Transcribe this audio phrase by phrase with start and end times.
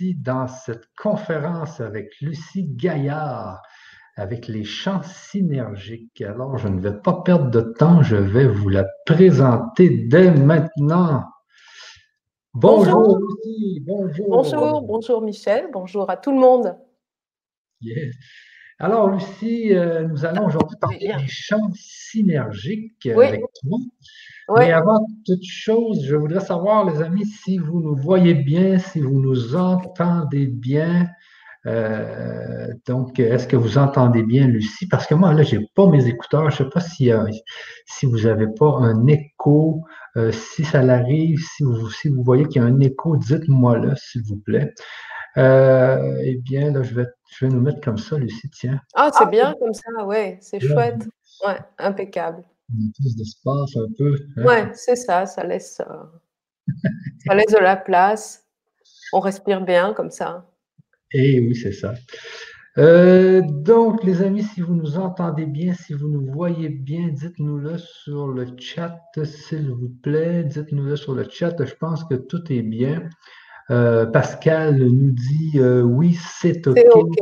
[0.00, 3.60] Dans cette conférence avec Lucie Gaillard,
[4.16, 6.22] avec les champs synergiques.
[6.22, 11.24] Alors, je ne vais pas perdre de temps, je vais vous la présenter dès maintenant.
[12.54, 14.26] Bonjour, Lucie, bonjour.
[14.28, 16.74] Bonjour, bonjour Michel, bonjour à tout le monde.
[18.78, 23.78] Alors, Lucie, euh, nous allons aujourd'hui parler des champs synergiques avec toi.
[24.58, 29.00] Mais avant toute chose, je voudrais savoir, les amis, si vous nous voyez bien, si
[29.00, 31.08] vous nous entendez bien.
[31.66, 34.88] Euh, donc, est-ce que vous entendez bien, Lucie?
[34.88, 36.50] Parce que moi, là, je n'ai pas mes écouteurs.
[36.50, 37.24] Je ne sais pas si, euh,
[37.86, 39.84] si vous n'avez pas un écho.
[40.16, 43.78] Euh, si ça l'arrive, si vous, si vous voyez qu'il y a un écho, dites-moi
[43.78, 44.72] là, s'il vous plaît.
[45.36, 48.80] eh bien, là, je vais, je vais nous mettre comme ça, Lucie, tiens.
[48.94, 51.06] Ah, c'est bien comme ça, ouais, c'est chouette.
[51.46, 52.42] Ouais, impeccable
[52.98, 54.16] plus d'espace un peu.
[54.36, 54.44] Hein?
[54.44, 56.68] Ouais, c'est ça, ça laisse, euh,
[57.26, 58.46] ça laisse de la place.
[59.12, 60.46] On respire bien comme ça.
[61.12, 61.94] Eh oui, c'est ça.
[62.78, 67.78] Euh, donc, les amis, si vous nous entendez bien, si vous nous voyez bien, dites-nous-le
[67.78, 70.44] sur le chat, s'il vous plaît.
[70.44, 71.54] Dites-nous-le sur le chat.
[71.64, 73.08] Je pense que tout est bien.
[73.70, 76.78] Euh, Pascal nous dit oui, c'est OK.
[76.78, 77.16] C'est OK.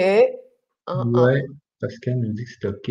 [0.86, 1.40] Oui,
[1.80, 2.90] Pascal nous dit que c'est OK.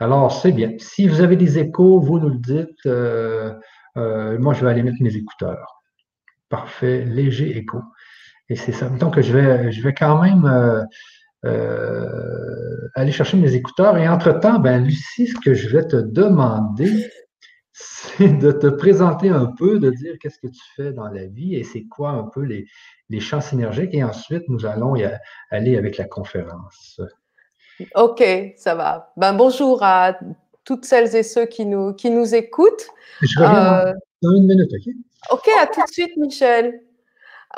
[0.00, 0.72] Alors, c'est bien.
[0.78, 2.86] Si vous avez des échos, vous nous le dites.
[2.86, 3.52] Euh,
[3.98, 5.82] euh, moi, je vais aller mettre mes écouteurs.
[6.48, 7.04] Parfait.
[7.04, 7.80] Léger écho.
[8.48, 8.88] Et c'est ça.
[8.88, 10.86] Donc, je vais, je vais quand même
[11.44, 13.98] euh, aller chercher mes écouteurs.
[13.98, 17.10] Et entre-temps, ben, Lucie, ce que je vais te demander,
[17.72, 21.56] c'est de te présenter un peu, de dire qu'est-ce que tu fais dans la vie
[21.56, 22.66] et c'est quoi un peu les,
[23.10, 23.94] les champs synergiques.
[23.94, 25.06] Et ensuite, nous allons y
[25.50, 27.00] aller avec la conférence.
[27.94, 28.22] Ok,
[28.56, 29.12] ça va.
[29.16, 30.18] Ben, bonjour à
[30.64, 32.88] toutes celles et ceux qui nous, qui nous écoutent.
[33.22, 33.92] Je reviens euh,
[34.22, 34.94] dans une minute, ok?
[35.32, 36.80] Ok, à tout de suite, Michel.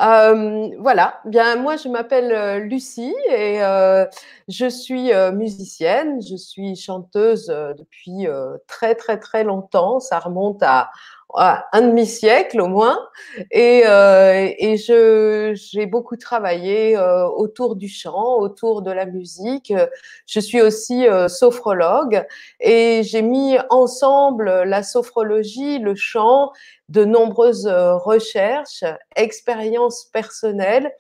[0.01, 3.59] Euh, voilà, bien moi je m'appelle euh, Lucie et
[4.49, 8.27] je suis musicienne, je suis chanteuse depuis
[8.67, 10.91] très très très longtemps, ça remonte à
[11.35, 12.99] un demi-siècle au moins.
[13.51, 19.73] Et, euh, et je, j'ai beaucoup travaillé euh, autour du chant, autour de la musique.
[20.27, 22.25] Je suis aussi euh, sophrologue
[22.61, 26.53] et j'ai mis ensemble la sophrologie, le chant,
[26.89, 28.85] de nombreuses recherches,
[29.17, 30.93] expériences personnelles.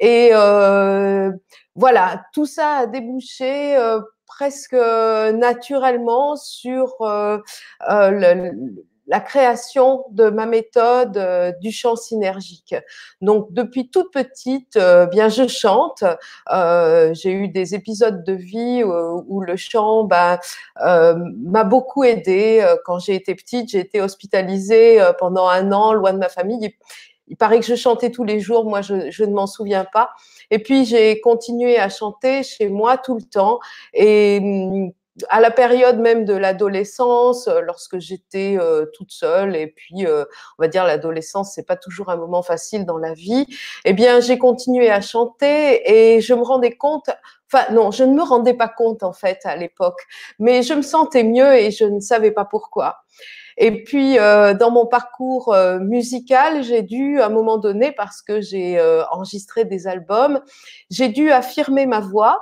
[0.00, 0.30] Et
[1.74, 3.76] voilà, tout ça a débouché
[4.26, 12.74] presque naturellement sur le, la création de ma méthode euh, du chant synergique.
[13.22, 16.04] Donc depuis toute petite, euh, bien je chante.
[16.52, 20.38] Euh, j'ai eu des épisodes de vie où, le chant bah,
[20.76, 22.64] m'a beaucoup aidé.
[22.84, 26.74] Quand j'ai été petite, j'ai été hospitalisée pendant un an loin de ma famille.
[27.28, 30.10] Il paraît que je chantais tous les jours, moi je, je ne m'en souviens pas.
[30.50, 33.58] Et puis j'ai continué à chanter chez moi tout le temps.
[33.94, 34.92] Et hum,
[35.28, 40.24] à la période même de l'adolescence, euh, lorsque j'étais euh, toute seule, et puis euh,
[40.58, 43.46] on va dire l'adolescence, c'est pas toujours un moment facile dans la vie.
[43.84, 47.10] Eh bien, j'ai continué à chanter et je me rendais compte.
[47.52, 50.00] Enfin, non, je ne me rendais pas compte en fait à l'époque,
[50.38, 52.98] mais je me sentais mieux et je ne savais pas pourquoi.
[53.56, 58.80] Et puis, dans mon parcours musical, j'ai dû, à un moment donné, parce que j'ai
[59.10, 60.40] enregistré des albums,
[60.90, 62.40] j'ai dû affirmer ma voix.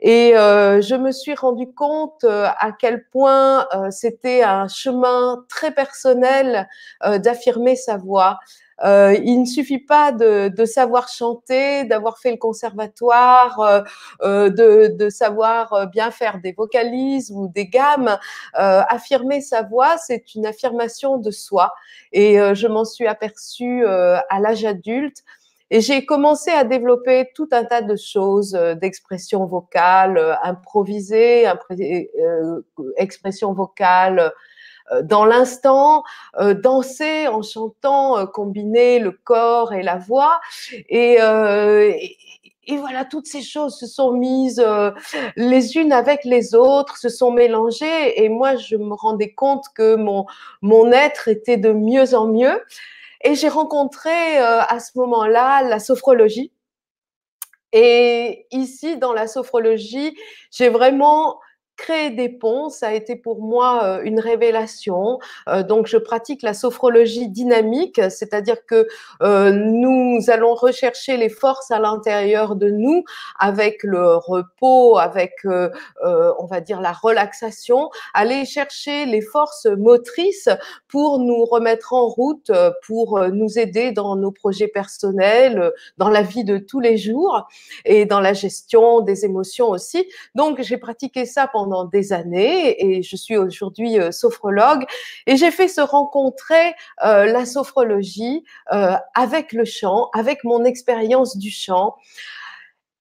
[0.00, 5.44] Et euh, je me suis rendu compte euh, à quel point euh, c'était un chemin
[5.48, 6.68] très personnel
[7.18, 8.38] d'affirmer sa voix.
[8.82, 13.84] il ne suffit pas de, de savoir chanter, d'avoir fait le conservatoire,
[14.22, 18.18] de, de, savoir bien faire des vocalises ou des gammes.
[18.54, 21.72] affirmer sa voix, c'est une affirmation de soi.
[22.12, 25.24] Et je m'en suis aperçue à l'âge adulte
[25.70, 31.46] et j'ai commencé à développer tout un tas de choses, euh, d'expression vocale, euh, improvisée,
[31.48, 32.60] euh,
[32.96, 34.32] expression vocale
[35.04, 36.02] dans l'instant,
[36.36, 40.40] danser en chantant, combiner le corps et la voix.
[40.88, 41.18] Et,
[42.66, 44.60] et, voilà, toutes ces choses se sont mises
[45.36, 48.20] les unes avec les autres, se sont mélangées.
[48.20, 50.26] Et moi, je me rendais compte que mon,
[50.60, 52.60] mon être était de mieux en mieux.
[53.22, 56.52] Et j'ai rencontré euh, à ce moment-là la sophrologie.
[57.72, 60.16] Et ici, dans la sophrologie,
[60.50, 61.38] j'ai vraiment
[61.80, 65.18] créer des ponts, ça a été pour moi une révélation.
[65.66, 68.86] donc, je pratique la sophrologie dynamique, c'est-à-dire que
[69.20, 73.04] nous allons rechercher les forces à l'intérieur de nous
[73.38, 80.50] avec le repos, avec, on va dire, la relaxation, aller chercher les forces motrices
[80.88, 82.52] pour nous remettre en route,
[82.86, 87.48] pour nous aider dans nos projets personnels, dans la vie de tous les jours
[87.86, 90.06] et dans la gestion des émotions aussi.
[90.34, 94.84] Donc, j'ai pratiqué ça pendant des années et je suis aujourd'hui euh, sophrologue
[95.26, 96.74] et j'ai fait se rencontrer
[97.04, 101.96] euh, la sophrologie euh, avec le chant, avec mon expérience du chant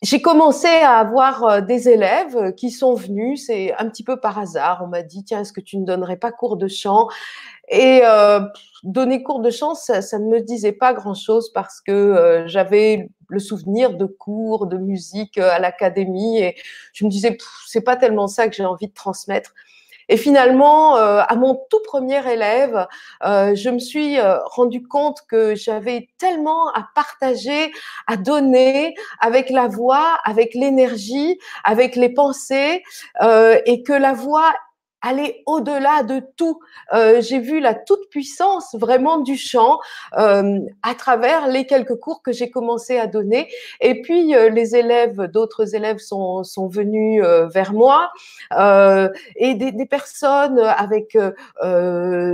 [0.01, 4.81] j'ai commencé à avoir des élèves qui sont venus, c'est un petit peu par hasard.
[4.83, 7.07] On m'a dit, tiens, est-ce que tu ne donnerais pas cours de chant?
[7.69, 8.01] Et
[8.83, 13.93] donner cours de chant, ça, ne me disait pas grand-chose parce que j'avais le souvenir
[13.93, 16.55] de cours de musique à l'académie et
[16.93, 17.37] je me disais,
[17.67, 19.53] c'est pas tellement ça que j'ai envie de transmettre.
[20.09, 22.87] Et finalement, euh, à mon tout premier élève,
[23.23, 27.71] euh, je me suis euh, rendu compte que j'avais tellement à partager,
[28.07, 32.83] à donner avec la voix, avec l'énergie, avec les pensées,
[33.65, 34.51] et que la voix
[35.01, 36.59] aller au-delà de tout.
[36.93, 39.79] Euh, j'ai vu la toute puissance vraiment du chant
[40.17, 43.49] euh, à travers les quelques cours que j'ai commencé à donner.
[43.81, 47.23] Et puis euh, les élèves, d'autres élèves sont, sont venus
[47.53, 48.11] vers moi
[49.35, 51.17] et des, personnes avec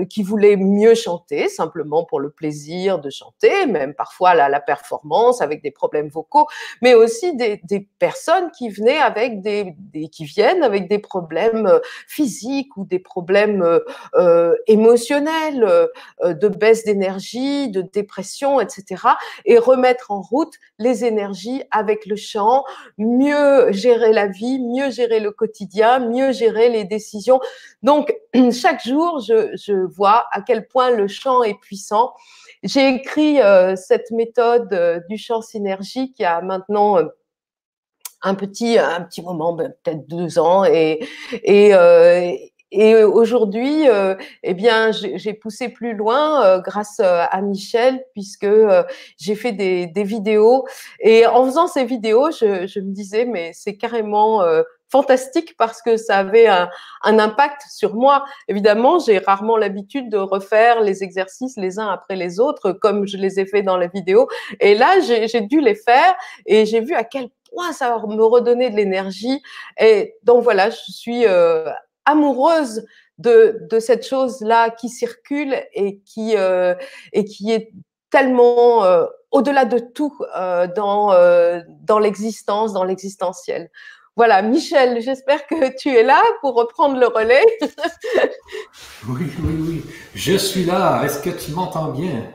[0.09, 5.61] qui voulaient mieux chanter simplement pour le plaisir de chanter, même parfois la, performance avec
[5.61, 6.47] des problèmes vocaux,
[6.81, 7.61] mais aussi des,
[7.99, 9.75] personnes qui venaient avec des
[10.11, 13.79] qui viennent avec des problèmes physiques ou des problèmes euh,
[14.15, 19.03] euh, émotionnels, euh, de baisse d'énergie, de dépression, etc.
[19.45, 22.63] Et remettre en route les énergies avec le chant,
[22.97, 27.39] mieux gérer la vie, mieux gérer le quotidien, mieux gérer les décisions.
[27.83, 28.13] Donc,
[28.51, 32.13] chaque jour, je, vois à quel point le chant est puissant.
[32.63, 33.37] J'ai écrit
[33.75, 36.97] cette méthode du chant synergique il y a maintenant
[38.25, 40.99] un petit, un petit moment, ben, peut-être deux ans, et,
[41.43, 42.33] et, euh,
[42.77, 48.47] et aujourd'hui, euh, eh bien, j'ai poussé plus loin euh, grâce euh, à Michel, puisque
[49.17, 50.65] j'ai fait des, vidéos.
[50.99, 54.43] Et en faisant ces vidéos, je, me disais, mais c'est carrément
[54.89, 56.69] fantastique parce que ça avait un,
[57.03, 58.25] un impact sur moi.
[58.49, 63.17] Évidemment, j'ai rarement l'habitude de refaire les exercices les uns après les autres, comme je
[63.17, 64.27] les ai fait dans la vidéo.
[64.59, 66.13] Et là, j'ai dû les faire
[66.45, 67.29] et j'ai vu à quel
[67.73, 69.41] ça me redonner de l'énergie.
[69.79, 71.69] Et donc voilà, je suis euh,
[72.05, 72.85] amoureuse
[73.17, 76.75] de, cette chose-là qui circule et qui, euh,
[77.13, 77.71] est
[78.09, 80.17] tellement euh, au-delà de tout
[80.75, 81.13] dans,
[81.81, 83.69] dans l'existence, dans l'existentiel.
[84.17, 87.45] Voilà, Michel, j'espère que tu es là pour reprendre le relais.
[89.09, 91.01] oui, oui, oui, je suis là.
[91.03, 92.31] Est-ce que tu m'entends bien?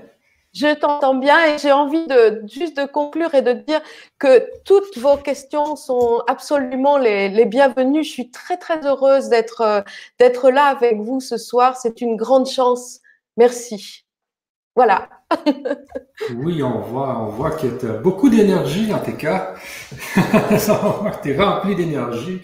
[0.52, 3.81] Je t'entends bien et j'ai envie de juste de conclure et de dire
[4.19, 8.02] que toutes vos questions sont absolument les, les bienvenues.
[8.02, 9.81] Je suis très très heureuse d'être euh,
[10.19, 11.76] d'être là avec vous ce soir.
[11.76, 12.99] C'est une grande chance.
[13.37, 14.05] Merci.
[14.75, 15.08] Voilà.
[16.35, 19.55] oui, on voit, on voit que tu as beaucoup d'énergie dans tes cas.
[20.17, 22.43] on voit que tu es rempli d'énergie.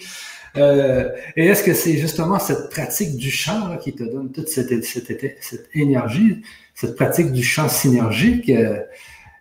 [0.56, 4.72] Euh, et est-ce que c'est justement cette pratique du chant qui te donne toute cette,
[5.74, 6.42] énergie?
[6.76, 8.82] cette pratique du chant synergique, euh,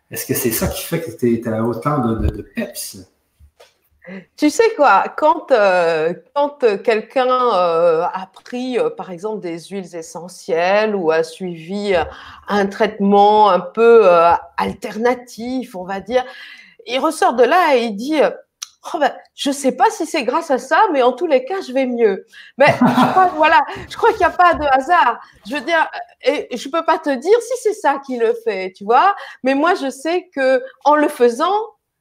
[0.10, 2.98] est-ce que c'est ça qui fait que tu as autant de, peps?
[4.38, 10.96] Tu sais quoi, quand, euh, quand quelqu'un euh, a pris par exemple des huiles essentielles
[10.96, 11.94] ou a suivi
[12.48, 14.08] un traitement un peu
[14.58, 16.24] alternatif, on va dire,
[16.86, 18.22] il ressort de là et il dit
[18.94, 21.62] oh ben, je sais pas si c'est grâce à ça, mais en tous les cas,
[21.62, 22.26] je vais mieux.
[22.58, 22.76] Mais je
[23.12, 25.20] crois, voilà, je crois qu'il n'y a pas de hasard.
[25.48, 25.90] Je veux dire,
[26.22, 29.16] et je peux pas te dire si c'est ça qui le fait, tu vois.
[29.44, 31.56] Mais moi, je sais que en le faisant,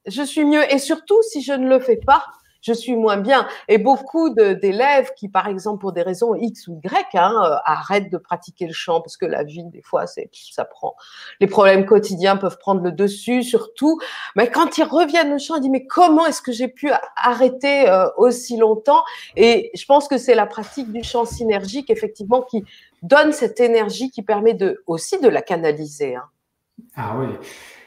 [0.06, 0.70] je suis mieux.
[0.72, 2.24] Et surtout, si je ne le fais pas,
[2.64, 3.46] je suis moins bien.
[3.68, 8.10] Et beaucoup d'élèves qui, par exemple, pour des raisons X ou Y, hein, euh, arrêtent
[8.10, 10.96] de pratiquer le chant parce que la vie, des fois, c'est ça prend.
[11.40, 14.00] Les problèmes quotidiens peuvent prendre le dessus, surtout.
[14.34, 17.88] Mais quand ils reviennent au chant, ils disent mais comment est-ce que j'ai pu arrêter
[17.88, 19.04] euh, aussi longtemps?
[19.36, 22.64] Et je pense que c'est la pratique du chant synergique, effectivement, qui
[23.02, 26.16] donne cette énergie qui permet de aussi de la canaliser.
[26.16, 26.24] Hein.
[26.96, 27.26] Ah oui.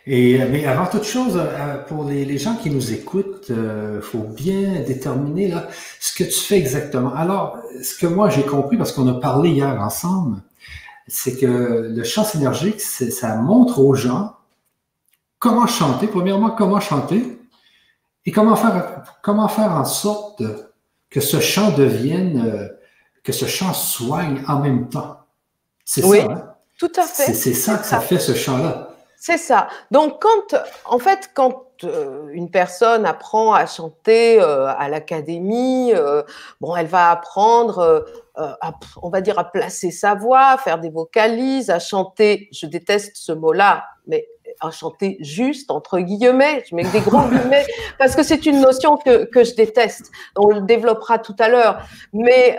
[0.10, 4.02] Et, mais avant toute chose, euh, pour les, les gens qui nous écoutent, il euh,
[4.02, 5.68] faut bien déterminer là,
[6.00, 7.14] ce que tu fais exactement.
[7.14, 10.42] Alors, ce que moi j'ai compris, parce qu'on a parlé hier ensemble,
[11.10, 14.38] c'est que le chant synergique, ça montre aux gens
[15.40, 17.40] comment chanter, premièrement, comment chanter,
[18.26, 20.42] et comment faire, comment faire en sorte
[21.10, 22.68] que ce chant devienne, euh,
[23.24, 25.18] que ce chant soigne en même temps.
[25.84, 26.32] C'est oui, ça.
[26.32, 26.44] Hein?
[26.80, 27.34] Tout à fait.
[27.34, 28.87] C'est ça que ça fait ce chant-là.
[29.20, 29.68] C'est ça.
[29.90, 30.56] Donc, quand,
[30.86, 36.22] en fait, quand euh, une personne apprend à chanter euh, à l'académie, euh,
[36.62, 38.06] bon, elle va apprendre,
[38.36, 42.48] à, on va dire, à placer sa voix, à faire des vocalises, à chanter.
[42.52, 44.28] Je déteste ce mot-là, mais
[44.62, 46.64] à chanter juste entre guillemets.
[46.70, 47.66] Je mets des gros guillemets
[47.98, 50.12] parce que c'est une notion que, que je déteste.
[50.36, 51.82] On le développera tout à l'heure.
[52.14, 52.56] Mais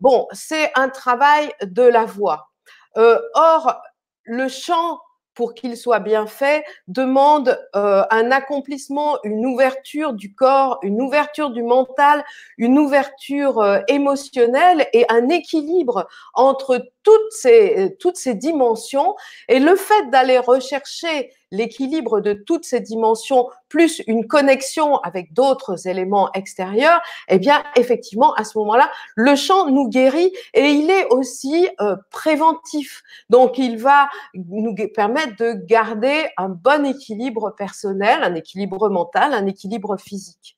[0.00, 2.50] bon, c'est un travail de la voix.
[2.94, 3.80] or,
[4.24, 5.00] le chant
[5.34, 11.50] pour qu'il soit bien fait, demande euh, un accomplissement, une ouverture du corps, une ouverture
[11.50, 12.24] du mental,
[12.58, 19.14] une ouverture euh, émotionnelle et un équilibre entre toutes ces, toutes ces dimensions.
[19.48, 25.86] Et le fait d'aller rechercher l'équilibre de toutes ces dimensions, plus une connexion avec d'autres
[25.86, 31.06] éléments extérieurs, eh bien, effectivement, à ce moment-là, le chant nous guérit et il est
[31.10, 33.02] aussi euh, préventif.
[33.30, 39.46] Donc, il va nous permettre de garder un bon équilibre personnel, un équilibre mental, un
[39.46, 40.56] équilibre physique.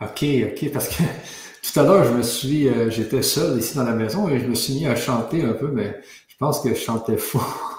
[0.00, 1.02] Ok, ok, parce que
[1.62, 4.46] tout à l'heure, je me suis, euh, j'étais seul ici dans la maison et je
[4.46, 6.00] me suis mis à chanter un peu, mais
[6.36, 7.40] je pense que je chantais faux.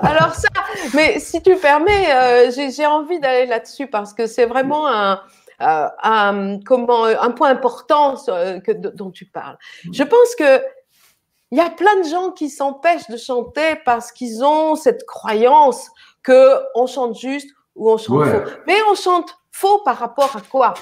[0.00, 0.48] Alors ça,
[0.94, 5.20] mais si tu permets, euh, j'ai envie d'aller là-dessus parce que c'est vraiment un,
[5.60, 9.58] euh, un, comment, un point important que, dont tu parles.
[9.92, 10.62] Je pense que
[11.50, 15.90] il y a plein de gens qui s'empêchent de chanter parce qu'ils ont cette croyance
[16.22, 18.50] que on chante juste ou on chante faux.
[18.66, 20.72] Mais on chante faux par rapport à quoi?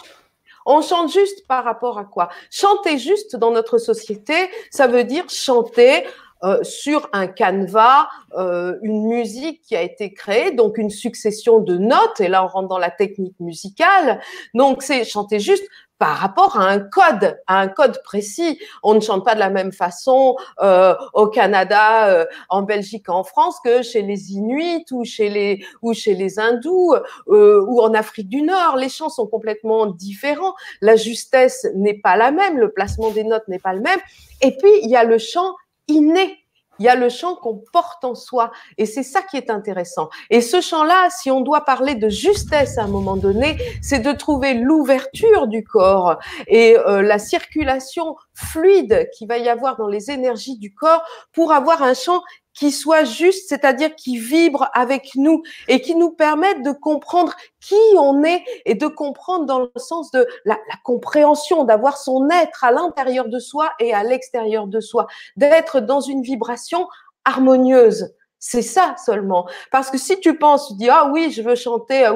[0.66, 2.28] On chante juste par rapport à quoi?
[2.50, 4.34] Chanter juste dans notre société,
[4.70, 6.04] ça veut dire chanter
[6.44, 11.78] euh, sur un canevas euh, une musique qui a été créée, donc une succession de
[11.78, 14.20] notes, et là on rentre dans la technique musicale.
[14.52, 15.64] Donc c'est chanter juste
[15.98, 18.58] par rapport à un code, à un code précis.
[18.82, 23.24] On ne chante pas de la même façon euh, au Canada, euh, en Belgique, en
[23.24, 26.94] France que chez les Inuits ou chez les ou chez les Hindous
[27.28, 28.76] euh, ou en Afrique du Nord.
[28.76, 30.54] Les chants sont complètement différents.
[30.80, 34.00] La justesse n'est pas la même, le placement des notes n'est pas le même.
[34.42, 35.54] Et puis il y a le chant
[35.88, 36.45] inné
[36.78, 38.50] il y a le chant qu'on porte en soi.
[38.78, 40.08] Et c'est ça qui est intéressant.
[40.30, 44.12] Et ce chant-là, si on doit parler de justesse à un moment donné, c'est de
[44.12, 50.10] trouver l'ouverture du corps et euh, la circulation fluide qui va y avoir dans les
[50.10, 51.02] énergies du corps
[51.32, 52.22] pour avoir un chant
[52.56, 57.74] qui soit juste, c'est-à-dire qui vibre avec nous et qui nous permette de comprendre qui
[57.98, 62.64] on est et de comprendre dans le sens de la, la compréhension, d'avoir son être
[62.64, 66.88] à l'intérieur de soi et à l'extérieur de soi, d'être dans une vibration
[67.24, 68.14] harmonieuse.
[68.38, 69.46] C'est ça seulement.
[69.72, 72.08] Parce que si tu penses, tu dis, ah oui, je veux chanter,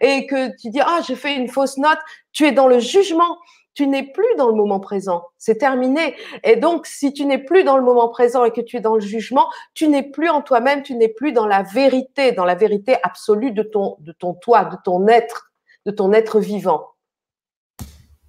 [0.00, 1.98] et que tu dis, ah, j'ai fait une fausse note,
[2.32, 3.38] tu es dans le jugement
[3.76, 5.22] tu n'es plus dans le moment présent.
[5.36, 6.16] C'est terminé.
[6.42, 8.94] Et donc, si tu n'es plus dans le moment présent et que tu es dans
[8.94, 12.54] le jugement, tu n'es plus en toi-même, tu n'es plus dans la vérité, dans la
[12.54, 15.52] vérité absolue de ton, de ton toi, de ton être,
[15.84, 16.86] de ton être vivant.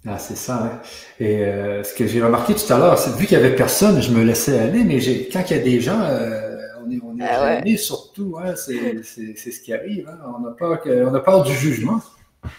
[0.06, 0.62] Ah, c'est ça.
[0.62, 0.80] Hein.
[1.18, 4.02] Et euh, ce que j'ai remarqué tout à l'heure, c'est vu qu'il y avait personne,
[4.02, 4.98] je me laissais aller, mais
[5.32, 8.36] quand il y a des gens, euh, on est, on est ah surtout.
[8.38, 10.08] Hein, c'est ce qui arrive.
[10.08, 10.18] Hein.
[10.38, 12.00] On, a peur on a peur du jugement.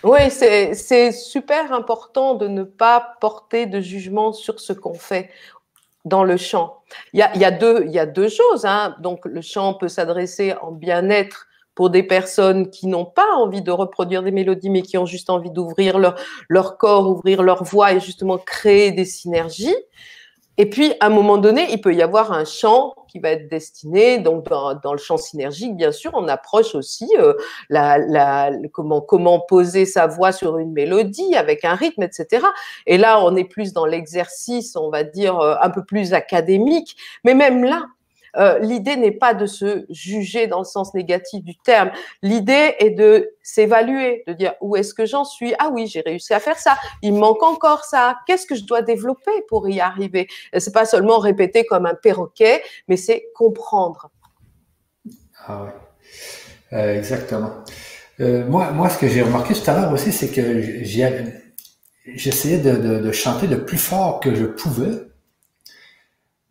[0.04, 5.30] Oui, c'est super important de ne pas porter de jugement sur ce qu'on fait
[6.06, 6.82] dans le chant.
[7.14, 8.66] Il y a, deux choses.
[8.66, 8.96] Hein.
[9.00, 13.72] Donc, le chant peut s'adresser en bien-être pour des personnes qui n'ont pas envie de
[13.72, 16.16] reproduire des mélodies, mais qui ont juste envie d'ouvrir leur,
[16.50, 19.76] leur corps, ouvrir leur voix et justement créer des synergies.
[20.58, 23.50] Et puis, à un moment donné, il peut y avoir un chant qui va être
[23.50, 27.34] destiné, donc dans, le champ synergique, bien sûr, on approche aussi euh,
[27.70, 32.46] la, comment, comment poser sa voix sur une mélodie avec un rythme, etc.
[32.86, 36.96] Et là, on est plus dans l'exercice, on va dire, euh, un peu plus académique.
[37.24, 37.86] Mais même là,
[38.38, 41.92] euh, l'idée n'est pas de se juger dans le sens négatif du terme.
[42.22, 45.54] L'idée est de s'évaluer, de dire où est-ce que j'en suis.
[45.60, 46.78] Ah oui, j'ai réussi à faire ça.
[47.02, 48.18] Il manque encore ça.
[48.28, 50.28] Qu'est-ce que je dois développer pour y arriver?
[50.58, 54.10] C'est pas seulement répéter comme un perroquet, mais c'est comprendre.
[55.48, 55.72] Ah oui,
[56.74, 57.52] euh, exactement.
[58.20, 60.84] Euh, moi, moi, ce que j'ai remarqué tout à l'heure aussi, c'est que
[62.16, 65.09] j'essayais de chanter le plus fort que je pouvais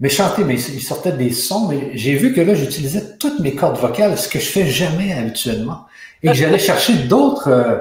[0.00, 3.54] mais chanter, mais il sortait des sons, mais j'ai vu que là, j'utilisais toutes mes
[3.54, 5.86] cordes vocales, ce que je fais jamais habituellement.
[6.22, 7.78] Et j'allais chercher d'autres euh,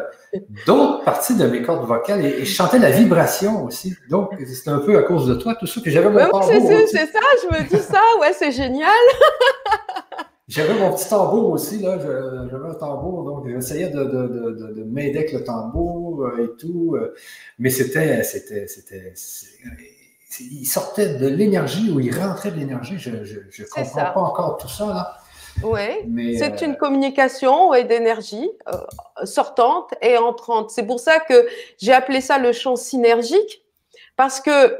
[0.65, 3.95] d'autres parties de mes cordes vocales et, je chantais la vibration aussi.
[4.09, 7.19] Donc, c'était un peu à cause de toi, tout ça, que j'avais mon C'est ça,
[7.43, 8.89] je me dis ça, ouais, c'est génial.
[10.49, 11.99] J'avais mon petit tambour aussi, là.
[11.99, 16.95] J'avais un tambour, donc j'essayais de, de, de, de m'aider avec le tambour et tout.
[16.95, 17.13] Euh,
[17.59, 19.13] mais c'était, c'était, c'était,
[20.39, 22.97] il sortait de l'énergie ou il rentrait de l'énergie.
[22.97, 25.17] Je ne comprends pas encore tout ça, là.
[25.63, 28.47] Oui, c'est une communication ouais, d'énergie
[29.23, 30.69] sortante et entrante.
[30.69, 31.47] C'est pour ça que
[31.79, 33.63] j'ai appelé ça le champ synergique
[34.17, 34.79] parce que euh,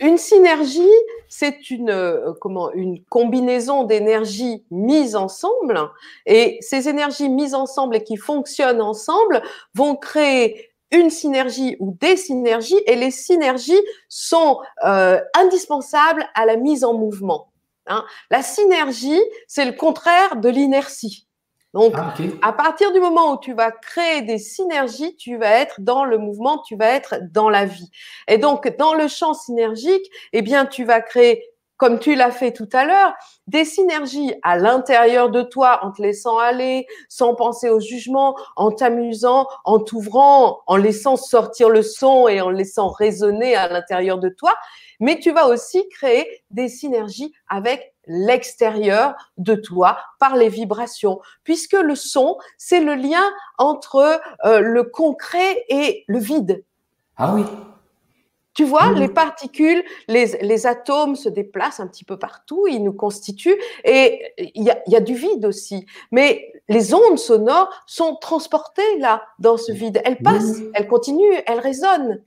[0.00, 0.82] une synergie,
[1.28, 5.78] c'est une euh, comment une combinaison d'énergies mises ensemble,
[6.24, 9.42] et ces énergies mises ensemble et qui fonctionnent ensemble
[9.74, 16.56] vont créer une synergie ou des synergies, et les synergies sont euh, indispensables à la
[16.56, 17.52] mise en mouvement.
[17.86, 18.04] Hein.
[18.30, 21.26] La synergie, c'est le contraire de l'inertie.
[21.74, 25.80] Donc, ah, à partir du moment où tu vas créer des synergies, tu vas être
[25.80, 27.90] dans le mouvement, tu vas être dans la vie.
[28.28, 31.42] Et donc, dans le champ synergique, eh bien, tu vas créer
[31.82, 33.12] comme tu l'as fait tout à l'heure,
[33.48, 38.70] des synergies à l'intérieur de toi en te laissant aller, sans penser au jugement, en
[38.70, 44.28] t'amusant, en t'ouvrant, en laissant sortir le son et en laissant résonner à l'intérieur de
[44.28, 44.54] toi.
[45.00, 51.72] Mais tu vas aussi créer des synergies avec l'extérieur de toi par les vibrations, puisque
[51.72, 53.24] le son, c'est le lien
[53.58, 56.62] entre euh, le concret et le vide.
[57.16, 57.44] Ah oui.
[58.54, 62.92] Tu vois, les particules, les, les, atomes se déplacent un petit peu partout, ils nous
[62.92, 64.20] constituent, et
[64.54, 65.86] il y a, y a, du vide aussi.
[66.10, 70.02] Mais les ondes sonores sont transportées là, dans ce vide.
[70.04, 72.22] Elles passent, elles continuent, elles résonnent.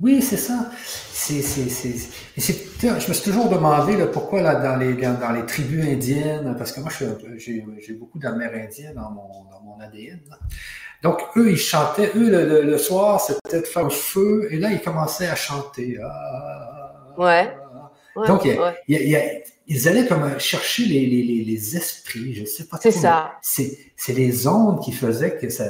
[0.00, 0.70] Oui, c'est ça.
[0.84, 1.94] C'est, c'est, c'est,
[2.36, 6.72] je me suis toujours demandé là, pourquoi là, dans, les, dans, les tribus indiennes, parce
[6.72, 6.90] que moi
[7.38, 10.20] j'ai, j'ai beaucoup d'Amérindiens dans mon, dans mon ADN.
[11.02, 14.72] Donc eux, ils chantaient, eux, le, le, soir, c'était de faire le feu, et là,
[14.72, 15.98] ils commençaient à chanter.
[16.02, 17.56] Ah, ouais.
[18.26, 18.54] Donc, il
[18.88, 19.22] y a,
[19.66, 22.78] ils allaient comme chercher les, les, les, esprits, je sais pas.
[22.80, 23.32] C'est ça.
[23.42, 25.64] C'est, c'est les ondes qui faisaient que ça,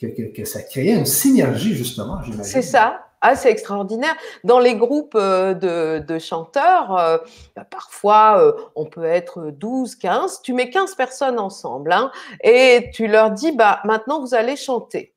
[0.00, 2.44] que, que, que ça créait une synergie, justement, j'imagine.
[2.44, 3.06] C'est ça.
[3.36, 4.14] C'est extraordinaire.
[4.44, 7.18] Dans les groupes euh, de, chanteurs, euh,
[7.54, 10.42] bah, parfois, euh, on peut être 12, 15.
[10.42, 12.10] Tu mets 15 personnes ensemble hein,
[12.42, 15.14] et tu leur dis, bah, maintenant, vous allez chanter.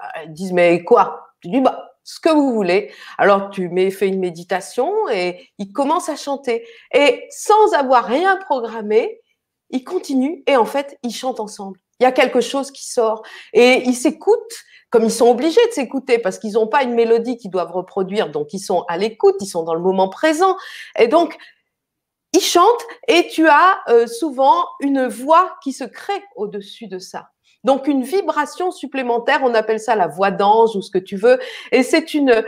[0.00, 1.30] Ah, ils disent, mais quoi?
[1.40, 2.90] Tu dis, bah, ce que vous voulez.
[3.18, 6.66] Alors, tu mets, fais une méditation et ils commencent à chanter.
[6.94, 9.20] Et sans avoir rien programmé,
[9.70, 11.78] ils continuent et en fait, ils chantent ensemble.
[11.98, 15.72] Il y a quelque chose qui sort et ils s'écoutent comme ils sont obligés de
[15.72, 19.36] s'écouter parce qu'ils n'ont pas une mélodie qu'ils doivent reproduire, donc ils sont à l'écoute,
[19.40, 20.56] ils sont dans le moment présent.
[20.98, 21.36] Et donc,
[22.32, 27.30] ils chantent et tu as euh, souvent une voix qui se crée au-dessus de ça.
[27.64, 31.40] Donc une vibration supplémentaire, on appelle ça la voix d'ange ou ce que tu veux,
[31.72, 32.44] et c'est une,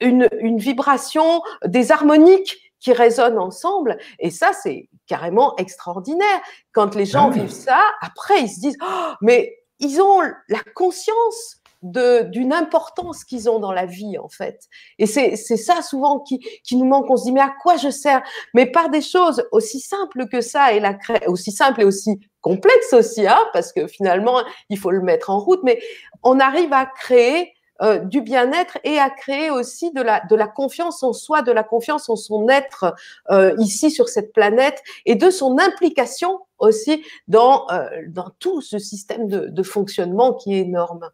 [0.00, 3.98] une, une vibration des harmoniques qui résonnent ensemble.
[4.18, 6.40] Et ça, c'est carrément extraordinaire.
[6.72, 10.60] Quand les gens ah vivent ça, après, ils se disent, oh, mais ils ont la
[10.74, 14.64] conscience d'une importance qu'ils ont dans la vie en fait.
[14.98, 17.10] Et c'est ça souvent qui, qui nous manque.
[17.10, 18.22] On se dit mais à quoi je sers?
[18.54, 22.92] Mais par des choses aussi simples que ça et la aussi simple et aussi complexe
[22.92, 25.60] aussi, hein, parce que finalement il faut le mettre en route.
[25.62, 25.80] Mais
[26.22, 30.48] on arrive à créer euh, du bien-être et à créer aussi de la, de la
[30.48, 32.92] confiance en soi, de la confiance en son être
[33.30, 38.80] euh, ici sur cette planète et de son implication aussi dans, euh, dans tout ce
[38.80, 41.08] système de, de fonctionnement qui est énorme.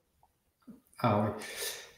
[1.07, 1.45] Ah oui.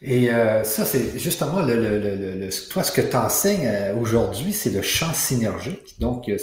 [0.02, 4.52] Et euh, ça, c'est justement le, le, le, toi, ce que tu enseignes euh, aujourd'hui,
[4.52, 5.98] c'est le champ synergique.
[6.00, 6.36] Donc, euh,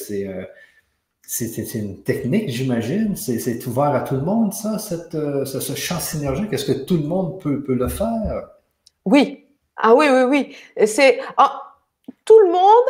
[1.21, 3.15] c'est une technique, j'imagine.
[3.17, 6.53] C'est ouvert à tout le monde, ça, cette, ce, champ synergique.
[6.53, 8.47] Est-ce que tout le monde peut, peut le faire?
[9.05, 9.45] Oui.
[9.75, 10.23] Ah oui, oui,
[10.77, 10.85] oui.
[10.87, 11.61] C'est ah,
[12.23, 12.87] tout le monde.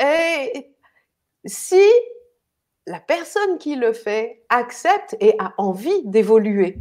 [0.00, 0.70] Et
[1.46, 1.82] si
[2.86, 6.78] la personne qui le fait accepte et a envie d'évoluer.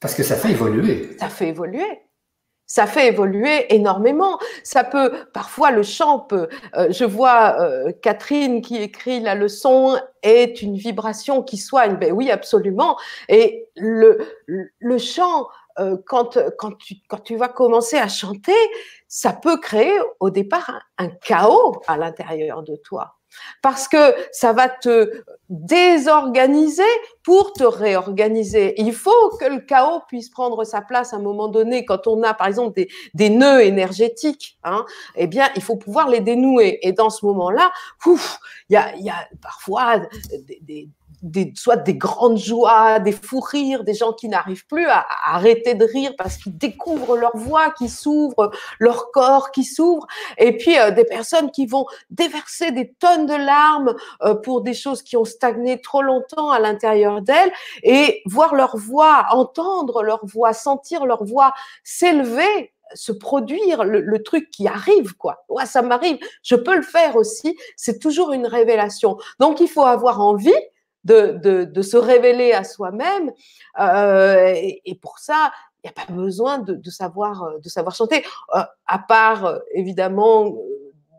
[0.00, 1.16] Parce que ça fait évoluer.
[1.18, 2.00] Ça fait évoluer.
[2.66, 4.38] Ça fait évoluer énormément.
[4.62, 6.48] Ça peut, parfois, le chant peut.
[6.76, 11.96] Euh, je vois euh, Catherine qui écrit la leçon est une vibration qui soigne.
[11.96, 12.96] Ben oui, absolument.
[13.28, 15.48] Et le, le chant,
[15.80, 18.56] euh, quand, quand, tu, quand tu vas commencer à chanter,
[19.08, 23.19] ça peut créer au départ un chaos à l'intérieur de toi
[23.62, 26.82] parce que ça va te désorganiser
[27.22, 28.80] pour te réorganiser.
[28.80, 31.84] Il faut que le chaos puisse prendre sa place à un moment donné.
[31.84, 32.80] Quand on a, par exemple,
[33.14, 34.84] des, nœuds énergétiques, hein,
[35.16, 36.78] eh bien, il faut pouvoir les dénouer.
[36.82, 37.70] Et dans ce moment-là,
[38.06, 38.14] il
[38.70, 40.00] y a, parfois
[40.60, 40.88] des
[41.22, 45.74] des, soit des grandes joies, des fous rires, des gens qui n'arrivent plus à, arrêter
[45.74, 50.06] de rire parce qu'ils découvrent leur voix qui s'ouvre, leur corps qui s'ouvre,
[50.38, 54.74] et puis euh, des personnes qui vont déverser des tonnes de larmes euh, pour des
[54.74, 57.52] choses qui ont stagné trop longtemps à l'intérieur d'elles,
[57.82, 61.52] et voir leur voix, entendre leur voix, sentir leur voix
[61.84, 65.44] s'élever se produire le, truc qui arrive, quoi.
[65.48, 67.56] Ouais, ça m'arrive, je peux le faire aussi.
[67.76, 69.16] C'est toujours une révélation.
[69.38, 70.50] Donc, il faut avoir envie
[71.04, 73.32] de, de, se révéler à soi-même.
[73.80, 78.24] Euh, et, pour ça, il n'y a pas besoin de, savoir, de savoir chanter.
[78.54, 80.54] Euh, à part, euh, évidemment,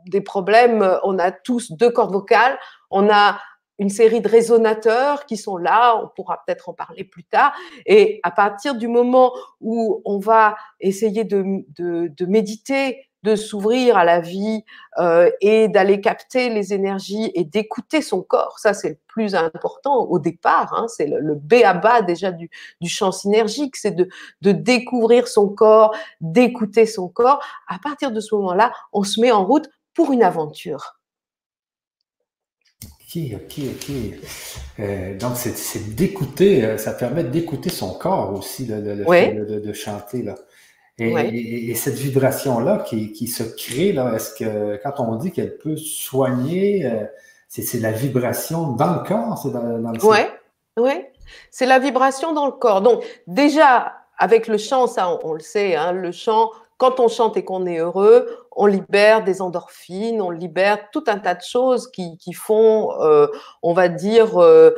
[0.07, 2.57] des problèmes, on a tous deux cordes vocales,
[2.89, 3.39] on a
[3.79, 7.51] une série de résonateurs qui sont là, on pourra peut-être en parler plus tard.
[7.87, 14.03] Et à partir du moment où on va essayer de, de, méditer, de s'ouvrir à
[14.03, 14.63] la vie
[14.97, 20.05] euh, et d'aller capter les énergies et d'écouter son corps, ça c'est le plus important
[20.05, 23.91] au départ, hein, c'est le, le B à bas déjà du, du champ synergique, c'est
[23.91, 24.07] de,
[24.41, 27.43] de découvrir son corps, d'écouter son corps.
[27.67, 31.01] À partir de ce moment-là, on se met en route pour une aventure.
[32.83, 33.95] Ok, ok, ok.
[34.79, 40.23] Euh, donc, c'est d'écouter, euh, ça permet d'écouter son corps aussi, le, de, chanter.
[40.23, 40.35] Là.
[41.01, 45.77] Et, cette vibration-là qui, qui, se crée, là, est-ce que quand on dit qu'elle peut
[45.77, 47.05] soigner, euh,
[47.47, 50.19] c'est la vibration dans le corps, c'est dans, dans, le Oui,
[50.77, 51.11] ouais.
[51.49, 52.81] c'est la vibration dans le corps.
[52.81, 57.37] Donc, déjà, avec le chant, ça, on, le sait, hein, le chant, quand on chante
[57.37, 61.89] et qu'on est heureux, on libère des endorphines, on libère tout un tas de choses
[61.89, 63.27] qui, font, euh,
[63.61, 64.71] on va dire, euh,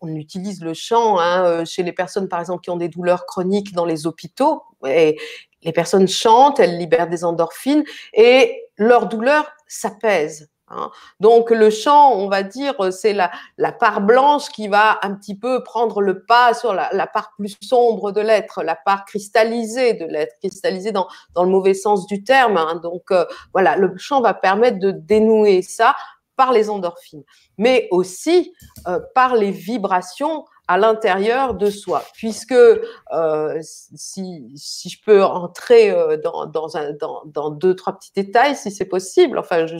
[0.00, 3.26] on, utilise le chant hein, euh, chez les personnes, par exemple, qui ont des douleurs
[3.26, 4.62] chroniques dans les hôpitaux.
[4.86, 5.18] Et
[5.62, 10.48] les personnes chantent, elles libèrent des endorphines et leur douleur s'apaise.
[10.68, 10.90] Hein.
[11.20, 15.38] Donc le chant, on va dire, c'est la, la, part blanche qui va un petit
[15.38, 19.94] peu prendre le pas sur la, la part plus sombre de l'être, la part cristallisée
[19.94, 22.56] de l'être, cristallisée dans, dans le mauvais sens du terme.
[22.56, 22.80] Hein.
[22.82, 25.94] Donc euh, voilà, le chant va permettre de dénouer ça
[26.34, 27.24] par les endorphines,
[27.58, 28.52] mais aussi
[28.88, 32.02] euh, par les vibrations à l'intérieur de soi.
[32.14, 37.96] Puisque euh, si, si, je peux entrer euh, dans, dans, un, dans, dans, deux, trois
[37.96, 39.78] petits détails, si c'est possible, enfin, je,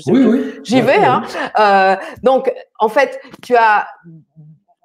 [0.62, 1.04] j'y vais.
[1.04, 1.22] Hein.
[1.58, 3.86] Euh, donc, en fait, tu as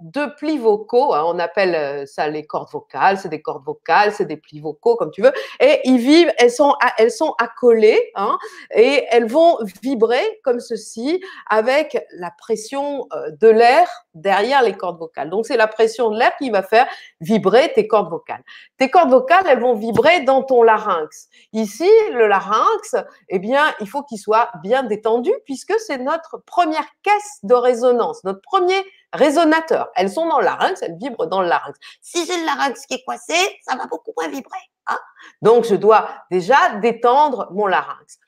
[0.02, 4.12] deux plis vocaux, hein, on appelle euh, ça les cordes vocales, c'est des cordes vocales,
[4.12, 8.12] c'est des plis vocaux comme tu veux, et ils vivent, elles sont, elles sont accolées
[8.16, 8.38] hein,
[8.74, 15.00] et elles vont vibrer comme ceci avec la pression euh, de l'air derrière les cordes
[15.00, 15.30] vocales.
[15.30, 16.88] Donc c'est la pression de l'air qui va faire
[17.22, 18.44] vibrer tes cordes vocales.
[18.78, 21.30] Tes cordes vocales, elles vont vibrer dans ton larynx.
[21.54, 22.96] Ici, le larynx,
[23.30, 28.24] eh bien, il faut qu'il soit bien détendu puisque c'est notre première caisse de résonance,
[28.24, 28.82] notre premier
[29.14, 29.90] résonateurs.
[29.96, 31.78] Elles sont dans le larynx, elles vibrent dans le larynx.
[32.02, 33.36] Si j'ai le larynx qui est coincé,
[33.68, 34.60] ça va beaucoup moins vibrer.
[34.88, 35.00] Hein
[35.42, 38.20] Donc, je dois déjà détendre mon larynx.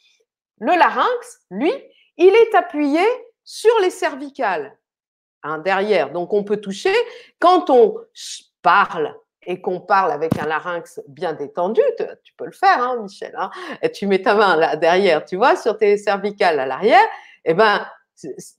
[0.59, 1.73] Le larynx, lui,
[2.17, 3.01] il est appuyé
[3.43, 4.77] sur les cervicales,
[5.43, 6.11] hein, derrière.
[6.11, 6.93] Donc, on peut toucher.
[7.39, 7.95] Quand on
[8.61, 9.15] parle
[9.45, 11.81] et qu'on parle avec un larynx bien détendu,
[12.23, 13.33] tu peux le faire, hein, Michel.
[13.37, 13.49] Hein,
[13.81, 17.05] et tu mets ta main là derrière, tu vois, sur tes cervicales à l'arrière.
[17.43, 17.85] Eh ben,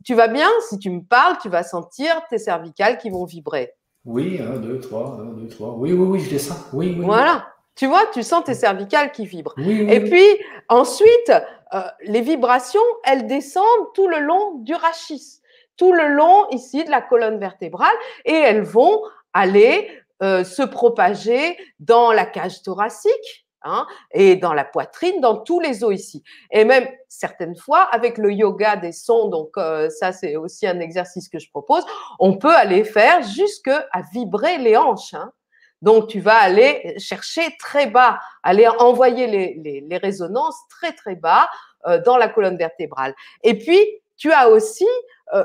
[0.05, 3.73] tu vas bien Si tu me parles, tu vas sentir tes cervicales qui vont vibrer.
[4.05, 5.75] Oui, un, deux, trois, un, deux, trois.
[5.75, 6.37] Oui, oui, oui, je.
[6.73, 7.05] Oui, oui.
[7.05, 7.47] Voilà.
[7.75, 9.55] Tu vois, tu sens tes cervicales qui vibrent.
[9.59, 10.25] Et puis,
[10.69, 11.33] ensuite,
[11.75, 15.41] euh, les vibrations, elles descendent tout le long du rachis,
[15.77, 19.91] tout le long ici de la colonne vertébrale, et elles vont aller
[20.23, 25.85] euh, se propager dans la cage thoracique, Hein, et dans la poitrine, dans tous les
[25.85, 26.23] os ici.
[26.51, 30.81] Et même certaines fois, avec le yoga des sons, donc euh, ça c'est aussi un
[30.81, 31.83] exercice que je propose,
[32.19, 35.15] on peut aller faire jusqu'à vibrer les hanches.
[35.15, 35.33] Hein.
[35.81, 41.49] Donc tu vas aller chercher très bas, aller envoyer les, les, résonances très très bas
[41.87, 43.15] euh, dans la colonne vertébrale.
[43.43, 43.81] Et puis
[44.19, 44.87] tu as aussi
[45.33, 45.45] euh,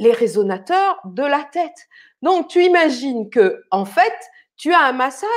[0.00, 1.86] les résonateurs de la tête.
[2.22, 4.14] Donc tu imagines que en fait
[4.56, 5.28] tu as un massage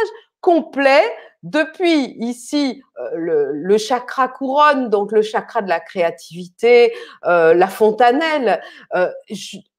[0.42, 1.04] complet
[1.50, 6.94] depuis ici euh, le, chakra couronne, donc le chakra de la créativité,
[7.26, 8.62] euh, la fontanelle,
[8.96, 9.10] euh,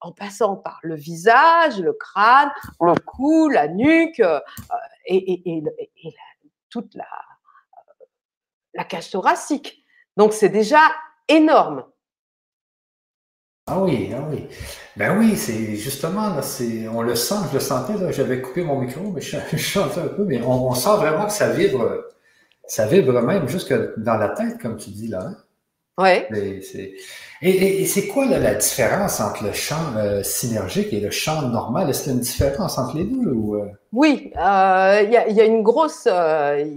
[0.01, 2.51] en passant par le visage, le crâne,
[2.81, 4.21] le cou, la nuque
[5.05, 5.63] et,
[6.69, 7.05] toute la,
[8.73, 9.83] la cage thoracique.
[10.17, 10.81] Donc c'est déjà
[11.27, 11.85] énorme.
[13.69, 14.47] Ah oui, ah oui.
[14.97, 18.63] Ben oui, c'est justement, là, c'est, on le sent, je le sentais, là, j'avais coupé
[18.63, 22.05] mon micro, mais je, chantais un peu, mais on, sent vraiment que ça vibre,
[22.65, 25.19] ça vibre même jusque dans la tête, comme tu dis là.
[25.21, 25.37] Hein.
[25.99, 26.29] Ouais.
[27.41, 31.89] Et, c'est quoi la différence entre le chant euh, synergique et le chant normal?
[31.89, 33.31] Est-ce qu'il y a une différence entre les deux?
[33.31, 33.67] Ou, euh?
[33.91, 36.05] Oui, euh, il y, a, une grosse.
[36.05, 36.09] Y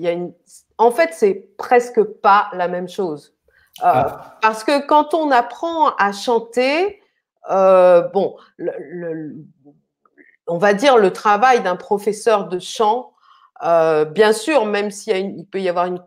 [0.08, 0.32] a une...
[0.76, 3.32] En fait, c'est presque pas la même chose.
[3.82, 4.36] Ah.
[4.40, 7.02] Parce que quand on apprend à chanter,
[7.48, 9.34] bon, le,
[10.46, 13.12] on va dire le travail d'un professeur de chant,
[13.64, 16.00] euh, bien sûr, même s'il il peut y avoir une,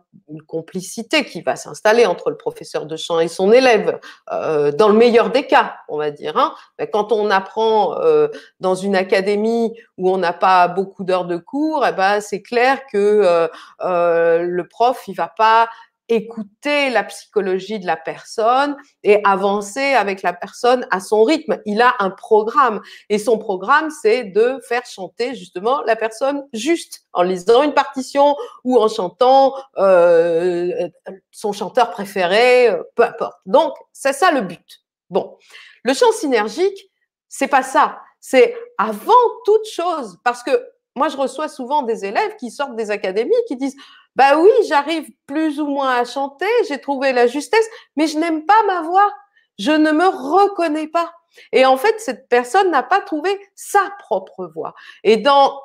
[0.48, 4.00] complicité qui va s'installer entre le professeur de chant et son élève,
[4.32, 6.36] euh, dans le meilleur des cas, on va dire.
[6.36, 6.52] Hein.
[6.92, 11.86] quand on apprend euh, dans une académie où on n'a pas beaucoup d'heures de cours,
[11.86, 13.48] eh ben, c'est clair que
[13.80, 15.68] le prof, il va pas
[16.08, 21.60] écouter la psychologie de la personne et avancer avec la personne à son rythme.
[21.66, 27.06] Il a un programme et son programme, c'est de faire chanter justement la personne juste
[27.12, 30.88] en lisant une partition ou en chantant euh,
[31.30, 33.38] son chanteur préféré, peu importe.
[33.46, 34.82] Donc, c'est ça le but.
[35.10, 35.36] Bon,
[35.82, 36.90] le chant synergique,
[37.28, 38.00] c'est pas ça.
[38.20, 39.12] C'est avant
[39.44, 40.50] toute chose parce que
[40.96, 43.76] moi, je reçois souvent des élèves qui sortent des académies qui disent
[44.16, 48.44] bah oui, j'arrive plus ou moins à chanter, j'ai trouvé la justesse, mais je n'aime
[48.46, 49.12] pas ma voix.
[49.58, 51.12] Je ne me reconnais pas.
[51.52, 54.74] Et en fait, cette personne n'a pas trouvé sa propre voix.
[55.04, 55.60] Et dans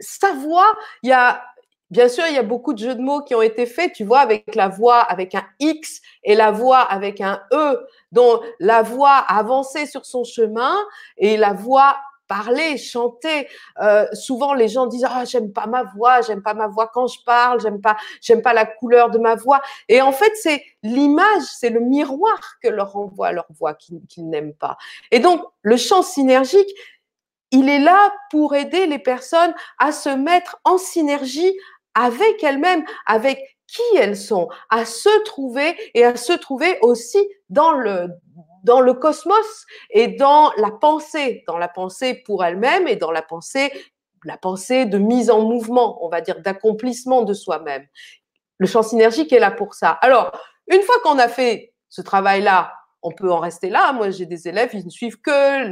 [0.00, 1.42] sa voix, il y a
[1.92, 4.02] Bien sûr, il y a beaucoup de jeux de mots qui ont été faits, tu
[4.02, 8.80] vois, avec la voix avec un X et la voix avec un E, dont la
[8.80, 10.74] voix avancée sur son chemin
[11.18, 13.48] et la voix parler, chanter.
[13.80, 17.06] Euh, souvent, les gens disent ah j'aime pas ma voix, j'aime pas ma voix quand
[17.06, 19.60] je parle, j'aime pas, j'aime pas la couleur de ma voix.
[19.88, 24.54] Et en fait, c'est l'image, c'est le miroir que leur envoie leur voix qu'ils n'aiment
[24.54, 24.76] pas.
[25.10, 26.70] Et donc, le chant synergique,
[27.50, 31.52] il est là pour aider les personnes à se mettre en synergie
[31.94, 37.72] avec elles-mêmes, avec qui elles sont, à se trouver et à se trouver aussi dans
[37.72, 38.08] le
[38.62, 43.22] dans le cosmos et dans la pensée, dans la pensée pour elle-même et dans la
[43.22, 43.72] pensée,
[44.24, 47.86] la pensée de mise en mouvement, on va dire, d'accomplissement de soi-même.
[48.58, 49.90] Le champ synergique est là pour ça.
[50.02, 50.32] Alors,
[50.70, 52.72] une fois qu'on a fait ce travail-là,
[53.02, 53.92] on peut en rester là.
[53.92, 55.68] Moi, j'ai des élèves, ils ne suivent que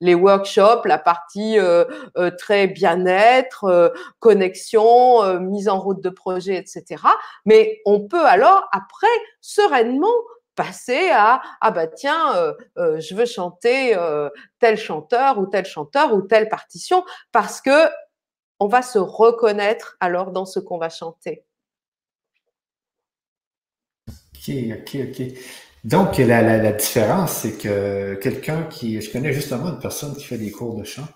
[0.00, 1.84] les, workshops, la partie euh,
[2.16, 3.90] euh, très bien-être, euh,
[4.20, 7.02] connexion, mise en route de projet, etc.
[7.44, 9.06] Mais on peut alors, après,
[9.40, 10.08] sereinement
[10.54, 15.64] passer à ah bah tiens euh, euh, je veux chanter euh, tel chanteur ou tel
[15.64, 17.88] chanteur ou telle partition parce que
[18.60, 21.44] on va se reconnaître alors dans ce qu'on va chanter.
[24.08, 25.26] Ok ok ok.
[25.84, 30.24] Donc la, la, la différence c'est que quelqu'un qui je connais justement une personne qui
[30.24, 31.08] fait des cours de chant.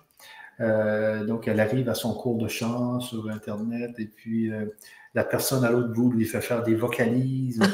[0.59, 4.51] donc elle arrive à son cours de chant sur internet et puis
[5.16, 7.59] la personne à l'autre bout lui fait faire des vocalises.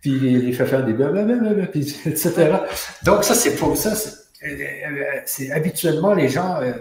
[0.00, 2.56] puis il fait faire des blablabla, etc.
[3.04, 3.94] Donc, ça, c'est pour ça.
[5.26, 6.72] C'est habituellement les gens euh,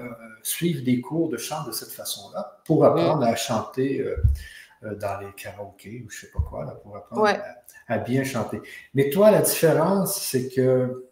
[0.41, 4.15] suivent des cours de chant de cette façon-là pour apprendre à chanter euh,
[4.83, 7.27] euh, dans les karaokés ou je sais pas quoi, là, pour apprendre
[7.87, 8.61] à, bien chanter.
[8.93, 11.09] Mais toi, la différence, c'est que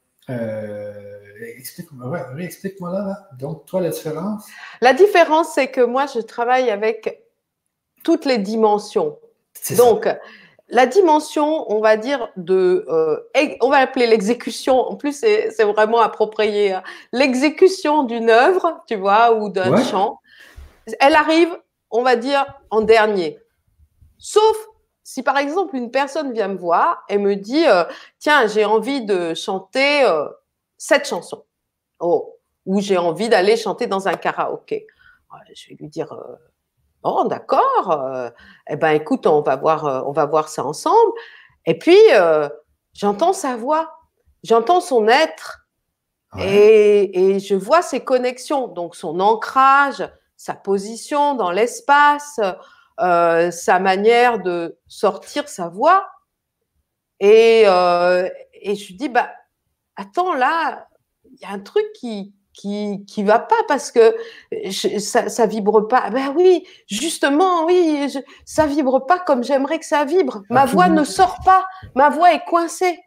[1.57, 4.45] explique-moi ouais, explique là, là, Donc, toi, la différence?
[4.79, 7.22] La différence, c'est que moi, je travaille avec
[8.03, 9.17] toutes les dimensions.
[9.77, 10.07] Donc,
[10.69, 15.99] la dimension, on va dire, de, euh, on va appeler l'exécution, en plus c'est vraiment
[15.99, 16.83] approprié, hein.
[17.11, 20.19] l'exécution d'une œuvre, tu vois, ou d'un chant,
[20.99, 21.55] elle arrive,
[21.91, 23.39] on va dire, en dernier.
[24.17, 24.57] Sauf
[25.03, 27.83] si par exemple une personne vient me voir et me dit, euh,
[28.19, 30.27] tiens, j'ai envie de chanter euh,
[30.77, 31.43] cette chanson,
[31.99, 34.87] oh, ou j'ai envie d'aller chanter dans un karaoké.
[35.55, 36.15] Je vais lui dire,
[37.03, 37.91] Oh, d'accord.
[37.91, 38.29] Euh,
[38.69, 41.11] eh ben, écoute, on va voir, euh, on va voir ça ensemble.
[41.65, 42.47] Et puis, euh,
[42.93, 43.99] j'entends sa voix,
[44.43, 45.59] j'entends son être,
[46.39, 52.39] et, je vois ses connexions, donc son ancrage, sa position dans l'espace,
[52.97, 56.07] sa manière de sortir sa voix.
[57.19, 59.29] Et, et je dis, bah,
[59.95, 60.87] attends, là,
[61.31, 64.15] il y a un truc qui, qui qui va pas parce que
[64.69, 66.09] ça ça vibre pas.
[66.09, 68.07] Ben oui, justement, oui,
[68.45, 70.43] ça vibre pas comme j'aimerais que ça vibre.
[70.49, 72.99] Ma voix ne sort pas, ma voix est coincée.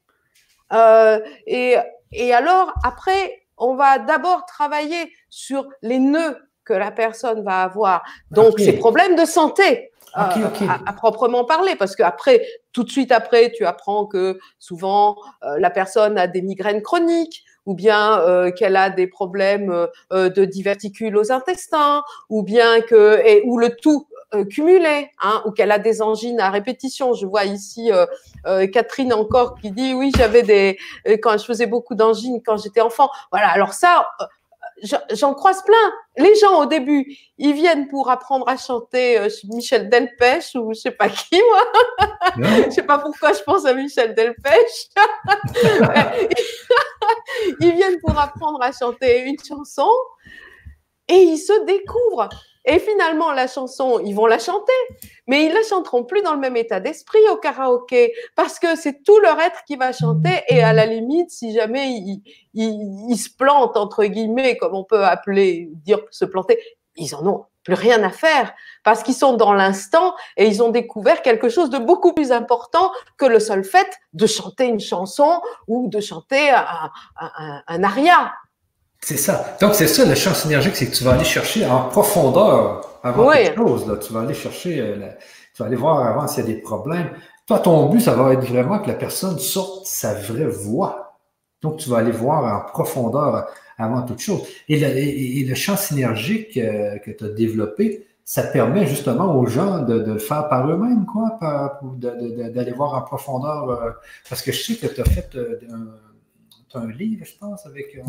[0.72, 1.76] Euh, et
[2.12, 8.02] et alors après, on va d'abord travailler sur les nœuds que la personne va avoir.
[8.30, 9.90] Donc ces problèmes de santé.
[10.16, 15.58] Euh, à, proprement parler, parce qu'après, tout de suite après, tu apprends que souvent euh,
[15.58, 20.44] la personne a des migraines chroniques, ou bien euh, qu'elle a des problèmes euh, de
[20.44, 25.72] diverticules aux intestins, ou bien que et ou le tout euh, cumulées hein, ou qu'elle
[25.72, 27.12] a des angines à répétition.
[27.12, 27.90] Je vois ici
[28.72, 30.78] Catherine encore qui dit oui, j'avais des
[31.22, 33.10] quand je faisais beaucoup d'angines quand j'étais enfant.
[33.32, 34.06] Voilà, alors ça,
[34.82, 35.92] j'en croise plein.
[36.16, 40.80] Les gens au début, ils viennent pour apprendre à chanter euh, Michel Delpech ou je
[40.80, 41.62] sais pas qui moi.
[42.66, 44.88] je sais pas pourquoi je pense à Michel Delpech.
[47.60, 49.88] ils viennent pour apprendre à chanter une chanson
[51.08, 52.28] et ils se découvrent.
[52.66, 54.72] Et finalement, la chanson, ils vont la chanter,
[55.28, 59.04] mais ils la chanteront plus dans le même état d'esprit au karaoké parce que c'est
[59.04, 60.42] tout leur être qui va chanter.
[60.48, 62.20] Et à la limite, si jamais
[62.54, 66.58] ils, se plantent, entre guillemets, comme on peut appeler, dire se planter,
[66.96, 68.52] ils en ont plus rien à faire
[68.84, 72.92] parce qu'ils sont dans l'instant et ils ont découvert quelque chose de beaucoup plus important
[73.16, 78.32] que le seul fait de chanter une chanson ou de chanter un, un, un aria.
[79.06, 79.56] C'est ça.
[79.60, 83.30] Donc, c'est ça, le champ synergique, c'est que tu vas aller chercher en profondeur avant
[83.30, 83.86] quelque chose.
[83.86, 83.98] Là.
[83.98, 84.96] Tu vas aller chercher, euh,
[85.54, 87.10] tu vas aller voir avant s'il y a des problèmes.
[87.46, 91.20] Toi, ton but, ça va être vraiment que la personne sorte sa vraie voix.
[91.62, 93.46] Donc, tu vas aller voir en profondeur
[93.78, 94.42] avant toute chose.
[94.68, 100.00] Et le, champ synergique euh, que tu as développé, ça permet justement aux gens de,
[100.00, 101.38] le faire par eux-mêmes, quoi,
[101.92, 103.70] d'aller voir en profondeur.
[103.70, 103.90] Euh,
[104.28, 105.30] parce que je sais que tu as fait
[105.70, 106.15] un
[106.76, 108.02] un livre, je pense, avec, euh,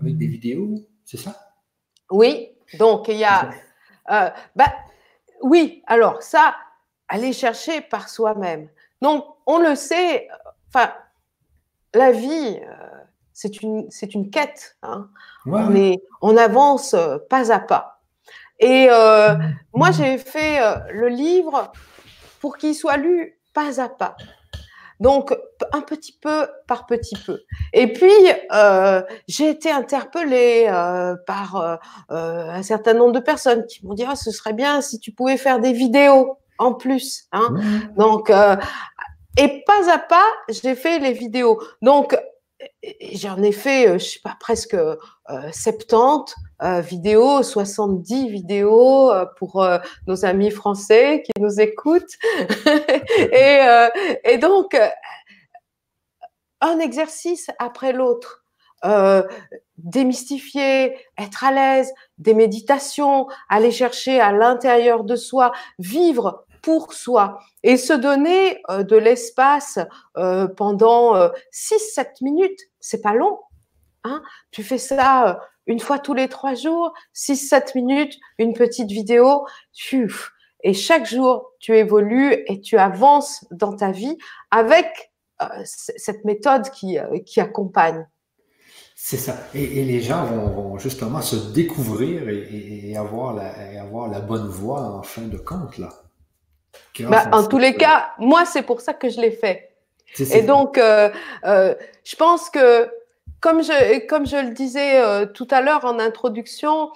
[0.00, 1.34] avec des vidéos, c'est ça?
[2.10, 3.50] Oui, donc il y a.
[4.10, 4.72] Euh, bah,
[5.42, 6.54] oui, alors ça,
[7.08, 8.68] aller chercher par soi-même.
[9.00, 10.28] Donc, on le sait,
[10.68, 10.92] enfin,
[11.94, 12.88] la vie, euh,
[13.32, 14.76] c'est une, c'est une quête.
[14.82, 15.08] Hein.
[15.46, 16.94] on, est, on avance
[17.28, 18.02] pas à pas.
[18.58, 18.88] Et
[19.72, 20.60] moi, j'ai fait
[20.92, 21.72] le livre
[22.40, 24.16] pour qu'il soit lu pas à pas.
[25.00, 25.34] Donc,
[25.72, 27.40] un petit peu par petit peu.
[27.72, 28.10] Et puis,
[28.52, 31.76] euh, j'ai été interpellée euh, par euh,
[32.10, 35.38] un certain nombre de personnes qui m'ont dit ah, ce serait bien si tu pouvais
[35.38, 37.24] faire des vidéos en plus.
[37.32, 37.54] Hein.
[37.96, 38.30] Donc,
[39.38, 41.58] et pas à pas, j'ai fait les vidéos.
[41.80, 42.16] Donc,
[43.14, 44.76] j'en ai fait, je sais pas, presque
[45.52, 46.34] 70
[46.82, 49.66] vidéos, 70 vidéos pour
[50.06, 52.16] nos amis français qui nous écoutent.
[53.32, 53.60] et,
[54.24, 54.78] et, donc,
[56.60, 58.44] un exercice après l'autre.
[59.78, 67.38] démystifier, être à l'aise, des méditations, aller chercher à l'intérieur de soi, vivre pour soi
[67.62, 69.78] et se donner de l'espace
[70.56, 71.14] pendant
[71.52, 72.60] 6-7 minutes.
[72.80, 73.38] C'est pas long.
[74.04, 79.46] Hein tu fais ça une fois tous les trois jours, 6-7 minutes, une petite vidéo.
[80.62, 84.16] Et chaque jour, tu évolues et tu avances dans ta vie
[84.50, 85.12] avec
[85.64, 88.06] cette méthode qui, qui accompagne.
[89.02, 89.34] C'est ça.
[89.54, 94.82] Et, les gens vont, justement se découvrir et, avoir la, et avoir la bonne voie
[94.82, 95.88] en fin de compte, là.
[97.00, 99.70] Bah, en tous les cas, moi, c'est pour ça que je l'ai fait.
[100.18, 101.10] Et donc, euh,
[101.44, 101.74] euh,
[102.04, 102.90] je pense que,
[103.40, 106.90] comme je, comme je le disais euh, tout à l'heure en introduction,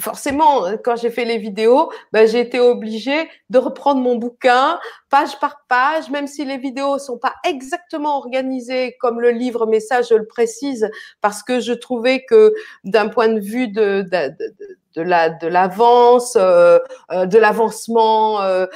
[0.00, 5.38] forcément, quand j'ai fait les vidéos, ben, j'ai été obligée de reprendre mon bouquin page
[5.40, 10.02] par page, même si les vidéos sont pas exactement organisées comme le livre, mais ça,
[10.02, 10.88] je le précise
[11.20, 15.46] parce que je trouvais que d'un point de vue de, de, de de la de
[15.46, 16.78] l'avance, euh,
[17.12, 18.66] euh, de l'avancement euh,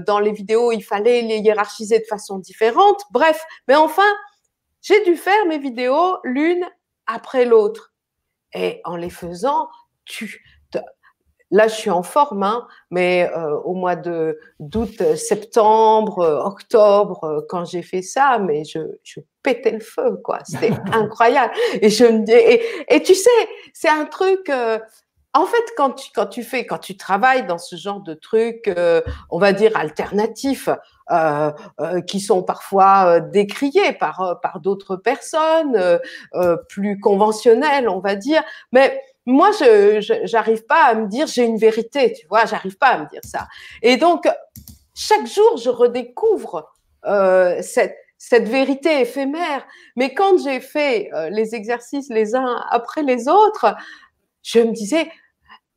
[0.00, 0.72] dans les vidéos.
[0.72, 3.02] Il fallait les hiérarchiser de façon différente.
[3.10, 4.02] Bref, mais enfin,
[4.84, 6.64] j'ai dû faire mes vidéos l'une
[7.06, 7.92] après l'autre.
[8.54, 9.68] Et en les faisant,
[10.04, 10.44] tu
[11.50, 13.30] Là, je suis en forme, hein, mais
[13.64, 19.80] au mois de d'août, septembre, octobre, quand j'ai fait ça, mais je, je pétais le
[19.80, 20.40] feu, quoi.
[20.44, 21.54] C'était incroyable.
[21.80, 22.32] Et je me dis,
[22.88, 23.30] et, tu sais,
[23.72, 24.50] c'est un truc.
[25.32, 28.66] En fait, quand tu, quand tu fais, quand tu travailles dans ce genre de trucs,
[28.68, 30.68] euh, on va dire alternatifs,
[31.10, 36.00] euh, euh, qui sont parfois décriés par par d'autres personnes,
[36.68, 41.58] plus conventionnelles, on va dire, mais moi, je j'arrive pas à me dire j'ai une
[41.58, 43.46] vérité, tu vois, j'arrive pas à me dire ça.
[43.82, 44.28] Et donc,
[44.94, 46.72] chaque jour, je redécouvre
[47.60, 49.66] cette cette vérité éphémère.
[49.96, 53.74] Mais quand j'ai fait les exercices les uns après les autres,
[54.42, 55.10] je me disais,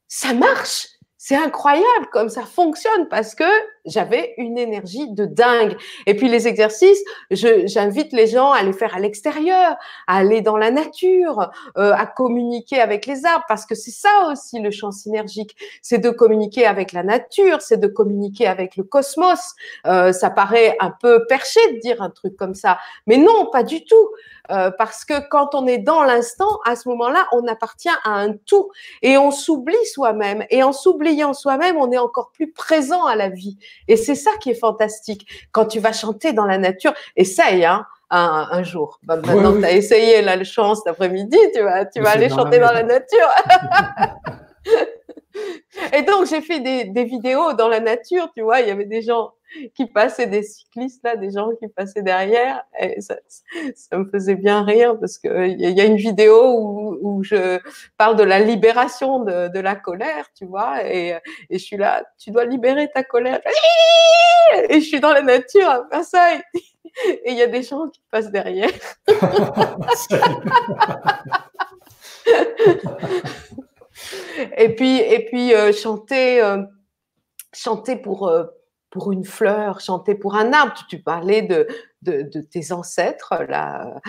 [0.08, 0.88] ça marche.
[1.28, 3.44] C'est incroyable comme ça fonctionne parce que
[3.84, 5.76] j'avais une énergie de dingue.
[6.06, 9.76] Et puis les exercices, j'invite les gens à les faire à l'extérieur,
[10.08, 14.30] à aller dans la nature, euh, à communiquer avec les arbres parce que c'est ça
[14.32, 18.84] aussi le champ synergique, c'est de communiquer avec la nature, c'est de communiquer avec le
[18.84, 19.54] cosmos.
[19.86, 23.64] Euh, ça paraît un peu perché de dire un truc comme ça, mais non, pas
[23.64, 24.10] du tout.
[24.52, 28.34] Euh, parce que quand on est dans l'instant, à ce moment-là, on appartient à un
[28.34, 28.70] tout
[29.02, 30.46] et on s'oublie soi-même.
[30.50, 33.58] Et en s'oubliant soi-même, on est encore plus présent à la vie.
[33.88, 35.28] Et c'est ça qui est fantastique.
[35.52, 39.00] Quand tu vas chanter dans la nature, essaye, hein, un, un jour.
[39.04, 42.12] Bah, maintenant que tu as essayé là, le chant cet après-midi, tu vas, tu vas
[42.12, 43.30] aller chanter dans la nature.
[45.94, 48.86] Et donc, j'ai fait des, des, vidéos dans la nature, tu vois, il y avait
[48.86, 49.34] des gens
[49.76, 52.64] qui passaient, des cyclistes là, des gens qui passaient derrière.
[52.80, 53.16] Et ça,
[53.76, 57.60] ça me faisait bien rire parce qu'il y a une vidéo où, où, je
[57.98, 61.18] parle de la libération de, de, la colère, tu vois, et,
[61.50, 63.40] et je suis là, tu dois libérer ta colère.
[64.70, 66.36] Et je suis dans la nature à faire ça.
[67.06, 68.70] Et il y a des gens qui passent derrière.
[74.58, 76.64] et puis, et puis euh, chanter, euh,
[77.54, 78.46] chanter pour, euh,
[78.90, 80.74] pour une fleur, chanter pour un arbre.
[80.90, 81.68] Tu, parlais de,
[82.02, 84.00] de, de, tes ancêtres, là,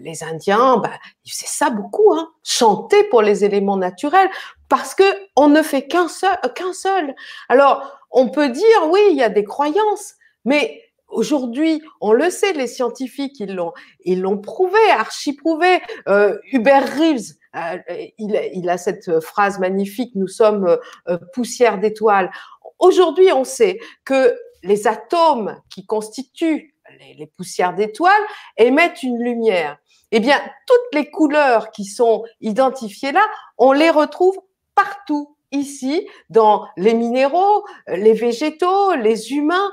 [0.00, 0.90] les Indiens, bah,
[1.24, 4.28] c'est ça beaucoup, hein, chanter pour les éléments naturels,
[4.68, 5.04] parce que
[5.36, 7.14] on ne fait qu'un seul, qu'un seul.
[7.48, 10.14] Alors, on peut dire, oui, il y a des croyances,
[10.44, 13.72] mais Aujourd'hui, on le sait, les scientifiques, ils l'ont,
[14.04, 15.80] ils l'ont prouvé, archi prouvé.
[16.08, 17.78] Euh, Hubert Reeves, euh,
[18.18, 20.76] il, il, a cette phrase magnifique "Nous sommes
[21.08, 22.30] euh, poussière d'étoiles".
[22.78, 26.74] Aujourd'hui, on sait que les atomes qui constituent
[27.18, 28.12] les, poussières d'étoiles
[28.56, 29.78] émettent une lumière.
[30.12, 33.26] Eh bien, toutes les couleurs qui sont identifiées là,
[33.58, 34.38] on les retrouve
[34.74, 39.70] partout ici, dans les minéraux, les végétaux, les humains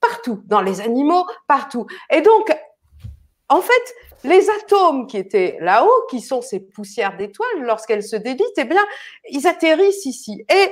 [0.00, 1.86] partout, dans les animaux, partout.
[2.10, 2.54] Et donc,
[3.48, 8.58] en fait, les atomes qui étaient là-haut, qui sont ces poussières d'étoiles, lorsqu'elles se délitent,
[8.58, 8.84] eh bien,
[9.30, 10.70] ils atterrissent ici et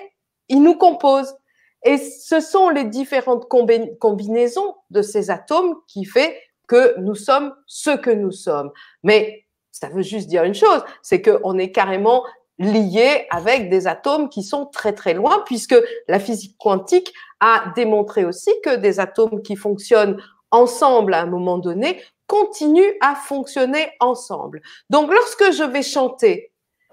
[0.49, 1.37] ils nous composent.
[1.83, 7.91] Et ce sont les différentes combinaisons de ces atomes qui fait que nous sommes ce
[7.91, 8.71] que nous sommes.
[9.03, 12.25] Mais ça veut juste dire une chose, c'est qu'on est carrément
[12.59, 15.77] lié avec des atomes qui sont très très loin, puisque
[16.09, 20.21] la physique quantique a démontré aussi que des atomes qui fonctionnent
[20.51, 24.61] ensemble à un moment donné continuent à fonctionner ensemble.
[24.91, 26.50] Donc lorsque je vais chanter,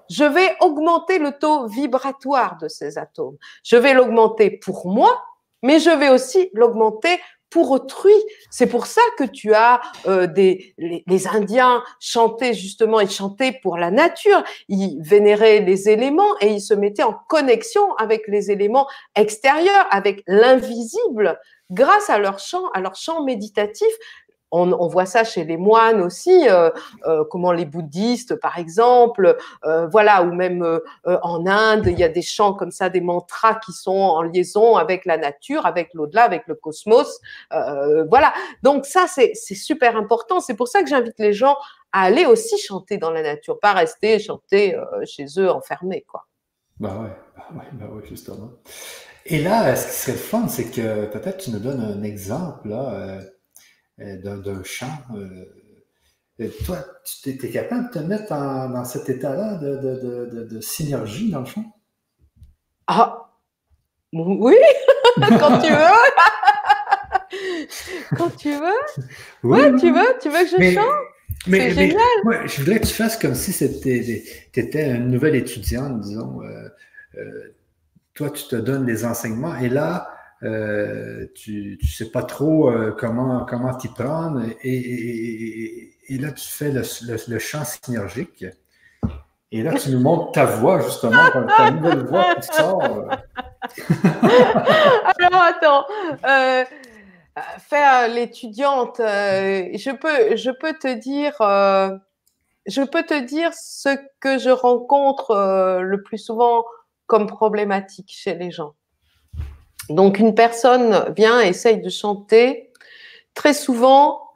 [0.10, 3.38] je vais augmenter le taux vibratoire de ces atomes.
[3.64, 5.22] Je vais l'augmenter pour moi,
[5.64, 8.14] mais je vais aussi l'augmenter pour autrui.
[8.50, 13.78] C'est pour ça que tu as euh, des les, Indiens chantaient justement, ils chantaient pour
[13.78, 18.88] la nature, ils vénéraient les éléments et ils se mettaient en connexion avec les éléments
[19.16, 21.40] extérieurs, avec l'invisible,
[21.72, 23.88] grâce à leur chant, à leur chant méditatif,
[24.52, 26.70] on, voit ça chez les moines aussi, euh,
[27.06, 32.10] euh, comment les bouddhistes, par exemple, euh, voilà, ou même en Inde, il y a
[32.10, 36.24] des chants comme ça, des mantras qui sont en liaison avec la nature, avec l'au-delà,
[36.24, 37.20] avec le cosmos,
[37.52, 38.34] voilà.
[38.64, 40.40] Donc ça, c'est super important.
[40.40, 41.56] C'est pour ça que j'invite les gens
[41.92, 44.76] à aller aussi chanter dans la nature, pas rester chanter
[45.06, 46.26] chez eux enfermés, quoi.
[46.80, 48.52] Bah ouais, bah ouais, bah ouais, justement.
[49.26, 53.20] Et là, ce qui serait fun, c'est que peut-être tu nous donnes un exemple là.
[54.00, 55.02] Euh, d'un chant.
[55.16, 61.46] Euh, toi, tu étais capable de te mettre dans cet état-là de, synergie, dans le
[61.46, 61.66] fond?
[62.86, 63.32] Ah,
[64.14, 64.56] oui,
[65.40, 65.78] quand tu veux.
[68.18, 69.04] quand tu veux.
[69.44, 70.86] Oui, ouais, tu veux, tu veux que je chante?
[71.48, 72.48] Mais, mais génial.
[72.48, 74.24] je voudrais que tu fasses comme si c'était,
[74.54, 76.42] tu étais une nouvelle étudiante, disons.
[76.44, 77.56] Euh,
[78.14, 82.96] toi, tu te donnes des enseignements et là, euh, tu ne sais pas trop euh,
[82.96, 86.84] comment comment t'y prendre et, et, là tu fais le,
[87.28, 88.46] le, chant synergique
[89.52, 91.18] et là tu nous montres ta voix justement
[91.58, 92.84] ta nouvelle voix qui sort.
[95.20, 95.86] Alors attends,
[96.28, 96.64] euh,
[97.58, 101.34] faire l'étudiante, je peux je peux te dire
[102.68, 106.64] je peux te dire ce que je rencontre le plus souvent
[107.08, 108.76] comme problématique chez les gens.
[109.90, 112.72] Donc une personne vient, essaye de chanter.
[113.34, 114.32] Très souvent,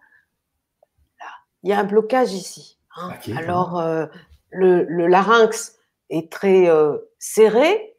[1.64, 2.78] il y a un blocage ici.
[2.96, 3.12] Hein.
[3.38, 4.06] Alors euh,
[4.50, 5.78] le, larynx
[6.10, 7.96] est très euh, serré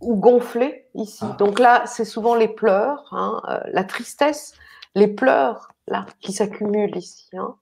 [0.00, 1.24] ou gonflé ici.
[1.24, 1.36] Ah.
[1.38, 4.54] Donc là, c'est souvent les pleurs, hein, euh, la tristesse,
[4.94, 7.28] les pleurs là qui s'accumulent ici.
[7.34, 7.54] Hein.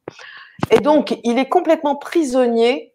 [0.70, 2.95] Et donc il est complètement prisonnier.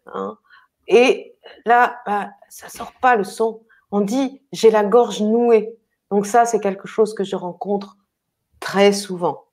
[0.86, 1.34] et
[1.64, 3.62] là, bah, ça sort pas le son.
[3.90, 5.76] On dit j'ai la gorge nouée.
[6.14, 7.96] Donc ça, c'est quelque chose que je rencontre
[8.60, 9.46] très souvent.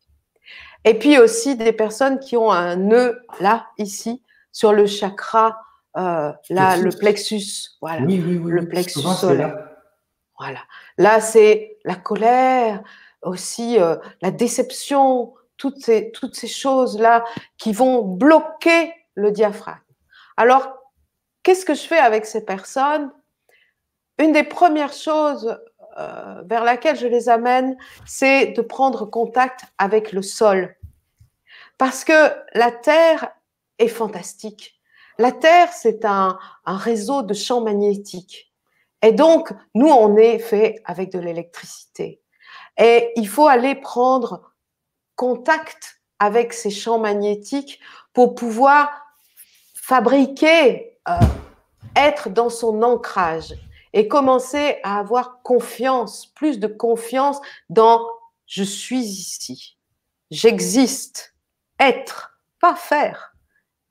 [0.86, 5.60] Et puis aussi des personnes qui ont un nœud là, ici, sur le chakra,
[5.98, 7.72] euh, là, le plexus.
[7.82, 9.58] Voilà, oui, oui, oui, le plexus solaire.
[10.38, 10.60] Voilà.
[11.00, 12.84] Là, c'est la colère,
[13.24, 17.26] aussi euh, la déception, toutes ces, toutes ces choses-là
[17.58, 19.80] qui vont bloquer le diaphragme.
[20.38, 20.76] Alors,
[21.42, 23.12] qu'est-ce que je fais avec ces personnes?
[24.20, 25.60] Une des premières choses
[25.98, 30.76] euh, vers laquelle je les amène, c'est de prendre contact avec le sol.
[31.78, 33.32] Parce que la Terre
[33.80, 34.80] est fantastique.
[35.18, 38.54] La Terre, c'est un, réseau de champs magnétiques.
[39.02, 42.22] Et donc, nous, on est fait avec de l'électricité.
[42.78, 44.54] Et il faut aller prendre
[45.16, 47.80] contact avec ces champs magnétiques
[48.14, 48.90] pour pouvoir
[49.74, 51.14] fabriquer, euh,
[51.96, 53.56] être dans son ancrage
[53.94, 57.40] et commencer à avoir confiance, plus de confiance
[57.70, 58.06] dans
[58.46, 59.78] je suis ici,
[60.30, 61.36] j'existe,
[61.80, 63.34] être, pas faire,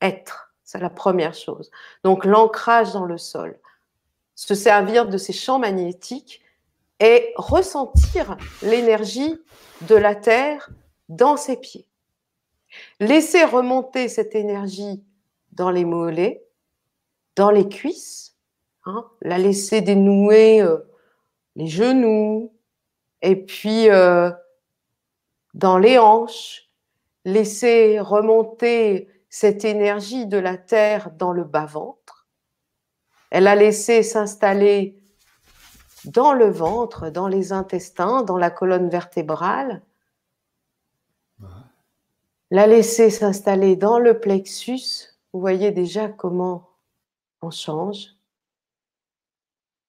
[0.02, 1.70] être, c'est la première chose.
[2.04, 3.58] Donc l'ancrage dans le sol,
[4.34, 6.42] se servir de ces champs magnétiques
[7.00, 9.38] et ressentir l'énergie
[9.82, 10.68] de la Terre
[11.08, 11.88] dans ses pieds.
[13.00, 15.02] Laisser remonter cette énergie
[15.52, 16.44] dans les mollets,
[17.36, 18.29] dans les cuisses,
[18.90, 20.78] hein, la laisser dénouer euh,
[21.56, 22.52] les genoux,
[23.22, 24.30] et puis euh,
[25.54, 26.68] dans les hanches,
[27.24, 32.26] laisser remonter cette énergie de la terre dans le bas-ventre.
[33.30, 35.00] Elle a laissé s'installer
[36.04, 39.82] dans le ventre, dans les intestins, dans la colonne vertébrale.
[42.50, 46.70] La laisser s'installer dans le plexus, vous voyez déjà comment
[47.42, 48.16] on change.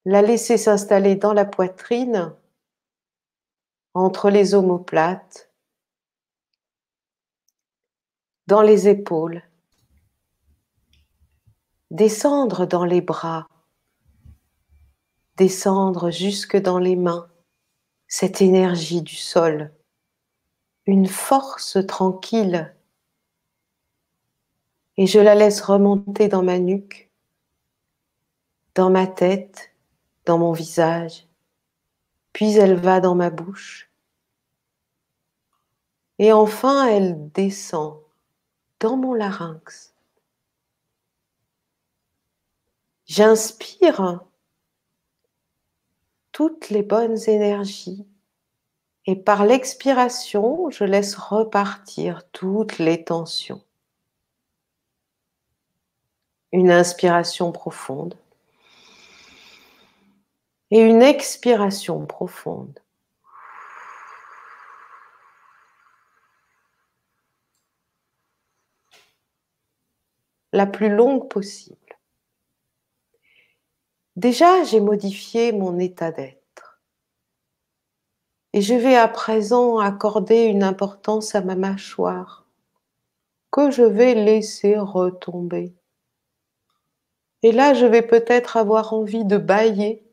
[0.06, 2.34] La laisser s'installer dans la poitrine,
[3.94, 5.52] entre les omoplates,
[8.48, 9.44] dans les épaules,
[11.92, 13.48] descendre dans les bras,
[15.38, 17.30] descendre jusque dans les mains,
[18.08, 19.74] cette énergie du sol,
[20.86, 22.76] une force tranquille
[24.98, 27.10] et je la laisse remonter dans ma nuque,
[28.76, 29.71] dans ma tête,
[30.26, 31.28] dans mon visage,
[32.34, 33.90] puis elle va dans ma bouche.
[36.20, 38.00] Et enfin, elle descend
[38.80, 39.94] dans mon larynx.
[43.06, 44.22] J'inspire
[46.32, 48.06] toutes les bonnes énergies
[49.06, 53.62] et par l'expiration, je laisse repartir toutes les tensions
[56.52, 58.16] une inspiration profonde
[60.72, 62.80] et une expiration profonde.
[70.54, 71.78] La plus longue possible.
[74.16, 76.82] Déjà, j'ai modifié mon état d'être.
[78.54, 82.46] Et je vais à présent accorder une importance à ma mâchoire
[83.50, 85.74] que je vais laisser retomber.
[87.44, 90.11] Et là, je vais peut-être avoir envie de bailler.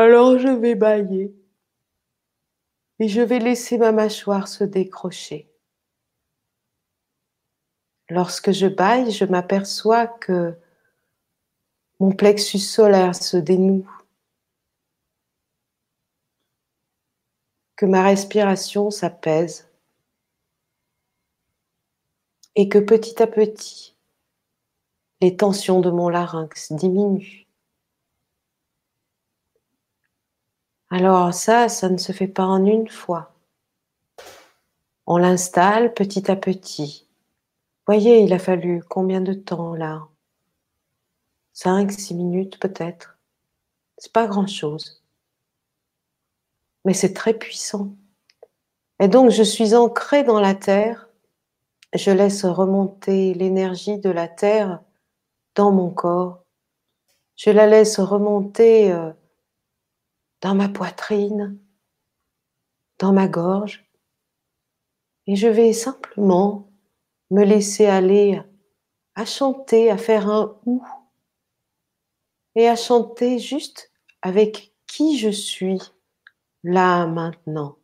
[0.00, 1.36] Alors je vais bailler.
[3.00, 5.46] Et je vais laisser ma mâchoire se décrocher.
[8.08, 10.56] Lorsque je baille, je m'aperçois que
[11.98, 13.86] mon plexus solaire se dénoue,
[17.76, 19.68] que ma respiration s'apaise
[22.54, 23.94] et que petit à petit,
[25.20, 27.49] les tensions de mon larynx diminuent.
[30.90, 33.32] Alors ça, ça ne se fait pas en une fois.
[35.06, 37.08] On l'installe petit à petit.
[37.86, 40.08] Voyez, il a fallu combien de temps là?
[41.52, 43.18] Cinq, six minutes peut-être.
[43.98, 45.02] C'est pas grand-chose.
[46.84, 47.94] Mais c'est très puissant.
[48.98, 51.08] Et donc je suis ancrée dans la terre.
[51.94, 54.82] Je laisse remonter l'énergie de la terre
[55.54, 56.44] dans mon corps.
[57.36, 59.12] Je la laisse remonter euh,
[60.40, 61.58] dans ma poitrine,
[62.98, 63.84] dans ma gorge.
[65.26, 66.70] Et je vais simplement
[67.30, 68.42] me laisser aller
[69.14, 70.82] à chanter, à faire un ou.
[72.56, 75.78] Et à chanter juste avec qui je suis
[76.64, 77.76] là maintenant,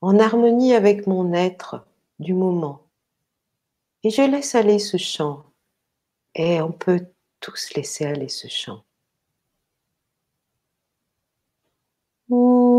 [0.00, 1.86] en harmonie avec mon être
[2.18, 2.86] du moment.
[4.02, 5.44] Et je laisse aller ce chant.
[6.34, 7.06] Et on peut
[7.40, 8.84] tous laisser aller ce chant.
[12.32, 12.69] Ooh.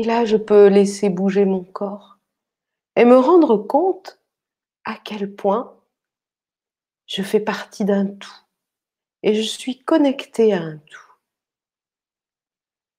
[0.00, 2.16] Et là, je peux laisser bouger mon corps
[2.96, 4.18] et me rendre compte
[4.86, 5.78] à quel point
[7.04, 8.40] je fais partie d'un tout
[9.22, 11.12] et je suis connectée à un tout.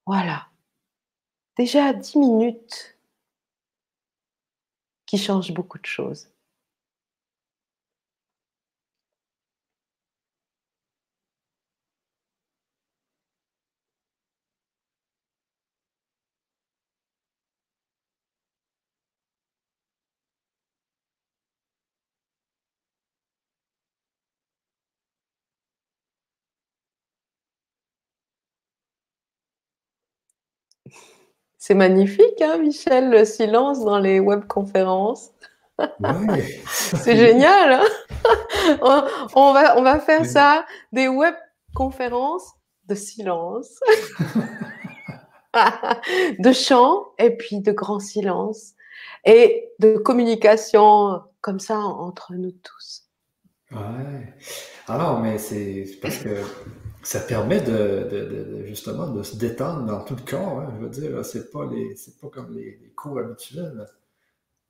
[0.06, 0.50] Voilà.
[1.58, 3.00] Déjà 10 minutes
[5.08, 6.31] qui changent beaucoup de choses.
[31.64, 35.30] C'est magnifique, hein, Michel, le silence dans les webconférences.
[36.66, 37.74] c'est génial.
[37.74, 37.86] Hein.
[39.36, 42.56] on, va, on va faire ça, des webconférences
[42.88, 43.80] de silence,
[46.40, 48.74] de chant et puis de grand silence
[49.24, 53.04] et de communication comme ça entre nous tous.
[53.72, 54.34] Ouais.
[54.88, 56.42] Alors, mais c'est parce que
[57.04, 60.60] ça permet de, justement de se détendre dans tout le corps.
[60.60, 60.74] Hein.
[60.76, 63.88] je veux dire, c'est pas les, c'est pas comme les, cours habituels.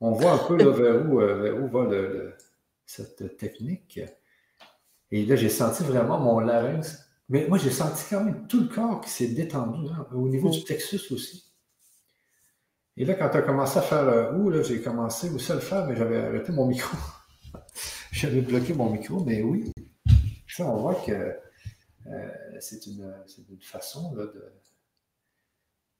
[0.00, 1.88] On voit un peu vers où, euh, où va
[2.86, 4.00] cette technique.
[5.10, 7.06] Et là, j'ai senti vraiment mon larynx.
[7.28, 10.60] Mais moi, j'ai senti quand même tout le corps qui s'est détendu, au niveau du
[10.62, 11.52] plexus aussi.
[12.96, 15.54] Et là, quand tu as commencé à faire le ou, là, j'ai commencé aussi à
[15.54, 16.96] le faire, mais j'avais arrêté mon micro.
[18.12, 19.72] j'avais bloqué mon micro, mais oui.
[20.46, 21.34] Ça, on voit que
[22.60, 23.12] c'est une,
[23.60, 24.14] façon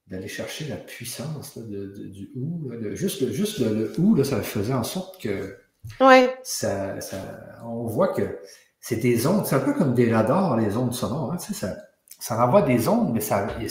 [0.07, 2.71] d'aller chercher la puissance du ou.
[2.93, 5.57] juste le, juste le, ou, ça faisait en sorte que
[6.43, 6.97] ça,
[7.63, 8.39] on voit que
[8.79, 11.33] c'est des ondes, c'est un peu comme des radars, les ondes sonores.
[11.33, 11.77] Hein, ça,
[12.19, 13.21] ça renvoie des ondes, mais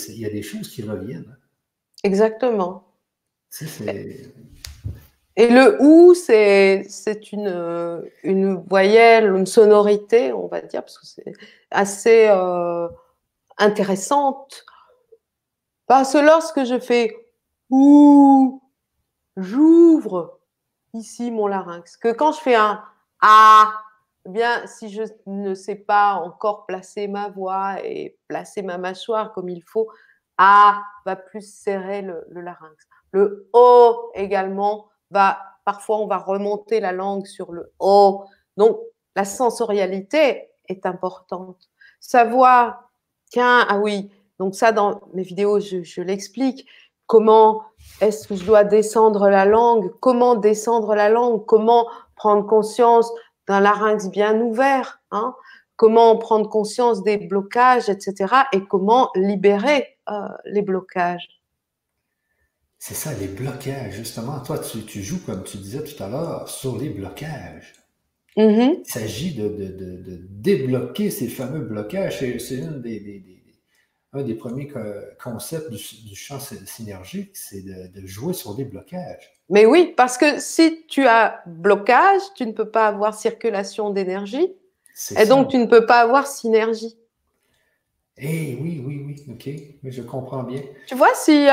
[0.08, 1.26] il y a des choses qui reviennent.
[1.30, 1.36] Hein.
[2.04, 2.84] Exactement.
[5.36, 6.84] Et le ou, c'est
[7.32, 11.32] une, une voyelle, une sonorité, on va dire, parce que c'est
[11.70, 12.88] assez euh,
[13.58, 14.66] intéressante.
[15.86, 17.16] Parce que lorsque je fais
[17.70, 18.62] ou,
[19.36, 20.38] j'ouvre
[20.92, 21.96] ici mon larynx.
[21.96, 22.82] Que quand je fais un
[23.22, 23.72] a,
[24.26, 29.32] eh bien, si je ne sais pas encore placer ma voix et placer ma mâchoire
[29.32, 29.88] comme il faut,
[30.36, 32.86] a va plus serrer le, le larynx.
[33.12, 34.91] Le o également
[35.64, 38.24] parfois on va remonter la langue sur le O.
[38.56, 38.78] Donc,
[39.14, 41.68] la sensorialité est importante.
[42.00, 42.90] Savoir,
[43.30, 46.66] tiens, ah oui, donc ça, dans mes vidéos, je, l'explique.
[47.06, 47.62] Comment
[48.00, 49.92] est-ce que je dois descendre la langue?
[50.00, 51.44] Comment descendre la langue?
[51.46, 51.86] Comment
[52.16, 53.12] prendre conscience
[53.46, 55.34] d'un larynx bien ouvert hein?
[55.76, 58.34] Comment prendre conscience des blocages, etc.
[58.52, 61.41] Et comment libérer euh, les blocages?
[62.84, 63.94] C'est ça, les blocages.
[63.94, 67.74] Justement, toi, tu, joues, comme tu disais tout à l'heure, sur les blocages.
[68.36, 68.80] Mm-hmm.
[68.84, 72.18] Il s'agit de, débloquer ces fameux blocages.
[72.18, 72.60] C'est
[74.12, 74.68] un des premiers
[75.22, 79.30] concepts du, champ synergique, c'est de, jouer sur les blocages.
[79.48, 84.56] Mais oui, parce que si tu as blocage, tu ne peux pas avoir circulation d'énergie.
[85.16, 86.96] Et donc, tu ne peux pas avoir synergie.
[88.18, 89.48] Eh oui, oui, oui, ok,
[89.82, 90.60] mais je comprends bien.
[90.86, 91.46] Tu vois, si,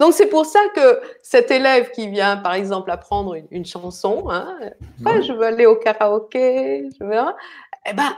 [0.00, 4.58] donc c'est pour ça que cet élève qui vient, par exemple, apprendre une, chanson, hein,
[4.98, 7.14] je veux aller au karaoké, je veux,
[7.86, 8.16] eh ben,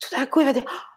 [0.00, 0.89] tout d'un coup, il va dire, ah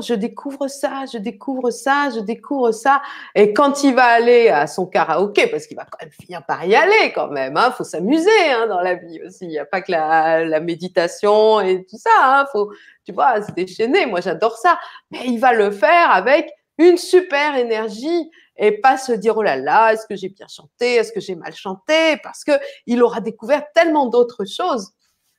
[0.00, 3.02] je découvre ça, je découvre ça, je découvre ça.
[3.34, 6.64] Et quand il va aller à son karaoké, parce qu'il va quand même finir par
[6.64, 9.44] y aller quand même, hein, faut s'amuser hein, dans la vie aussi.
[9.44, 12.10] Il n'y a pas que la, méditation et tout ça.
[12.22, 12.72] Hein, faut,
[13.04, 14.06] tu vois, se déchaîner.
[14.06, 14.78] Moi, j'adore ça.
[15.10, 19.56] Mais il va le faire avec une super énergie et pas se dire oh là
[19.56, 22.52] là, est-ce que j'ai bien chanté, est-ce que j'ai mal chanté, parce que
[22.86, 24.92] il aura découvert tellement d'autres choses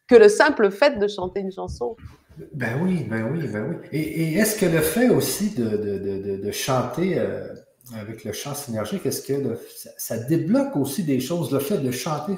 [0.07, 1.95] que le simple fait de chanter une chanson.
[2.53, 3.87] Ben oui, ben oui, ben oui.
[3.91, 7.47] Et, est-ce que le fait aussi de, chanter, euh,
[7.95, 9.57] avec le chant synergique, est-ce que
[9.97, 12.33] ça, débloque aussi des choses, le fait de chanter?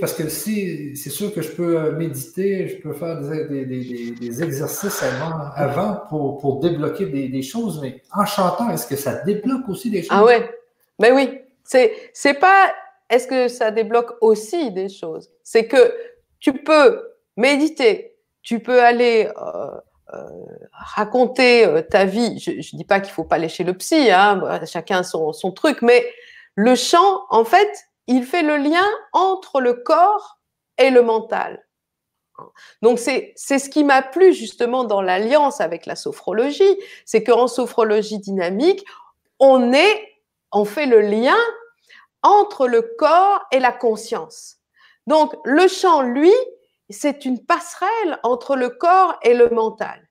[0.00, 5.02] parce que si c'est sûr que je peux euh, méditer, je peux faire des, exercices
[5.02, 10.10] avant, pour, débloquer des, choses, mais en chantant, est-ce que ça débloque aussi des choses?
[10.10, 10.48] Ah ouais,
[10.98, 11.38] ben oui.
[11.64, 12.72] C'est, c'est pas
[13.10, 15.30] est-ce que ça débloque aussi des choses?
[15.42, 15.94] C'est que
[16.40, 17.02] tu peux
[17.36, 18.13] méditer,
[18.44, 19.70] tu peux aller euh,
[20.12, 20.28] euh,
[20.72, 22.38] raconter euh, ta vie.
[22.38, 25.82] Je ne dis pas qu'il faut pas chez le psy, hein, chacun son, son truc,
[25.82, 26.06] mais
[26.54, 30.38] le chant, en fait, il fait le lien entre le corps
[30.78, 31.66] et le mental.
[32.82, 38.18] Donc c'est ce qui m'a plu justement dans l'alliance avec la sophrologie, c'est qu'en sophrologie
[38.18, 38.84] dynamique,
[39.38, 40.14] on est,
[40.50, 41.36] on fait le lien
[42.22, 44.56] entre le corps et la conscience.
[45.06, 46.32] Donc, le chant, lui,
[46.94, 50.08] c'est une passerelle entre le corps et le mental.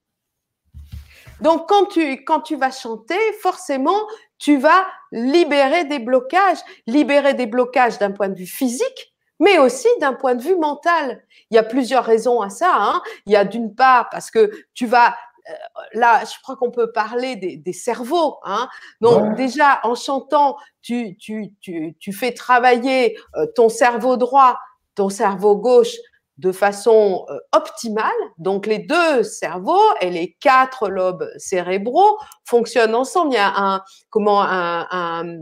[1.41, 4.07] Donc, quand tu, quand tu vas chanter, forcément,
[4.38, 9.88] tu vas libérer des blocages, libérer des blocages d'un point de vue physique, mais aussi
[9.99, 11.23] d'un point de vue mental.
[11.49, 12.73] Il y a plusieurs raisons à ça.
[12.75, 13.01] Hein.
[13.25, 15.15] Il y a d'une part parce que tu vas
[15.49, 15.53] euh,
[15.93, 18.38] là, je crois qu'on peut parler des, cerveaux.
[18.45, 18.69] Hein.
[19.01, 24.57] Donc déjà, en chantant, tu, tu, tu, tu fais travailler euh, ton cerveau droit,
[24.95, 25.97] ton cerveau gauche
[26.38, 28.11] de façon euh, optimale.
[28.38, 33.34] Donc les deux cerveaux et les quatre lobes cérébraux fonctionnent ensemble.
[33.34, 35.38] Il y a un comment un, un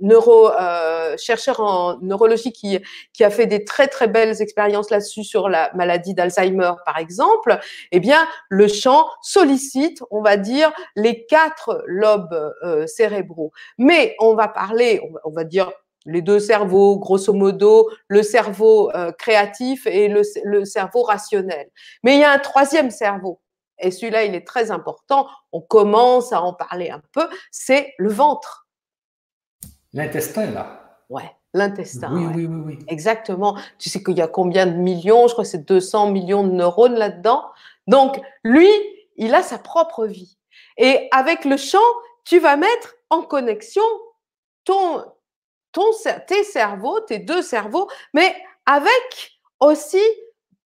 [0.00, 2.78] neuro euh, chercheur en neurologie qui
[3.12, 7.58] qui a fait des très très belles expériences là-dessus sur la maladie d'Alzheimer par exemple.
[7.90, 13.52] Eh bien le chant sollicite, on va dire, les quatre lobes euh, cérébraux.
[13.78, 15.72] Mais on va parler, on va dire
[16.06, 21.70] les deux cerveaux, grosso modo, le cerveau euh, créatif et le, cerveau rationnel.
[22.02, 23.40] Mais il y a un troisième cerveau,
[23.78, 28.10] et celui-là, il est très important, on commence à en parler un peu, c'est le
[28.10, 28.68] ventre.
[29.92, 30.98] L'intestin, là.
[31.08, 32.10] Ouais, l'intestin.
[32.12, 32.78] Oui, oui, oui, oui.
[32.88, 33.56] Exactement.
[33.78, 36.52] Tu sais qu'il y a combien de millions Je crois que c'est 200 millions de
[36.52, 37.44] neurones là-dedans.
[37.86, 38.68] Donc, lui,
[39.16, 40.36] il a sa propre vie.
[40.76, 41.78] Et avec le chant,
[42.24, 43.82] tu vas mettre en connexion
[44.64, 45.04] ton,
[46.26, 48.34] tes cerveaux, tes deux cerveaux, mais
[48.66, 50.02] avec aussi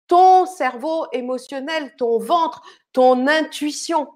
[0.06, 4.08] ton cerveau émotionnel, ton ventre, ton intuition.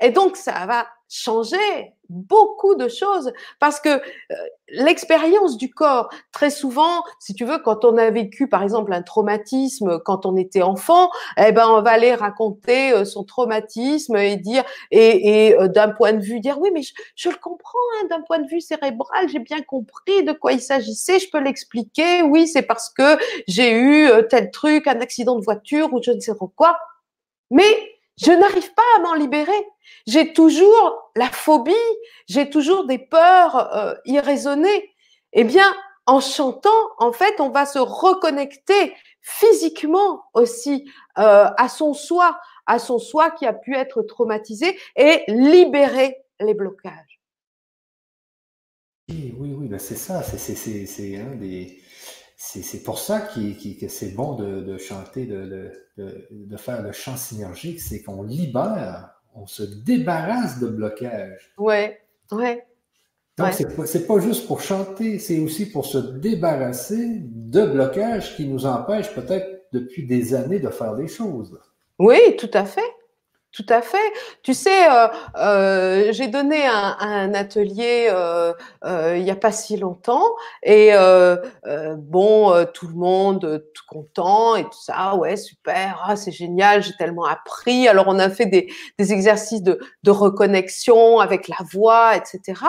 [0.00, 4.00] Et donc, ça va changer beaucoup de choses parce que euh,
[4.68, 9.02] l'expérience du corps, très souvent, si tu veux, quand on a vécu par exemple un
[9.02, 14.36] traumatisme quand on était enfant, eh ben on va aller raconter euh, son traumatisme et
[14.36, 16.80] dire et, et euh, d'un point de vue dire oui mais
[17.14, 20.62] je, le comprends hein, d'un point de vue cérébral, j'ai bien compris de quoi il
[20.62, 22.22] s'agissait, je peux l'expliquer.
[22.22, 26.20] Oui, c'est parce que j'ai eu tel truc, un accident de voiture ou je ne
[26.20, 26.78] sais pas quoi.
[27.50, 27.92] Mais
[28.24, 29.66] je n'arrive pas à m'en libérer.
[30.06, 31.72] J'ai toujours la phobie,
[32.28, 34.90] j'ai toujours des peurs euh, irraisonnées.
[35.32, 35.74] Eh bien,
[36.06, 42.78] en chantant, en fait, on va se reconnecter physiquement aussi euh, à son soi, à
[42.78, 47.20] son soi qui a pu être traumatisé et libérer les blocages.
[49.08, 51.81] Oui, oui, ben, c'est ça, c'est un des
[52.44, 58.24] c'est pour ça que c'est bon de, chanter, de, faire le chant synergique, c'est qu'on
[58.24, 61.52] libère, on se débarrasse de blocage.
[61.56, 61.92] Oui,
[62.32, 62.58] oui.
[63.38, 63.52] Donc,
[63.86, 69.14] c'est pas, juste pour chanter, c'est aussi pour se débarrasser de blocages qui nous empêchent
[69.14, 71.58] peut-être depuis des années de faire des choses.
[71.98, 72.80] Oui, tout à fait.
[73.52, 73.98] Tout à fait.
[74.42, 78.54] Tu sais, euh, euh, j'ai donné un, atelier euh,
[79.14, 80.24] il n'y a pas si longtemps
[80.62, 80.92] et
[81.98, 86.94] bon, tout le monde tout content et tout ça, ouais, super, ah, c'est génial, j'ai
[86.94, 87.88] tellement appris.
[87.88, 92.62] Alors on a fait des, exercices de, de, reconnexion avec la voix, etc.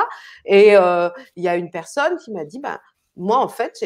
[0.46, 2.78] Et il y a une personne qui m'a dit, ben
[3.16, 3.80] moi en fait,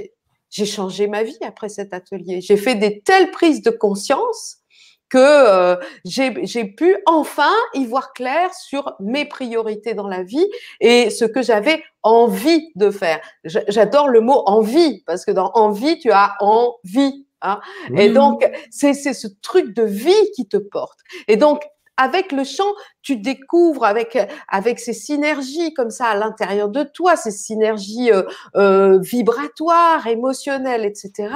[0.49, 2.41] j'ai changé ma vie après cet atelier.
[2.41, 4.63] J'ai fait des telles prises de conscience
[5.09, 10.47] que euh, j'ai pu enfin y voir clair sur mes priorités dans la vie
[10.79, 13.19] et ce que j'avais envie de faire.
[13.43, 17.25] J'adore le mot envie parce que dans envie, tu as envie.
[17.41, 17.59] Hein
[17.95, 20.99] et donc, c'est ce truc de vie qui te porte.
[21.27, 21.63] Et donc,
[21.97, 27.15] avec le chant, tu découvres avec avec ces synergies comme ça à l'intérieur de toi,
[27.15, 28.23] ces synergies euh,
[28.55, 31.33] euh, vibratoires, émotionnelles, etc.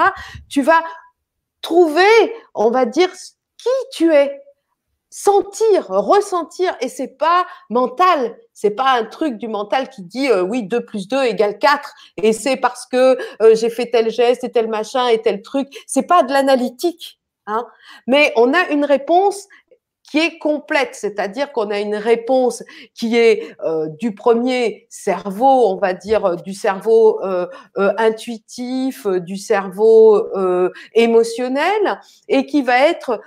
[0.47, 0.81] Tu vas
[1.61, 3.09] trouver, on va dire,
[3.61, 4.41] qui tu es.
[5.13, 10.41] Sentir, ressentir, et c'est pas mental, c'est pas un truc du mental qui dit euh,
[10.41, 11.93] oui 2 plus 2 égale 4
[12.23, 15.67] et c'est parce que euh, j'ai fait tel geste et tel machin et tel truc,
[15.85, 17.67] c'est pas de l'analytique, hein.
[18.07, 19.49] Mais on a une réponse
[20.11, 25.77] qui est complète, c'est-à-dire qu'on a une réponse qui est euh, du premier cerveau, on
[25.77, 27.47] va dire euh, du cerveau euh,
[27.77, 30.21] intuitif, du cerveau
[30.93, 33.21] émotionnel, et qui va être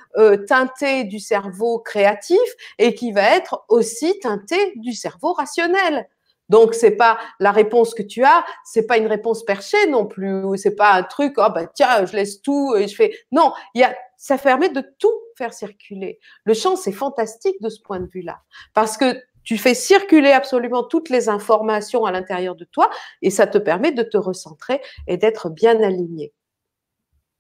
[0.47, 2.39] teinté du cerveau créatif
[2.79, 6.07] et qui va être aussi teinté du cerveau rationnel.
[6.51, 10.45] Donc c'est pas la réponse que tu as, c'est pas une réponse perchée non plus,
[10.57, 13.81] c'est pas un truc oh bah tiens, je laisse tout et je fais non, il
[13.81, 16.19] y a ça permet de tout faire circuler.
[16.45, 18.41] Le chant c'est fantastique de ce point de vue-là
[18.73, 22.91] parce que tu fais circuler absolument toutes les informations à l'intérieur de toi
[23.23, 26.33] et ça te permet de te recentrer et d'être bien aligné.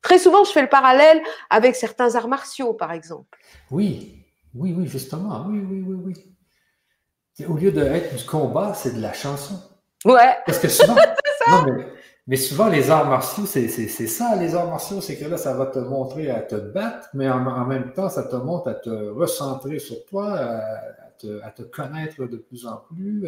[0.02, 3.38] Très souvent, je fais le parallèle avec certains arts martiaux, par exemple.
[3.70, 4.22] Oui,
[4.54, 7.46] oui, oui, justement, oui, oui, oui, oui.
[7.46, 9.58] Au lieu d'être du combat, c'est de la chanson.
[10.04, 10.36] Ouais.
[10.44, 10.94] Parce que souvent.
[11.50, 11.64] non,
[12.26, 15.66] mais, souvent, les arts martiaux, c'est ça, les arts martiaux, c'est que là, ça va
[15.66, 19.78] te montrer à te battre, mais en, même temps, ça te montre à te recentrer
[19.78, 23.26] sur toi, à, te, connaître de plus en plus.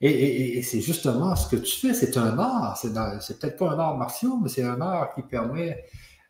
[0.00, 2.76] et, c'est justement ce que tu fais, c'est un art.
[2.76, 5.84] C'est peut-être pas un art martial, mais c'est un art qui permet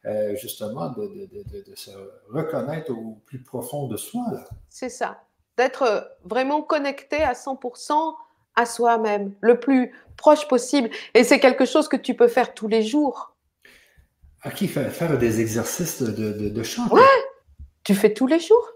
[0.04, 1.90] euh, justement de, de, se
[2.30, 4.24] reconnaître au plus profond de soi.
[4.68, 5.18] C'est ça
[5.58, 8.14] d'être vraiment connecté à 100%
[8.58, 10.90] à soi-même, le plus proche possible.
[11.14, 13.36] Et c'est quelque chose que tu peux faire tous les jours.
[14.42, 16.88] À qui faire, faire des exercices de, de, chant?
[16.88, 17.02] Ouais,
[17.84, 18.72] tu fais tous les jours.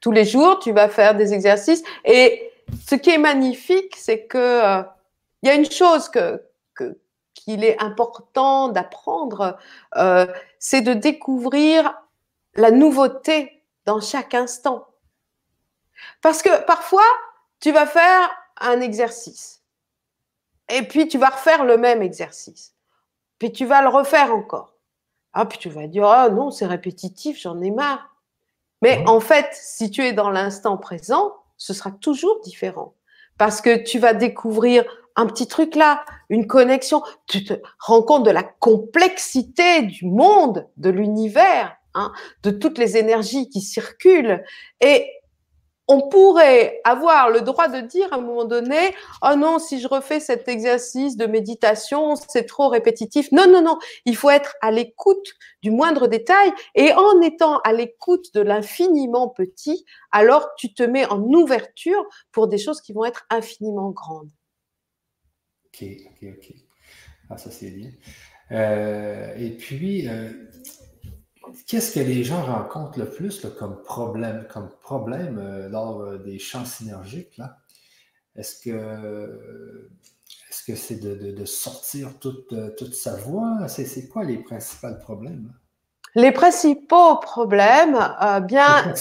[0.00, 1.82] Tous les jours, tu vas faire des exercices.
[2.04, 2.50] Et
[2.88, 4.82] ce qui est magnifique, c'est que euh,
[5.42, 6.42] il y a une chose que,
[7.34, 9.58] qu'il est important d'apprendre,
[9.96, 10.26] euh,
[10.58, 11.94] c'est de découvrir
[12.54, 14.86] la nouveauté dans chaque instant.
[16.20, 17.04] Parce que parfois,
[17.60, 18.30] tu vas faire
[18.62, 19.62] un exercice
[20.72, 22.74] et puis tu vas refaire le même exercice.
[23.38, 24.74] Puis tu vas le refaire encore.
[25.34, 28.16] Ah, puis tu vas dire, ah non, c'est répétitif, j'en ai marre.
[28.80, 32.94] Mais en fait, si tu es dans l'instant présent, ce sera toujours différent.
[33.38, 34.84] Parce que tu vas découvrir
[35.14, 37.02] un petit truc là, une connexion.
[37.26, 42.96] Tu te rends compte de la complexité du monde, de l'univers, hein, de toutes les
[42.96, 44.42] énergies qui circulent.
[44.80, 45.10] Et
[45.92, 49.86] on pourrait avoir le droit de dire à un moment donné, oh non, si je
[49.86, 53.30] refais cet exercice de méditation, c'est trop répétitif.
[53.30, 57.74] Non, non, non, il faut être à l'écoute du moindre détail et en étant à
[57.74, 63.04] l'écoute de l'infiniment petit, alors tu te mets en ouverture pour des choses qui vont
[63.04, 64.30] être infiniment grandes.
[65.66, 66.54] Ok, ok, ok.
[67.28, 67.90] Ah, ça c'est bien.
[68.50, 70.30] Euh, et puis, euh,
[71.66, 76.38] Qu'est-ce que les gens rencontrent le plus comme problème, comme problème euh, lors euh, des
[76.38, 77.40] champs synergiques?
[78.36, 79.90] Est-ce que
[80.50, 83.68] est-ce que c'est de, sortir toute, euh, toute sa voix?
[83.68, 85.52] C'est, quoi les principaux problèmes?
[86.14, 87.98] Les principaux problèmes,
[88.46, 88.92] bien.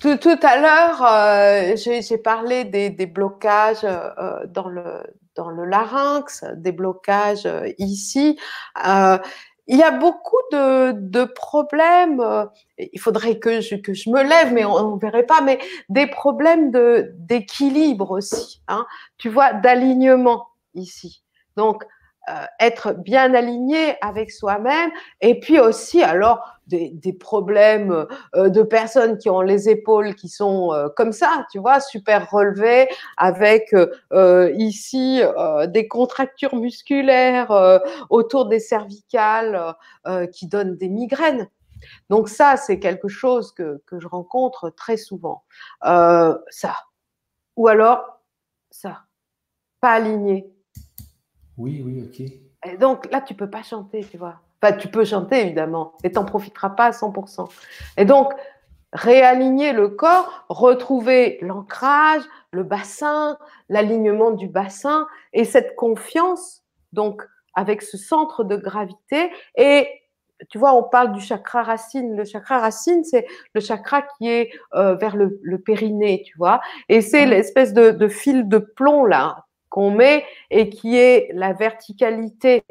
[0.00, 5.02] tout, tout, à l'heure, j'ai, parlé des, blocages dans, le,
[5.34, 7.48] dans le larynx, des blocages
[7.78, 8.38] ici
[9.68, 12.20] il y a beaucoup de, problèmes.
[12.20, 12.46] Euh,
[12.78, 15.42] il faudrait que je, que je me lève, mais on ne verrait pas.
[15.42, 15.58] Mais
[15.90, 18.62] des problèmes de d'équilibre aussi.
[18.66, 18.86] Hein,
[19.18, 21.22] tu vois, d'alignement ici.
[21.56, 21.84] Donc,
[22.60, 29.16] être bien aligné avec soi-même et puis aussi alors des, des problèmes euh, de personnes
[29.18, 33.74] qui ont les épaules qui sont euh, comme ça, tu vois, super relevées avec
[34.56, 35.22] ici
[35.68, 39.74] des contractures musculaires autour des cervicales
[40.32, 41.48] qui donnent des migraines.
[42.10, 45.44] Donc ça, c'est quelque chose que, que, je rencontre très souvent.
[45.82, 46.74] ça.
[47.56, 48.20] Ou alors,
[48.70, 49.02] ça.
[49.80, 50.52] Pas aligné
[51.58, 52.70] oui, oui, ok.
[52.70, 54.40] Et donc là, tu peux pas chanter, tu vois.
[54.62, 57.48] Enfin, tu peux chanter évidemment, mais tu n'en profiteras pas à 100%.
[57.96, 58.32] Et donc,
[58.92, 63.38] réaligner le corps, retrouver l'ancrage, le bassin,
[63.68, 67.22] l'alignement du bassin et cette confiance, donc
[67.54, 69.30] avec ce centre de gravité.
[69.56, 69.88] Et
[70.48, 72.16] tu vois, on parle du chakra racine.
[72.16, 76.60] Le chakra racine, c'est le chakra qui est euh, vers le, périnée, tu vois.
[76.88, 77.30] Et c'est mmh.
[77.30, 79.47] l'espèce de, de, fil de plomb là
[79.78, 82.64] qu'on met et qui est la verticalité,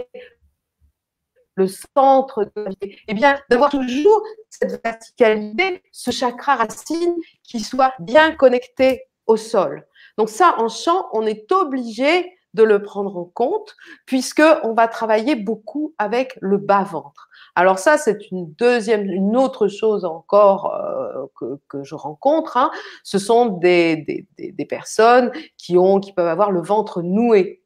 [1.55, 7.61] le centre de la vie, eh bien, d'avoir toujours cette verticalité, ce chakra racine qui
[7.61, 9.87] soit bien connecté au sol.
[10.17, 13.75] Donc ça, en chant, on est obligé de le prendre en compte
[14.05, 17.29] puisque on va travailler beaucoup avec le bas ventre.
[17.55, 21.25] Alors ça, c'est une deuxième, une autre chose encore euh,
[21.67, 22.57] que, je rencontre.
[22.57, 22.71] Hein.
[23.03, 27.63] Ce sont des, des, personnes qui ont, qui peuvent avoir le ventre noué.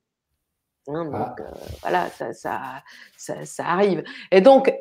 [0.88, 1.18] Hein, ah.
[1.18, 1.52] donc euh,
[1.82, 2.84] voilà, ça, ça,
[3.46, 4.04] ça, arrive.
[4.32, 4.74] Et donc,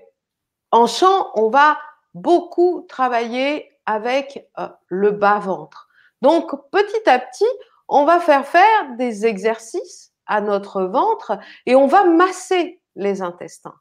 [0.70, 1.76] en chant, on va
[2.14, 5.88] beaucoup travailler avec euh, le bas-ventre.
[6.22, 7.44] Donc, petit à petit,
[7.90, 13.74] on va faire faire des exercices à notre ventre et on va masser les intestins.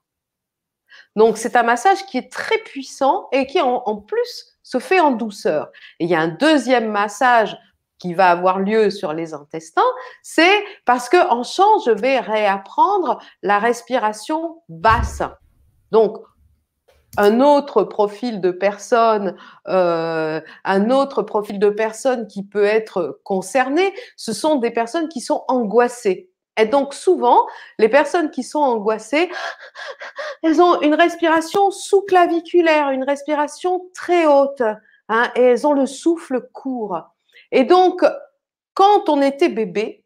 [1.15, 5.11] Donc, c'est un massage qui est très puissant et qui, en, plus, se fait en
[5.11, 5.69] douceur.
[5.99, 7.57] Et il y a un deuxième massage
[7.99, 9.81] qui va avoir lieu sur les intestins,
[10.23, 15.21] c'est parce que en chant, je vais réapprendre la respiration basse.
[15.91, 16.17] Donc,
[17.19, 19.35] un autre profil de personne,
[19.67, 25.19] euh, un autre profil de personne qui peut être concerné, ce sont des personnes qui
[25.19, 26.31] sont angoissées.
[26.57, 27.45] Et donc souvent,
[27.77, 29.29] les personnes qui sont angoissées,
[30.43, 34.63] elles ont une respiration sous-claviculaire, une respiration très haute,
[35.09, 37.01] hein, et elles ont le souffle court.
[37.51, 38.01] Et donc,
[38.73, 40.05] quand on était bébé,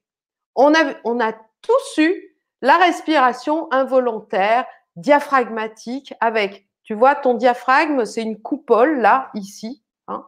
[0.55, 8.05] on a, on a tous eu la respiration involontaire, diaphragmatique, avec, tu vois, ton diaphragme,
[8.05, 10.27] c'est une coupole là, ici, hein,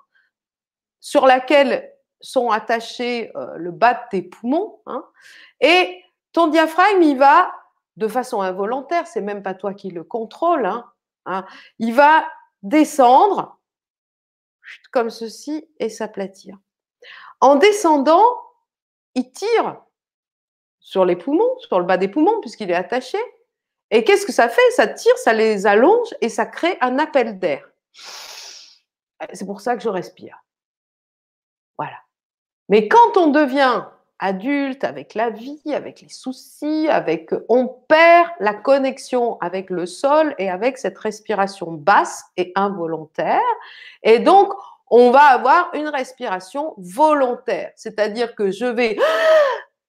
[0.99, 1.91] sur laquelle
[2.21, 4.79] sont attachés euh, le bas de tes poumons.
[4.85, 5.05] Hein,
[5.59, 6.01] et
[6.31, 7.53] ton diaphragme, il va,
[7.97, 10.89] de façon involontaire, c'est même pas toi qui le contrôle, hein,
[11.25, 11.45] hein
[11.79, 12.25] il va
[12.63, 13.59] descendre
[14.91, 16.57] comme ceci et s'aplatir.
[17.41, 18.25] En descendant,
[19.13, 19.81] il tire
[20.79, 23.17] sur les poumons, sur le bas des poumons, puisqu'il est attaché.
[23.91, 24.71] Et qu'est-ce que ça fait?
[24.71, 27.69] Ça tire, ça les allonge et ça crée un appel d'air.
[29.33, 30.37] C'est pour ça que je respire.
[31.77, 31.97] Voilà.
[32.69, 33.85] Mais quand on devient
[34.19, 40.35] adulte, avec la vie, avec les soucis, avec on perd la connexion avec le sol
[40.37, 43.41] et avec cette respiration basse et involontaire.
[44.03, 44.53] Et donc,
[44.87, 48.97] on va avoir une respiration volontaire, c'est-à-dire que je vais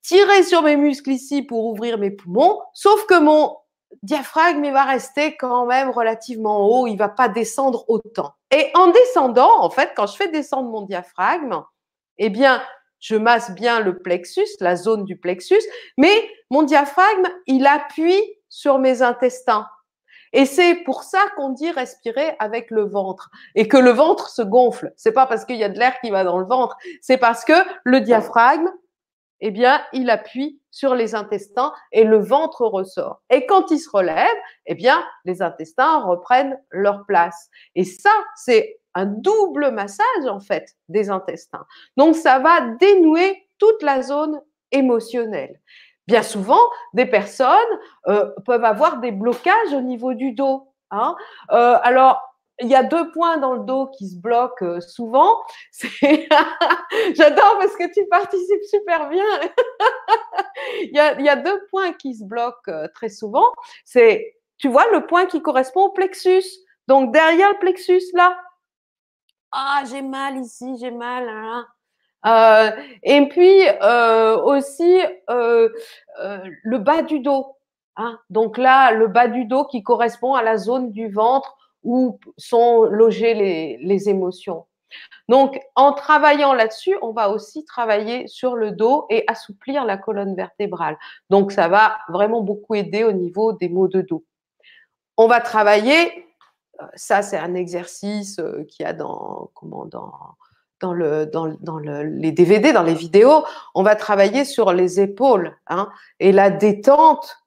[0.03, 3.57] tirer sur mes muscles ici pour ouvrir mes poumons, sauf que mon
[4.03, 8.35] diaphragme il va rester quand même relativement haut, il va pas descendre autant.
[8.51, 11.63] Et en descendant, en fait, quand je fais descendre mon diaphragme,
[12.19, 12.63] eh bien,
[13.01, 15.63] je masse bien le plexus, la zone du plexus,
[15.99, 19.67] mais mon diaphragme, il appuie sur mes intestins.
[20.33, 24.43] Et c'est pour ça qu'on dit respirer avec le ventre et que le ventre se
[24.43, 24.93] gonfle.
[24.97, 27.45] C'est pas parce qu'il y a de l'air qui va dans le ventre, c'est parce
[27.45, 28.71] que le diaphragme,
[29.41, 33.23] eh bien, il appuie sur les intestins et le ventre ressort.
[33.31, 34.27] Et quand il se relève,
[34.67, 37.51] eh bien, les intestins reprennent leur place.
[37.75, 41.67] Et ça, c'est un double massage, en fait, des intestins.
[41.97, 44.41] Donc, ça va dénouer toute la zone
[44.73, 45.61] émotionnelle.
[46.07, 46.61] Bien souvent,
[46.95, 47.57] des personnes
[48.07, 50.73] euh, peuvent avoir des blocages au niveau du dos.
[50.91, 51.17] Hein.
[51.51, 55.43] Euh, alors, il y a deux points dans le dos qui se bloquent euh, souvent.
[55.73, 59.25] J'adore parce que tu participes super bien.
[60.83, 63.53] il, y a, deux points qui se bloquent très souvent.
[63.85, 66.45] C'est, tu vois, le point qui correspond au plexus.
[66.89, 68.39] Donc derrière le plexus là.
[69.53, 71.29] Ah, j'ai mal ici, j'ai mal.
[71.29, 71.67] Hein.
[72.27, 72.71] Euh,
[73.03, 75.01] et puis euh, aussi
[75.31, 75.69] euh,
[76.19, 77.57] le bas du dos.
[77.97, 78.19] Hein.
[78.31, 82.83] Donc là, le bas du dos qui correspond à la zone du ventre où sont
[82.83, 84.67] logées les, émotions.
[85.29, 90.35] Donc, en travaillant là-dessus, on va aussi travailler sur le dos et assouplir la colonne
[90.35, 90.99] vertébrale.
[91.31, 94.25] Donc, ça va vraiment beaucoup aider au niveau des maux de dos.
[95.17, 96.27] On va travailler,
[96.95, 100.13] ça c'est un exercice qu'il y a dans, comment, dans,
[100.81, 105.01] dans, le, dans, dans le, les DVD, dans les vidéos, on va travailler sur les
[105.01, 107.39] épaules hein, et la détente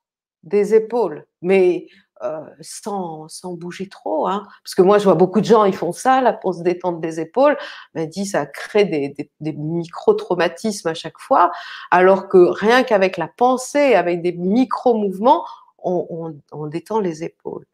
[0.43, 1.87] des épaules, mais
[2.23, 4.27] euh, sans, sans, bouger trop.
[4.27, 6.63] Hein, parce que moi, je vois beaucoup de gens, ils font ça là, pour se
[6.63, 7.57] détendre des épaules.
[7.93, 11.51] Mais dit, ça crée des, des, des micro-traumatismes à chaque fois,
[11.91, 15.45] alors que rien qu'avec la pensée, avec des micro-mouvements,
[15.83, 17.65] on, on, on détend les épaules.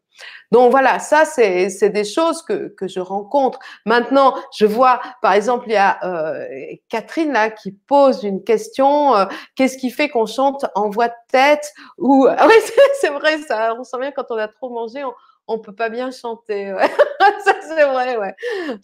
[0.52, 3.58] Donc voilà, ça c'est des choses que, je rencontre.
[3.84, 6.46] Maintenant, je vois, par exemple, il y a euh,
[6.88, 9.16] Catherine là qui pose une question.
[9.16, 12.54] Euh, Qu'est-ce qui fait qu'on chante en voix de tête ou ah oui,
[13.00, 13.74] c'est vrai ça.
[13.78, 15.12] On sent bien quand on a trop mangé, on,
[15.48, 16.74] on peut pas bien chanter.
[17.44, 18.34] Ça c'est vrai, ouais.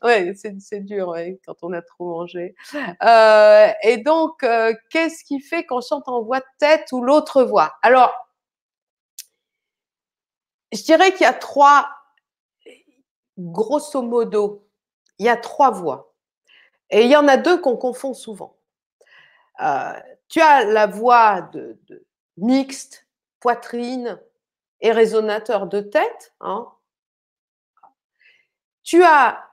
[0.03, 1.15] Ouais, c'est dur
[1.47, 2.55] quand on a trop mangé.
[3.03, 4.45] Euh, et donc,
[4.91, 7.73] qu'est-ce qui fait qu'on chante en voix de tête ou l'autre voix?
[7.83, 8.13] Alors
[10.73, 11.89] je dirais qu'il y a trois,
[13.39, 14.67] grosso modo,
[15.19, 16.15] il y a trois voix.
[16.91, 18.57] Et il y en a deux qu'on confond souvent.
[19.61, 19.93] Euh,
[20.29, 21.79] tu as la voix de,
[22.37, 23.07] mixte,
[23.41, 24.21] poitrine
[24.81, 26.35] et résonateur de tête.
[26.41, 26.69] Hein.
[28.83, 29.45] Tu as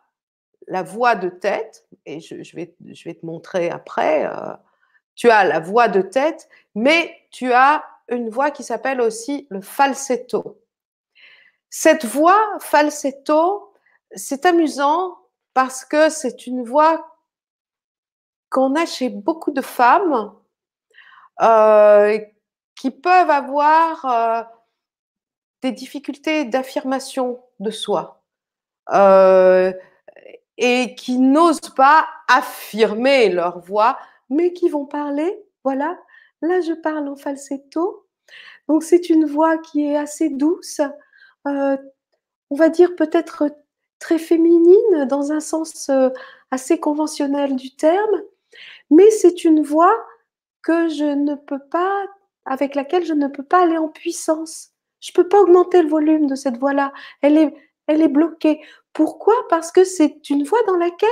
[0.67, 4.53] la voix de tête, et je, vais, je vais, te montrer après, euh,
[5.15, 9.61] tu as la voix de tête, mais tu as une voix qui s'appelle aussi le
[9.61, 10.61] falsetto.
[11.69, 13.73] Cette voix falsetto,
[14.15, 15.17] c'est amusant
[15.53, 17.15] parce que c'est une voix
[18.49, 20.33] qu'on a chez beaucoup de femmes
[21.41, 22.19] euh,
[22.75, 24.43] qui peuvent avoir euh,
[25.61, 28.23] des difficultés d'affirmation de soi
[28.91, 29.71] euh,
[30.57, 33.99] et qui n'osent pas affirmer leur voix,
[34.29, 35.43] mais qui vont parler.
[35.63, 35.97] Voilà,
[36.41, 38.07] là je parle en falsetto.
[38.67, 40.81] Donc c'est une voix qui est assez douce,
[41.45, 43.51] on va dire peut-être
[43.99, 45.89] très féminine dans un sens
[46.51, 48.23] assez conventionnel du terme,
[48.89, 49.95] mais c'est une voix
[50.63, 52.05] que je ne peux pas,
[52.45, 54.71] avec laquelle je ne peux pas aller en puissance.
[54.99, 56.91] Je ne peux pas augmenter le volume de cette voix-là.
[57.21, 57.53] Elle est,
[57.87, 58.61] elle est bloquée.
[58.93, 59.35] Pourquoi?
[59.49, 61.09] Parce que c'est une voix dans laquelle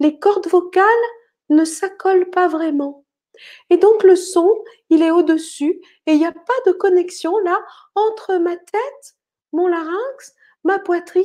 [0.00, 0.84] les cordes vocales
[1.50, 3.04] ne s'accolent pas vraiment.
[3.68, 4.50] Et donc le son,
[4.88, 7.60] il est au-dessus et il n'y a pas de connexion là
[7.94, 9.15] entre ma tête,
[9.56, 10.34] mon larynx,
[10.64, 11.24] ma poitrine,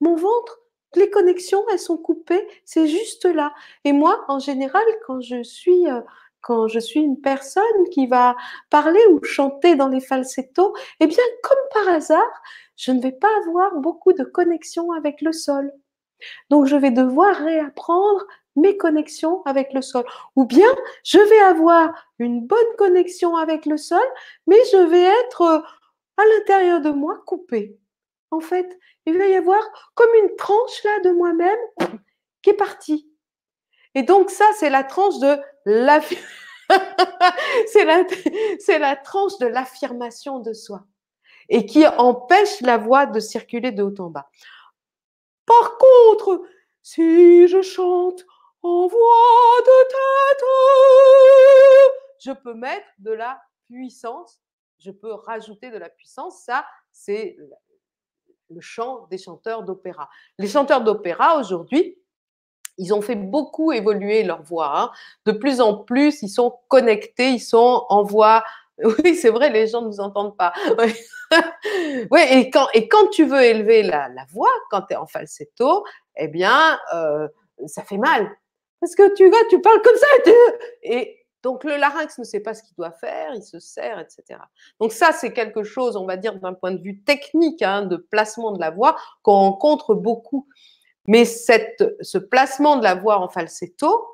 [0.00, 0.60] mon ventre,
[0.94, 3.54] les connexions, elles sont coupées, c'est juste là.
[3.84, 6.00] Et moi, en général, quand je suis euh,
[6.40, 8.36] quand une personne qui va
[8.70, 12.42] parler ou chanter dans les falsettos, eh bien, comme par hasard,
[12.76, 15.72] je ne vais pas avoir beaucoup de connexion avec le sol.
[16.50, 18.26] Donc, je vais devoir réapprendre
[18.56, 20.04] mes connexions avec le sol.
[20.36, 20.68] Ou bien,
[21.04, 24.02] je vais avoir une bonne connexion avec le sol,
[24.46, 25.58] mais je vais être euh,
[26.18, 27.78] à l'intérieur de moi coupée.
[28.30, 29.62] En fait, il va y avoir
[29.94, 31.58] comme une tranche là de moi-même
[32.42, 33.10] qui est partie.
[33.94, 36.00] Et donc ça, c'est la tranche de la...
[39.40, 40.84] de l'affirmation de soi
[41.48, 44.28] et qui empêche la voix de circuler de haut en bas.
[45.46, 46.42] Par contre,
[46.82, 48.26] si je chante
[48.62, 50.44] en voix de tête,
[52.24, 54.40] je peux mettre de la puissance,
[54.78, 56.42] je peux rajouter de la puissance.
[56.44, 57.36] Ça, c'est
[58.50, 60.08] le chant des chanteurs d'opéra.
[60.38, 61.98] Les chanteurs d'opéra, aujourd'hui,
[62.78, 64.80] ils ont fait beaucoup évoluer leur voix.
[64.80, 64.90] Hein.
[65.26, 68.44] De plus en plus, ils sont connectés, ils sont en voix.
[68.80, 70.52] Oui, c'est vrai, les gens ne nous entendent pas.
[72.10, 75.84] Oui, et, quand, et quand tu veux élever la, voix, quand tu es en falsetto,
[76.16, 77.26] eh bien, euh,
[77.66, 78.30] ça fait mal.
[78.80, 80.32] Parce que tu, tu parles comme ça
[80.84, 81.18] et,
[81.48, 84.38] donc le larynx ne sait pas ce qu'il doit faire, il se serre, etc.
[84.80, 87.96] Donc ça, c'est quelque chose, on va dire, d'un point de vue technique, hein, de
[87.96, 90.46] placement de la voix, qu'on rencontre beaucoup.
[91.06, 94.06] Mais ce placement de la voix en falsetto,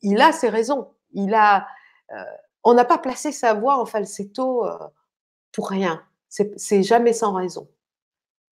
[0.00, 0.92] il a ses raisons.
[1.10, 1.66] Il a,
[2.12, 2.22] euh,
[2.62, 4.78] on n'a pas placé sa voix en falsetto euh,
[5.50, 6.04] pour rien.
[6.28, 7.68] C'est jamais sans raison.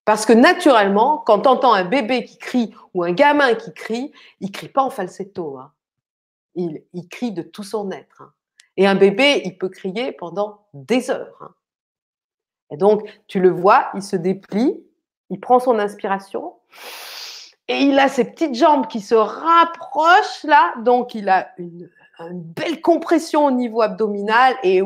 [0.03, 4.11] Parce que naturellement, quand tu entends un bébé qui crie ou un gamin qui crie,
[4.41, 5.57] il crie pas en falsetto.
[5.57, 5.71] Hein
[6.55, 8.21] il, crie de tout son être.
[8.21, 8.33] Hein.
[8.77, 11.37] Et un bébé, il peut crier pendant des heures.
[11.41, 11.53] Hein.
[12.71, 14.83] Et donc, tu le vois, il se déplie,
[15.29, 16.53] il prend son inspiration
[17.67, 20.73] et il a ses petites jambes qui se rapprochent là.
[20.83, 21.89] Donc, il a une,
[22.31, 24.81] belle compression au niveau abdominal et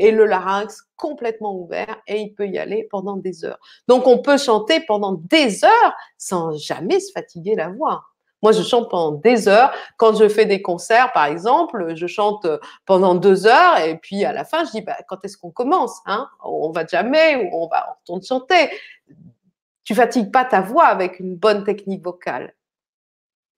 [0.00, 3.58] et le larynx complètement ouvert et il peut y aller pendant des heures.
[3.88, 8.04] Donc, on peut chanter pendant des heures sans jamais se fatiguer la voix.
[8.42, 9.72] Moi, je chante pendant des heures.
[9.96, 12.46] Quand je fais des concerts, par exemple, je chante
[12.86, 15.98] pendant deux heures et puis à la fin, je dis bah, quand est-ce qu'on commence
[16.06, 16.28] hein?
[16.44, 18.70] On va jamais ou on va on retourne chanter.
[19.84, 22.54] Tu fatigues pas ta voix avec une bonne technique vocale.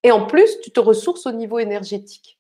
[0.03, 2.40] Et en plus, tu te ressources au niveau énergétique.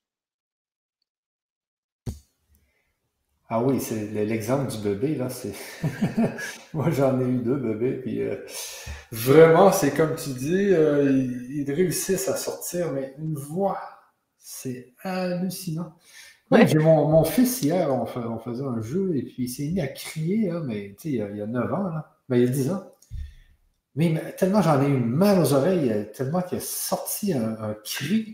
[3.53, 5.53] Ah oui, c'est l'exemple du bébé, là, c'est...
[6.72, 8.36] Moi, j'en ai eu deux bébés, puis euh,
[9.11, 11.11] vraiment, c'est comme tu dis, euh,
[11.51, 13.80] ils, réussissent à sortir, mais une voix,
[14.38, 15.96] c'est hallucinant.
[16.53, 20.53] j'ai mon, fils hier, on, faisait un jeu, et puis il s'est mis à crier,
[20.64, 22.84] mais tu sais, il, y a 9 ans, là, ben, il y a 10 ans.
[23.96, 28.32] Mais, tellement j'en ai eu mal aux oreilles, tellement qu'il a sorti un cri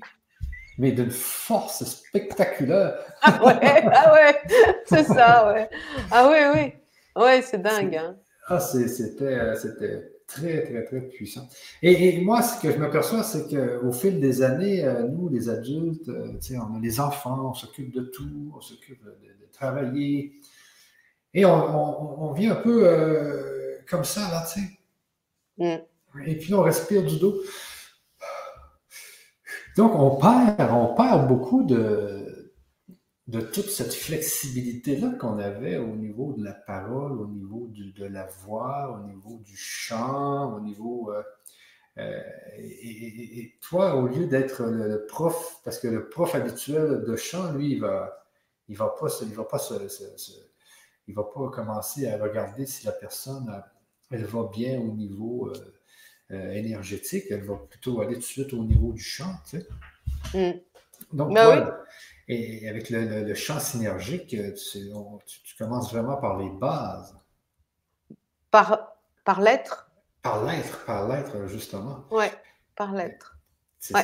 [0.78, 2.94] mais d'une force spectaculaire.
[3.22, 4.42] Ah ouais, ah ouais,
[4.84, 5.68] c'est ça, ouais.
[6.12, 7.20] Ah oui, oui.
[7.20, 7.96] Ouais, c'est dingue.
[7.96, 8.14] Hein.
[8.46, 11.48] Ah, c'était, c'était très, très, très puissant.
[11.82, 16.08] Et, moi, ce que je m'aperçois, c'est qu'au fil des années, euh, nous, les adultes,
[16.08, 19.10] euh, on a les enfants, on s'occupe de tout, on s'occupe de,
[19.52, 20.34] travailler.
[21.32, 24.68] Et on, vit un peu euh, comme ça, là, tu sais.
[25.58, 26.26] Mm.
[26.26, 27.40] Et puis on respire du dos.
[29.76, 32.54] Donc, on perd, on perd beaucoup de,
[33.28, 38.98] toute cette flexibilité-là qu'on avait au niveau de la parole, au niveau de la voix,
[38.98, 41.12] au niveau du chant, au niveau...
[41.12, 41.22] Euh,
[41.98, 42.20] euh,
[42.58, 47.72] et, toi, au lieu d'être le, prof, parce que le prof habituel de chant, lui,
[47.72, 48.26] il va,
[48.68, 49.58] il va pas, il va pas
[51.08, 53.62] il va pas commencer à regarder si la personne,
[54.10, 55.50] elle va bien au niveau...
[55.50, 55.72] Euh,
[56.30, 59.34] énergétique, elle va plutôt aller tout de suite au niveau du chant.
[59.48, 60.52] Tu sais.
[60.52, 60.60] Mm.
[61.16, 61.72] Donc, Ben
[62.28, 67.16] et avec le, chant synergique, tu, tu, commences vraiment par les bases.
[68.50, 69.88] Par, par l'être
[70.22, 72.04] Par l'être, par l'être, justement.
[72.10, 72.26] Oui,
[72.74, 73.38] par l'être.
[73.94, 74.02] Ouais.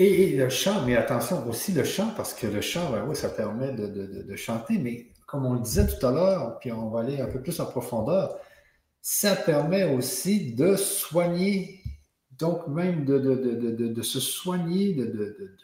[0.00, 3.28] Et, le chant, mais attention aussi le chant, parce que le chant, ben oui, ça
[3.28, 6.88] permet de, de, de, chanter, mais comme on le disait tout à l'heure, puis on
[6.88, 8.36] va aller un peu plus en profondeur,
[9.10, 11.82] ça permet aussi de soigner,
[12.32, 15.56] donc même de, de se soigner de,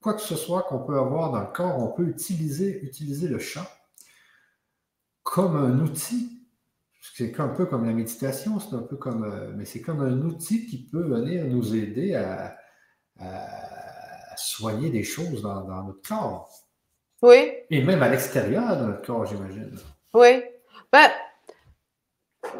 [0.00, 3.38] quoi que ce soit qu'on peut avoir dans le corps, on peut utiliser, utiliser le
[3.38, 3.66] chant
[5.22, 6.42] comme un outil.
[7.14, 10.20] C'est un peu comme la méditation, c'est un peu comme, euh, mais c'est comme un
[10.22, 12.56] outil qui peut venir nous aider à,
[14.36, 16.50] soigner des choses dans, notre corps.
[17.22, 17.52] Oui.
[17.70, 19.78] Et même à l'extérieur de notre corps, j'imagine.
[20.14, 20.42] Oui.
[20.92, 21.10] Ben,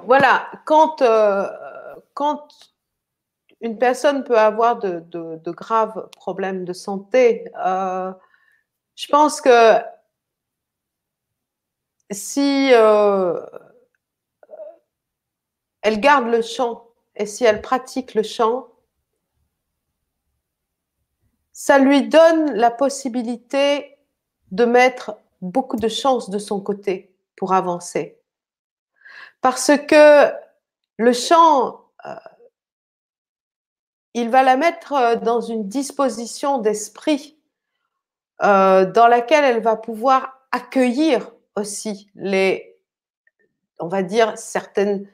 [0.05, 1.49] voilà, quand, euh,
[2.15, 2.49] quand
[3.61, 7.51] une personne peut avoir de, graves problèmes de santé.
[7.65, 8.13] Euh,
[8.97, 9.79] je pense que
[12.11, 13.41] si euh,
[15.83, 18.69] elle garde le chant et si elle pratique le chant,
[21.53, 23.99] ça lui donne la possibilité
[24.51, 28.20] de mettre beaucoup de chance de son côté pour avancer.
[29.41, 30.31] Parce que
[30.99, 32.15] le chant, euh,
[34.13, 37.39] il va la mettre euh, dans une disposition d'esprit
[38.43, 42.79] euh, dans laquelle elle va pouvoir accueillir aussi les,
[43.79, 45.09] on va dire, certaines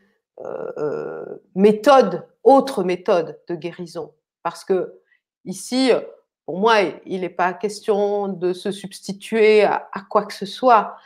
[1.55, 4.13] méthodes, autres méthodes de guérison.
[4.43, 5.01] Parce que
[5.47, 5.91] ici,
[6.45, 10.99] pour moi, il n'est pas question de se substituer à, quoi que ce soit.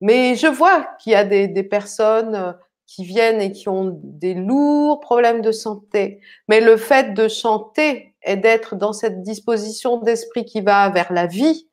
[0.00, 2.56] Mais je vois qu'il y a des, des personnes
[2.88, 6.20] qui viennent et qui ont des lourds problèmes de santé.
[6.48, 11.26] Mais le fait de chanter et d'être dans cette disposition d'esprit qui va vers la
[11.26, 11.68] vie,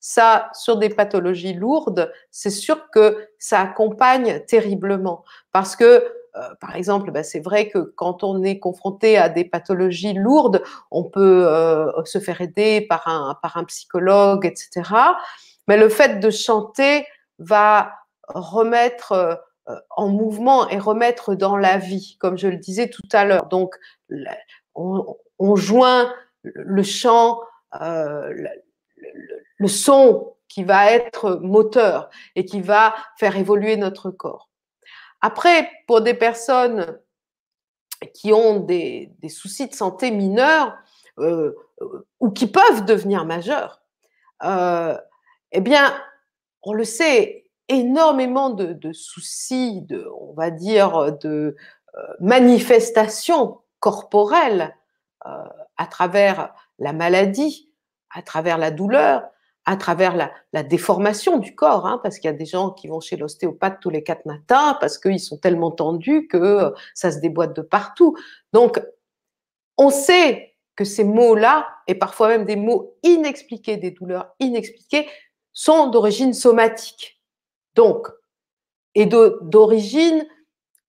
[0.00, 5.24] ça, sur des pathologies lourdes, c'est sûr que ça accompagne terriblement.
[5.52, 9.44] Parce que, euh, par exemple, bah, c'est vrai que quand on est confronté à des
[9.44, 14.90] pathologies lourdes, on peut euh, se faire aider par un, par un psychologue, etc.
[15.68, 17.06] Mais le fait de chanter
[17.40, 17.92] va
[18.28, 23.24] remettre euh, en mouvement et remettre dans la vie, comme je le disais tout à
[23.24, 23.46] l'heure.
[23.46, 23.74] Donc,
[24.74, 26.12] on, joint
[26.42, 27.40] le chant,
[27.80, 28.32] euh,
[29.58, 34.48] le, son qui va être moteur et qui va faire évoluer notre corps.
[35.20, 36.98] Après, pour des personnes
[38.14, 40.76] qui ont des, soucis de santé mineurs
[41.18, 41.54] euh,
[42.18, 43.82] ou qui peuvent devenir majeurs,
[44.42, 45.92] eh bien,
[46.62, 51.56] on le sait, énormément de, soucis, de, on va dire, de
[51.96, 54.76] euh, manifestations corporelles
[55.26, 55.44] euh,
[55.76, 57.70] à travers la maladie,
[58.10, 59.22] à travers la douleur,
[59.64, 60.16] à travers
[60.52, 63.78] la, déformation du corps, hein, parce qu'il y a des gens qui vont chez l'ostéopathe
[63.80, 67.62] tous les quatre matins parce qu'ils sont tellement tendus que euh, ça se déboîte de
[67.62, 68.16] partout.
[68.52, 68.80] Donc,
[69.76, 75.06] on sait que ces mots-là, et parfois même des mots inexpliqués, des douleurs inexpliquées,
[75.60, 77.20] sont d'origine somatique
[77.74, 78.08] donc,
[78.94, 80.26] et d'origine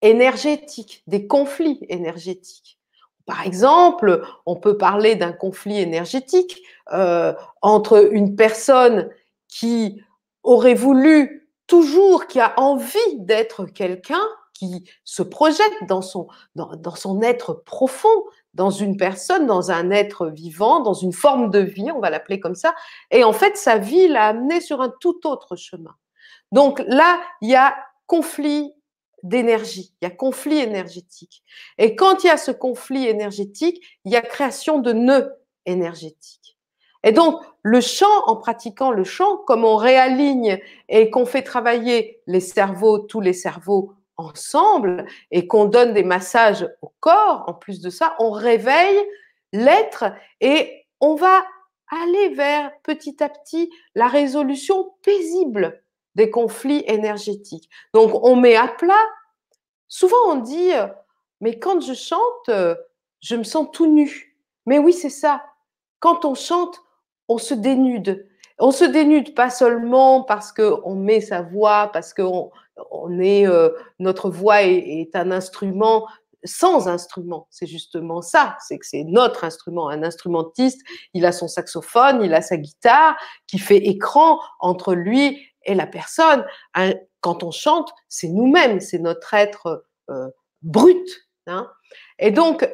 [0.02, 2.80] énergétique, des conflits énergétiques.
[3.26, 9.10] Par exemple, on peut parler d'un conflit énergétique euh, entre une personne
[9.50, 10.02] qui
[10.42, 16.96] aurait voulu toujours, qui a envie d'être quelqu'un, qui se projette dans son, dans, dans,
[16.96, 18.24] son être profond,
[18.54, 22.40] dans une personne, dans un être vivant, dans une forme de vie, on va l'appeler
[22.40, 22.76] comme ça,
[23.10, 25.96] et en fait, sa vie l'a amené sur un tout autre chemin.
[26.52, 27.76] Donc là, il y a
[28.08, 28.74] conflit
[29.24, 31.44] d'énergie, il y a conflit énergétique.
[31.78, 35.34] Et quand il y a ce conflit énergétique, il y a création de nœuds
[35.66, 36.58] énergétiques.
[37.04, 40.60] Et donc, le chant, en pratiquant le chant, comme on réaligne
[40.90, 43.94] et qu'on fait travailler les cerveaux, tous les cerveaux
[44.26, 49.00] ensemble, et qu'on donne des massages au corps, en plus de ça, on réveille
[49.54, 50.06] l'être
[50.40, 51.44] et on va
[51.92, 55.84] aller vers petit à petit la résolution paisible
[56.16, 57.70] des conflits énergétiques.
[57.94, 59.06] Donc, on met à plat.
[59.88, 60.88] Souvent, on dit, euh,
[61.42, 62.76] mais quand je chante, euh,
[63.22, 64.38] je me sens tout nu.
[64.66, 65.44] Mais oui, c'est ça.
[66.00, 66.82] Quand on chante,
[67.28, 68.28] on se dénude.
[68.60, 72.22] On se dénude pas seulement parce qu'on met sa voix, parce que
[72.92, 73.70] on est, euh,
[74.00, 76.08] notre voix est, un instrument
[76.44, 77.48] sans instrument.
[77.52, 79.90] C'est justement ça, c'est que c'est notre instrument.
[79.90, 80.82] Un instrumentiste,
[81.14, 83.16] il a son saxophone, il a sa guitare
[83.48, 86.44] qui fait écran entre lui et la personne.
[87.20, 90.30] Quand on chante, c'est nous-mêmes, c'est notre être euh,
[90.64, 91.28] brute.
[91.46, 91.70] Hein.
[92.18, 92.68] Et donc,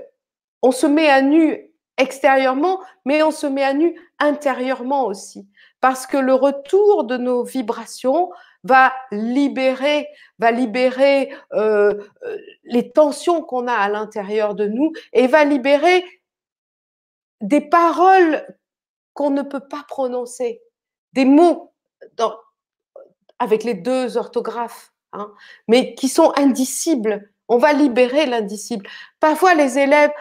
[0.61, 5.47] on se met à nu extérieurement, mais on se met à nu intérieurement aussi.
[5.79, 8.31] Parce que le retour de nos vibrations
[8.63, 10.07] va libérer,
[10.39, 11.93] va libérer euh,
[12.23, 16.03] euh, les tensions qu'on a à l'intérieur de nous et va libérer
[17.41, 18.45] des paroles
[19.13, 20.61] qu'on ne peut pas prononcer,
[21.13, 21.73] des mots
[23.39, 25.31] avec les deux orthographes, hein,
[25.67, 27.31] mais qui sont indicibles.
[27.47, 28.87] On va libérer l'indicible.
[29.19, 30.11] Parfois, les élèves,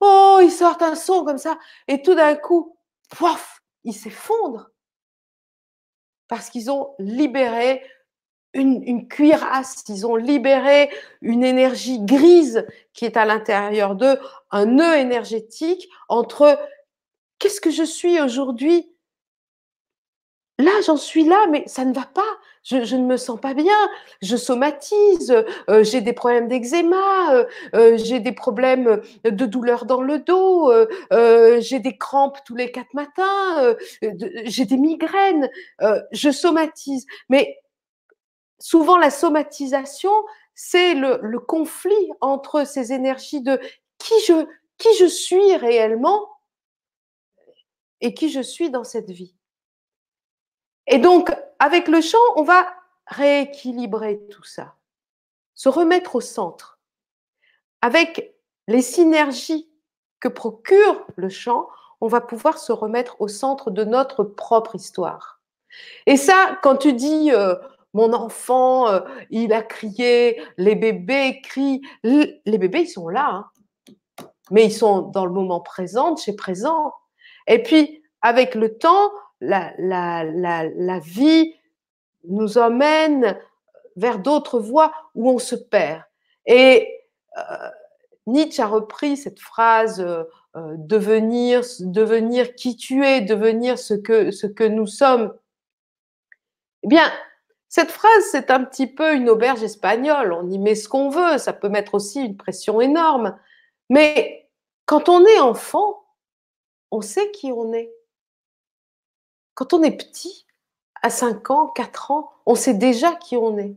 [0.00, 1.58] oh, ils sortent un son comme ça,
[1.88, 2.76] et tout d'un coup,
[3.10, 4.70] pouf, ils s'effondrent
[6.28, 7.82] parce qu'ils ont libéré
[8.54, 10.90] une, cuirasse, ils ont libéré
[11.20, 14.18] une énergie grise qui est à l'intérieur d'eux,
[14.50, 16.58] un nœud énergétique entre
[17.38, 18.90] qu'est-ce que je suis aujourd'hui?
[20.58, 22.22] Là, j'en suis là, mais ça ne va pas.
[22.66, 23.76] Je, ne me sens pas bien.
[24.22, 25.44] Je somatise.
[25.70, 27.32] Euh, j'ai des problèmes d'eczéma.
[27.32, 27.44] Euh,
[27.74, 30.72] euh, j'ai des problèmes de douleur dans le dos.
[31.60, 33.76] j'ai des crampes tous les quatre matins.
[34.02, 35.48] j'ai des migraines.
[36.10, 37.06] je somatise.
[37.28, 37.56] Mais
[38.58, 40.12] souvent, la somatisation,
[40.54, 43.60] c'est le, le conflit entre ces énergies de
[43.98, 44.44] qui je,
[44.78, 46.26] qui je suis réellement
[48.00, 49.35] et qui je suis dans cette vie.
[50.86, 52.66] Et donc, avec le chant, on va
[53.06, 54.74] rééquilibrer tout ça,
[55.54, 56.78] se remettre au centre.
[57.82, 58.34] Avec
[58.68, 59.68] les synergies
[60.20, 61.68] que procure le chant,
[62.00, 65.40] on va pouvoir se remettre au centre de notre propre histoire.
[66.06, 67.54] Et ça, quand tu dis euh,
[67.94, 69.00] mon enfant, euh,
[69.30, 73.50] il a crié, les bébés crient, les bébés, ils sont là, hein.
[74.50, 76.92] mais ils sont dans le moment présent, chez présent.
[77.46, 79.10] Et puis, avec le temps,
[79.40, 81.54] la, vie
[82.24, 83.38] nous emmène
[83.96, 86.02] vers d'autres voies où on se perd.
[86.46, 86.88] Et
[87.38, 87.42] euh,
[88.26, 94.46] Nietzsche a repris cette phrase euh, devenir, devenir qui tu es, devenir ce que, ce
[94.46, 95.34] que nous sommes.
[96.82, 97.12] Eh bien,
[97.68, 100.32] cette phrase, c'est un petit peu une auberge espagnole.
[100.32, 101.38] On y met ce qu'on veut.
[101.38, 103.36] Ça peut mettre aussi une pression énorme.
[103.90, 104.48] Mais
[104.86, 106.06] quand on est enfant,
[106.90, 107.92] on sait qui on est.
[109.56, 110.46] Quand on est petit,
[111.02, 113.74] à 5 ans, 4 ans, on sait déjà qui on est.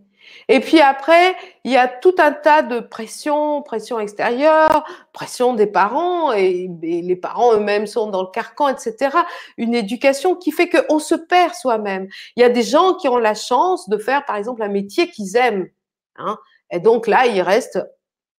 [0.49, 5.65] Et puis après, il y a tout un tas de pressions, pression extérieure, pression des
[5.65, 9.17] parents, et, les parents eux-mêmes sont dans le carcan, etc.
[9.57, 12.09] Une éducation qui fait qu'on se perd soi-même.
[12.35, 15.09] Il y a des gens qui ont la chance de faire, par exemple, un métier
[15.09, 15.69] qu'ils aiment.
[16.17, 16.37] Hein,
[16.71, 17.79] et donc là, ils restent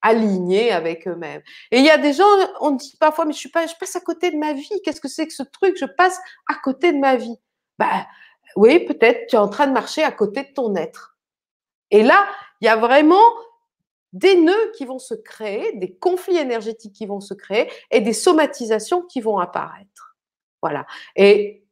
[0.03, 1.43] alignés avec eux-mêmes.
[1.71, 2.25] Et il y a des gens,
[2.61, 4.81] on dit parfois, mais je, suis pas, je passe à côté de ma vie.
[4.85, 6.19] Qu'est-ce que c'est que ce truc Je passe
[6.49, 7.37] à côté de ma vie.
[7.79, 8.07] Bah,
[8.57, 11.19] oui, peut-être tu es en train de marcher à côté de ton être.
[11.91, 12.27] Et là,
[12.61, 13.23] il y a vraiment
[14.13, 18.13] des nœuds qui vont se créer, des conflits énergétiques qui vont se créer et des
[18.13, 20.17] somatisations qui vont apparaître.
[20.63, 20.87] Voilà.
[21.17, 21.65] Et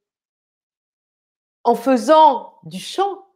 [1.65, 3.28] en faisant du chant,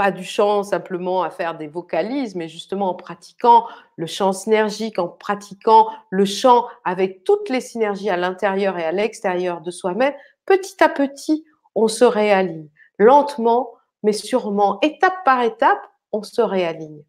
[0.00, 3.66] pas du chant simplement à faire des vocalises, mais justement en pratiquant
[3.96, 8.92] le chant synergique, en pratiquant le chant avec toutes les synergies à l'intérieur et à
[8.92, 10.14] l'extérieur de soi-même,
[10.46, 11.44] petit à petit,
[11.74, 12.70] on se réaligne.
[12.96, 17.04] Lentement, mais sûrement, étape par étape, on se réaligne.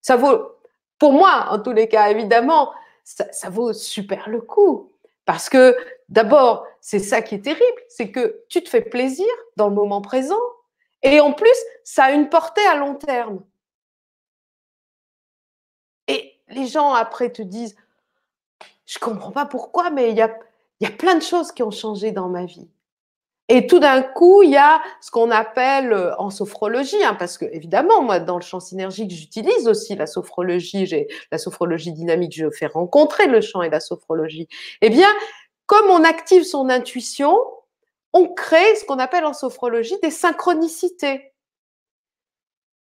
[0.00, 0.52] Ça vaut,
[0.98, 2.72] pour moi, en tous les cas, évidemment,
[3.04, 4.90] ça, ça vaut super le coup.
[5.26, 5.76] Parce que
[6.08, 9.28] d'abord, c'est ça qui est terrible, c'est que tu te fais plaisir
[9.58, 10.40] dans le moment présent,
[11.04, 13.44] et en plus, ça a une portée à long terme.
[16.08, 17.76] Et les gens après te disent,
[18.86, 20.36] je ne comprends pas pourquoi, mais il y a,
[20.80, 22.68] y a plein de choses qui ont changé dans ma vie.
[23.48, 27.36] Et tout d'un coup, il y a ce qu'on appelle euh, en sophrologie, hein, parce
[27.36, 32.34] que évidemment, moi, dans le champ synergique, j'utilise aussi la sophrologie, j'ai la sophrologie dynamique,
[32.34, 34.48] je fais rencontrer le champ et la sophrologie.
[34.80, 35.08] Eh bien,
[35.66, 37.38] comme on active son intuition,
[38.14, 41.34] on crée ce qu'on appelle en sophrologie des synchronicités.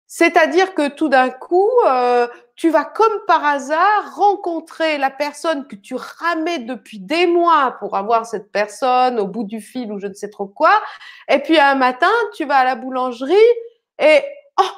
[0.08, 2.26] C'est-à-dire que tout d'un coup, euh,
[2.56, 7.96] tu vas comme par hasard rencontrer la personne que tu ramais depuis des mois pour
[7.96, 10.82] avoir cette personne au bout du fil ou je ne sais trop quoi.
[11.28, 13.36] Et puis un matin, tu vas à la boulangerie
[14.00, 14.20] et
[14.60, 14.70] oh,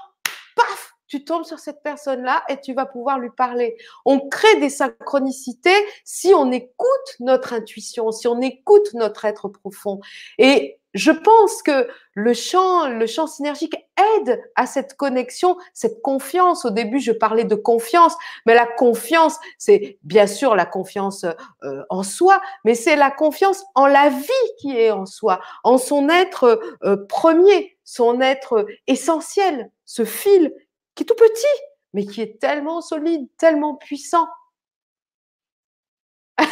[0.54, 3.76] paf, tu tombes sur cette personne-là et tu vas pouvoir lui parler.
[4.06, 10.00] On crée des synchronicités si on écoute notre intuition, si on écoute notre être profond.
[10.38, 13.76] Et je pense que le chant, le chant synergique
[14.16, 16.64] aide à cette connexion, cette confiance.
[16.64, 18.16] Au début, je parlais de confiance,
[18.46, 21.26] mais la confiance, c'est bien sûr la confiance
[21.62, 25.76] euh, en soi, mais c'est la confiance en la vie qui est en soi, en
[25.76, 30.54] son être euh, premier, son être essentiel, ce fil
[30.94, 31.62] qui est tout petit,
[31.92, 34.28] mais qui est tellement solide, tellement puissant.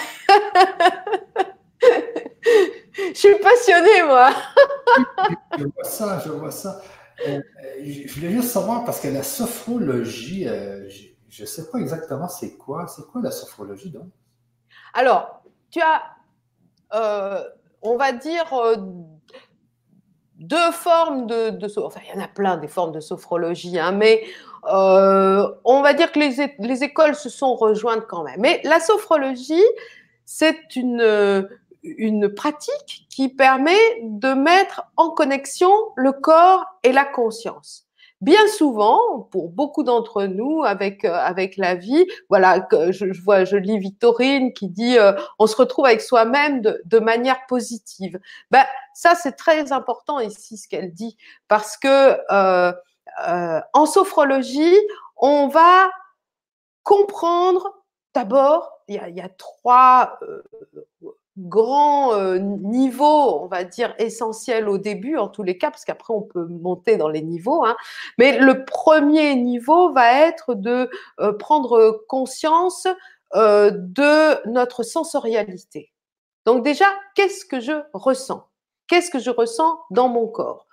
[2.97, 4.31] Je suis passionnée, moi.
[5.59, 6.81] je vois ça, je vois ça.
[7.27, 7.41] Euh,
[7.83, 10.89] je voulais juste savoir, parce que la sophrologie, euh,
[11.29, 12.87] je ne sais pas exactement c'est quoi.
[12.89, 14.11] C'est quoi la sophrologie, donc?
[14.95, 16.03] Alors, tu as,
[16.95, 17.43] euh,
[17.83, 18.53] on va dire,
[20.41, 23.93] deux formes de, de, Enfin, il y en a plein des formes de sophrologie, hein,
[23.93, 24.25] mais
[24.65, 28.41] on va dire que les, les écoles se sont rejointes quand même.
[28.41, 29.65] Mais la sophrologie,
[30.25, 37.90] c'est une pratique qui permet de mettre en connexion le corps et la conscience.
[38.21, 43.45] Bien souvent, pour beaucoup d'entre nous, avec euh, avec la vie, voilà, je, je, vois,
[43.45, 48.21] je lis Victorine qui dit, euh, on se retrouve avec soi-même de, de, manière positive.
[48.51, 51.17] Ben ça, c'est très important ici ce qu'elle dit,
[51.49, 52.73] parce que euh,
[53.27, 54.77] euh en sophrologie,
[55.17, 55.91] on va
[56.83, 57.75] comprendre
[58.15, 60.19] d'abord, il y a, il y a trois
[61.41, 66.13] grand euh, niveau, on va dire, essentiel au début, en tous les cas, parce qu'après,
[66.13, 67.65] on peut monter dans les niveaux.
[67.65, 67.77] Hein.
[68.19, 70.91] Mais le premier niveau va être de
[71.21, 72.87] euh, prendre conscience
[73.35, 75.93] euh, de notre sensorialité.
[76.47, 78.47] Donc déjà, qu'est-ce que je ressens?
[78.89, 80.67] Qu'est-ce que je ressens dans mon corps?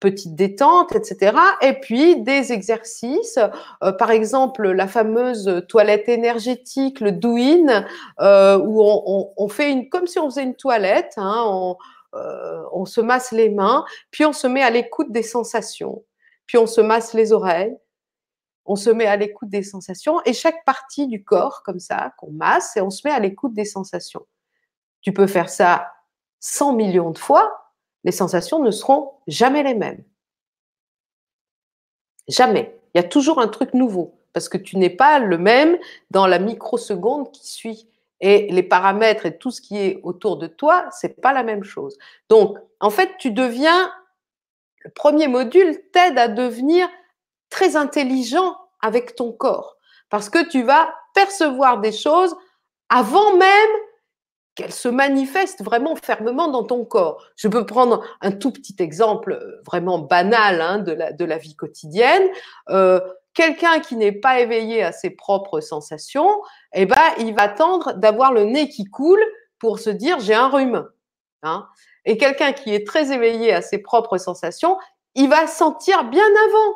[0.00, 1.36] Petite détente, etc.
[1.60, 3.38] Et puis des exercices,
[3.82, 7.84] euh, par exemple la fameuse toilette énergétique, le do-in,
[8.20, 11.74] euh, où on, fait une, comme si on faisait une toilette, hein,
[12.14, 16.04] euh, on, se masse les mains, puis on se met à l'écoute des sensations,
[16.46, 17.76] puis on se masse les oreilles,
[18.64, 22.30] on se met à l'écoute des sensations, et chaque partie du corps, comme ça, qu'on
[22.30, 24.26] masse, et on se met à l'écoute des sensations.
[25.00, 25.90] Tu peux faire ça
[26.40, 27.67] 100 millions de fois,
[28.04, 30.02] les sensations ne seront jamais les mêmes.
[32.28, 32.78] Jamais.
[32.94, 35.78] Il y a toujours un truc nouveau parce que tu n'es pas le même
[36.10, 37.88] dans la microseconde qui suit.
[38.20, 41.62] Et les paramètres et tout ce qui est autour de toi, c'est pas la même
[41.62, 41.96] chose.
[42.28, 43.92] Donc, en fait, tu deviens,
[44.84, 46.88] le premier module t'aide à devenir
[47.48, 49.76] très intelligent avec ton corps
[50.10, 52.36] parce que tu vas percevoir des choses
[52.88, 53.70] avant même
[54.58, 57.24] qu'elle se manifeste vraiment fermement dans ton corps.
[57.36, 61.38] Je peux prendre un tout petit exemple euh, vraiment banal hein, de, la, de, la,
[61.38, 62.24] vie quotidienne.
[62.68, 63.00] Euh,
[63.38, 68.32] Quelqu'un qui n'est pas éveillé à ses propres sensations, eh ben, il va tendre d'avoir
[68.32, 69.22] le nez qui coule
[69.60, 70.88] pour se dire j'ai un rhume.
[71.44, 71.68] Hein.
[72.04, 74.76] Et quelqu'un qui est très éveillé à ses propres sensations,
[75.14, 76.74] il va sentir bien avant.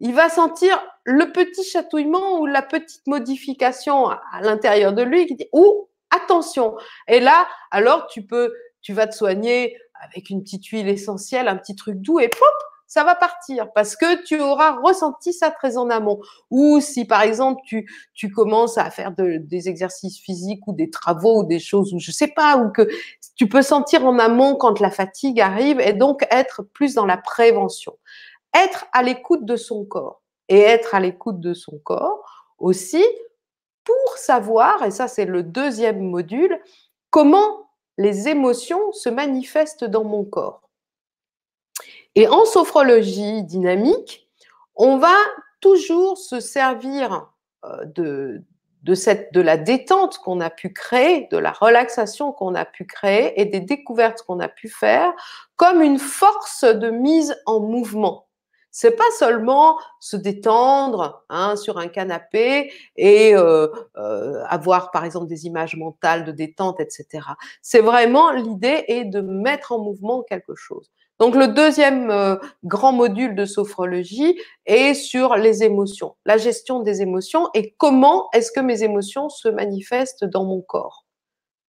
[0.00, 5.36] Il va sentir le petit chatouillement ou la petite modification à, l'intérieur de lui qui
[5.36, 6.76] dit ou attention.
[7.08, 11.56] Et là, alors tu peux, tu vas te soigner avec une petite huile essentielle, un
[11.56, 12.54] petit truc doux et pop,
[12.92, 16.20] ça va partir parce que tu auras ressenti ça très en amont.
[16.50, 21.40] Ou si par exemple tu, tu commences à faire des exercices physiques ou des travaux
[21.40, 22.86] ou des choses ou je sais pas, ou que
[23.34, 27.16] tu peux sentir en amont quand la fatigue arrive et donc être plus dans la
[27.16, 27.96] prévention.
[28.54, 30.20] Être à l'écoute de son corps
[30.50, 33.02] et être à l'écoute de son corps aussi
[33.84, 36.60] pour savoir, et ça c'est le deuxième module,
[37.10, 40.62] comment les émotions se manifestent dans mon corps.
[42.14, 44.28] Et en sophrologie dynamique,
[44.74, 45.14] on va
[45.60, 47.28] toujours se servir
[47.64, 48.42] euh, de,
[49.40, 53.60] la détente qu'on a pu créer, de la relaxation qu'on a pu créer et des
[53.60, 55.12] découvertes qu'on a pu faire
[55.56, 58.26] comme une force de mise en mouvement
[58.72, 63.68] c'est pas seulement se détendre hein, sur un canapé et euh,
[63.98, 67.20] euh, avoir par exemple des images mentales de détente, etc.
[67.60, 70.90] C'est vraiment l'idée est de mettre en mouvement quelque chose.
[71.18, 77.02] Donc le deuxième euh, grand module de sophrologie est sur les émotions, la gestion des
[77.02, 81.04] émotions et comment est-ce que mes émotions se manifestent dans mon corps.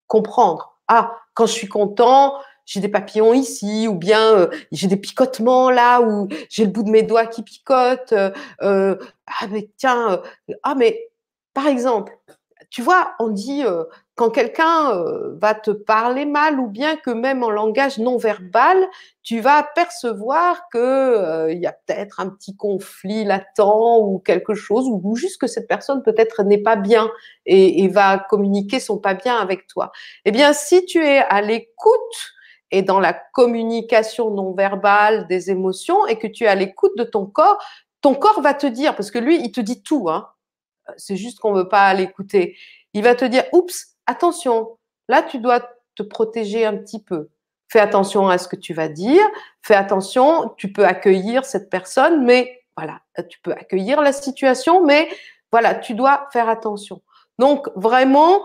[0.07, 0.79] Comprendre.
[0.87, 2.35] Ah, quand je suis content,
[2.65, 6.83] j'ai des papillons ici, ou bien euh, j'ai des picotements là, ou j'ai le bout
[6.83, 8.13] de mes doigts qui picote.
[8.13, 8.31] Euh,
[8.61, 8.95] euh,
[9.27, 10.21] ah mais tiens,
[10.63, 11.09] ah mais
[11.53, 12.17] par exemple,
[12.69, 13.63] tu vois, on dit
[14.15, 15.03] quand quelqu'un
[15.39, 18.77] va te parler mal, ou bien que même en langage non verbal,
[19.21, 24.87] tu vas percevoir que il y a peut-être un petit conflit latent ou quelque chose,
[24.87, 27.11] ou, juste que cette personne peut-être n'est pas bien
[27.45, 29.91] et, et va communiquer son pas bien avec toi.
[30.25, 32.33] Eh bien, si tu es à l'écoute
[32.73, 37.03] et dans la communication non verbale des émotions et que tu es à l'écoute de
[37.03, 37.63] ton corps,
[38.01, 40.27] ton corps va te dire, parce que lui, il te dit tout, hein,
[40.97, 42.57] c'est juste qu'on ne veut pas l'écouter.
[42.93, 45.61] Il va te dire, oups, attention, là, tu dois
[45.95, 47.29] te protéger un petit peu.
[47.71, 49.23] Fais attention à ce que tu vas dire,
[49.61, 55.07] fais attention, tu peux accueillir cette personne, mais voilà, tu peux accueillir la situation, mais
[55.51, 57.03] voilà, tu dois faire attention.
[57.37, 58.41] Donc, vraiment,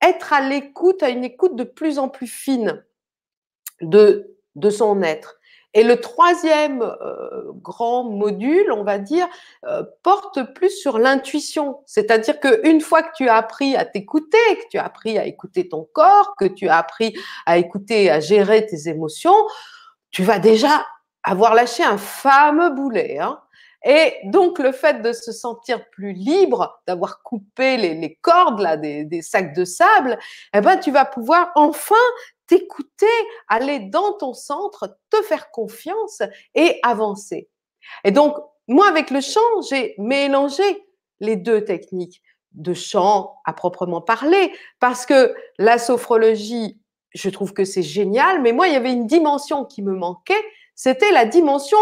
[0.00, 2.84] être à l'écoute, à une écoute de plus en plus fine
[3.80, 5.38] de, de son être.
[5.76, 9.26] Et le troisième euh, grand module, on va dire,
[9.66, 11.80] euh, porte plus sur l'intuition.
[11.84, 15.68] C'est-à-dire qu'une fois que tu as appris à t'écouter, que tu as appris à écouter
[15.68, 19.34] ton corps, que tu as appris à écouter, à gérer tes émotions,
[20.12, 20.86] tu vas déjà
[21.24, 23.18] avoir lâché un fameux boulet.
[23.18, 23.40] Hein.
[23.84, 29.04] Et donc, le fait de se sentir plus libre, d'avoir coupé les, cordes là, des,
[29.04, 30.18] des, sacs de sable,
[30.54, 31.94] eh ben, tu vas pouvoir enfin
[32.46, 33.06] t'écouter,
[33.48, 36.22] aller dans ton centre, te faire confiance
[36.54, 37.48] et avancer.
[38.04, 38.36] Et donc,
[38.68, 40.62] moi, avec le chant, j'ai mélangé
[41.20, 42.22] les deux techniques
[42.52, 46.78] de chant à proprement parler, parce que la sophrologie,
[47.12, 50.44] je trouve que c'est génial, mais moi, il y avait une dimension qui me manquait,
[50.74, 51.78] c'était la dimension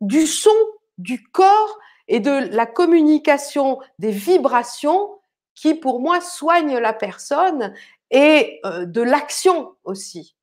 [0.00, 0.50] du son,
[0.98, 1.78] du corps
[2.08, 5.20] et de la communication, des vibrations
[5.54, 7.72] qui, pour moi, soignent la personne
[8.14, 10.36] et euh, de l'action aussi.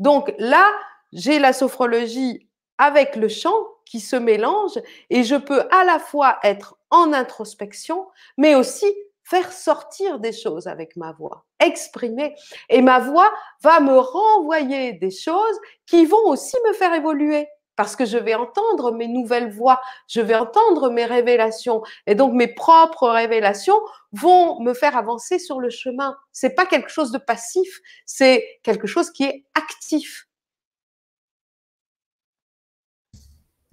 [0.00, 0.70] Donc là,
[1.12, 2.48] j'ai la sophrologie
[2.78, 3.54] avec le chant
[3.86, 4.78] qui se mélange
[5.08, 8.92] et je peux à la fois être en introspection, mais aussi
[9.22, 12.34] faire sortir des choses avec ma voix, exprimer.
[12.68, 13.32] Et ma voix
[13.62, 17.46] va me renvoyer des choses qui vont aussi me faire évoluer
[17.76, 22.34] parce que je vais entendre mes nouvelles voix, je vais entendre mes révélations et donc
[22.34, 23.80] mes propres révélations
[24.12, 26.16] vont me faire avancer sur le chemin.
[26.32, 30.28] C'est pas quelque chose de passif, c'est quelque chose qui est actif.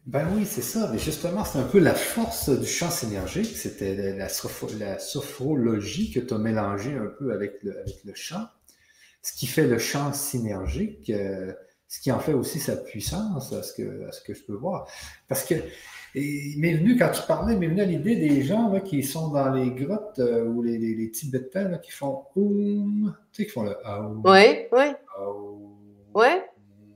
[0.08, 0.90] Ben oui, c'est ça.
[0.92, 3.56] Mais justement, c'est un peu la force du champ synergique.
[3.56, 4.30] C'était la,
[5.00, 8.48] sophrologie que tu as mélangée un peu avec le, avec chant.
[9.22, 11.54] Ce qui fait le champ synergique, euh,
[11.92, 14.88] ce qui en fait aussi sa puissance, à ce que, ce que je peux voir.
[15.28, 15.56] Parce que,
[16.16, 19.28] il m'est venu, quand tu parlais, il m'est venu à l'idée des gens qui sont
[19.28, 23.64] dans les grottes euh, ou les, les, Tibétains qui font Oum, tu sais, qui font
[23.64, 24.22] le Aoum.
[24.24, 24.86] Oui, oui.
[26.16, 26.28] Oui,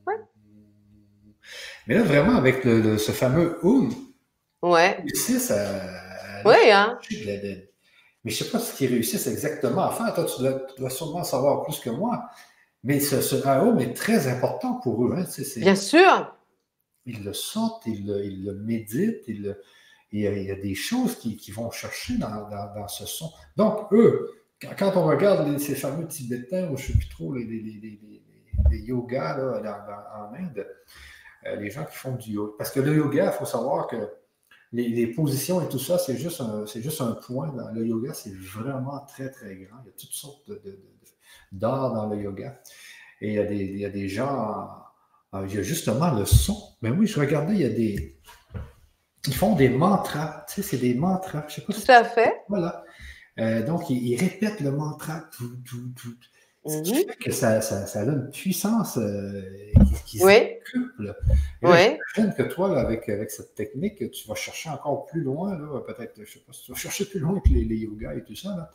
[0.07, 0.13] oui.
[1.87, 3.93] Mais là, vraiment, avec le, ce fameux Oum,
[4.61, 4.95] ouais.
[4.99, 6.45] ils réussissent à.
[6.45, 6.97] oui, hein.
[7.11, 10.13] Mais je ne sais pas ce qu'ils réussissent exactement à faire.
[10.13, 12.29] Toi, tu dois, tu dois sûrement savoir plus que moi.
[12.85, 13.35] Mais ce, ce
[13.81, 15.15] est très important pour eux.
[15.17, 15.25] Hein,
[15.57, 16.37] Bien sûr.
[17.07, 19.55] Ils le sentent, ils le, méditent, il
[20.11, 23.31] y, a, des choses qu'ils vont chercher dans, ce son.
[23.57, 24.29] Donc, eux,
[24.77, 29.35] quand, on regarde ces fameux Tibétains, ou je ne sais plus trop, les, les, yogas
[29.35, 30.67] en Inde,
[31.47, 32.53] euh, les gens qui font du yoga.
[32.59, 33.97] Parce que le yoga, il faut savoir que
[34.73, 37.51] les, positions et tout ça, c'est juste, un, juste un point.
[37.73, 39.77] le yoga, c'est vraiment très, très grand.
[39.83, 40.61] Il y a toutes sortes de
[41.55, 42.61] d'art dans le yoga.
[43.21, 44.69] Et il y a des, il y a des gens,
[45.33, 46.57] il y a justement le son.
[46.81, 48.17] Mais oui, je regardais, il y a des.
[49.27, 50.45] Ils font des mantras.
[50.47, 51.45] Tu sais, c'est des mantras.
[51.47, 52.43] Je sais pas Tout à fait.
[52.47, 52.83] Voilà.
[53.39, 55.27] Euh, donc, ils, répètent le mantra.
[55.35, 56.13] Tout, tout, tout.
[56.67, 57.09] Ce qui mhm.
[57.09, 59.43] fait que ça, ça, ça, a une puissance euh,
[59.85, 60.33] qui, qui oui.
[61.61, 61.99] Oui.
[62.15, 65.55] que toi, avec, avec cette technique, tu vas chercher encore plus loin.
[65.85, 68.35] Peut-être, je sais pas, tu vas chercher plus loin que les, les yogas et tout
[68.35, 68.49] ça.
[68.49, 68.71] Là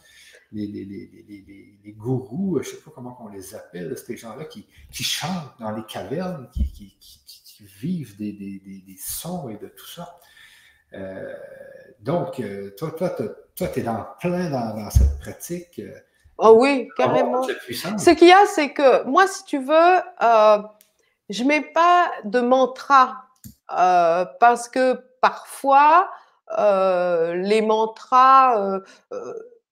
[0.52, 4.44] les, les, les, les, gourous, je ne sais pas comment on les appelle, ces gens-là
[4.44, 6.96] qui, qui, chantent dans les cavernes, qui, qui,
[7.60, 10.18] qui vivent des, des, sons et de tout ça.
[10.94, 11.32] Euh,
[12.00, 15.80] donc, euh, toi, toi, toi, tu es dans, plein dans, cette pratique.
[16.38, 17.42] Oh oui, carrément.
[17.42, 20.62] Ce qu'il y a, c'est que moi, si tu veux, euh,
[21.28, 23.26] je ne mets pas de mantra
[23.68, 26.10] parce que parfois,
[26.58, 28.80] les mantras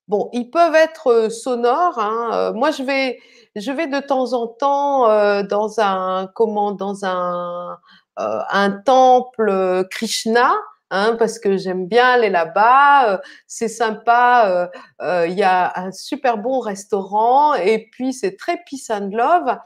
[0.09, 1.99] Bon, ils peuvent être euh, sonores.
[1.99, 2.31] Hein.
[2.33, 3.21] Euh, moi, je vais,
[3.57, 7.79] je vais de temps en temps euh, dans un, comment, dans un,
[8.17, 10.53] un temple Krishna.
[10.91, 14.71] Hein, parce que j'aime bien aller là-bas, c'est sympa,
[15.03, 19.59] il y a un super bon restaurant et puis c'est très peace and love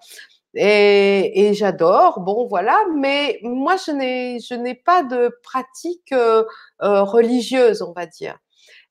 [0.55, 2.21] et, et j'adore.
[2.21, 6.13] Bon, voilà, mais moi je n'ai je n'ai pas de pratique
[6.81, 8.42] religieuse, on va dire.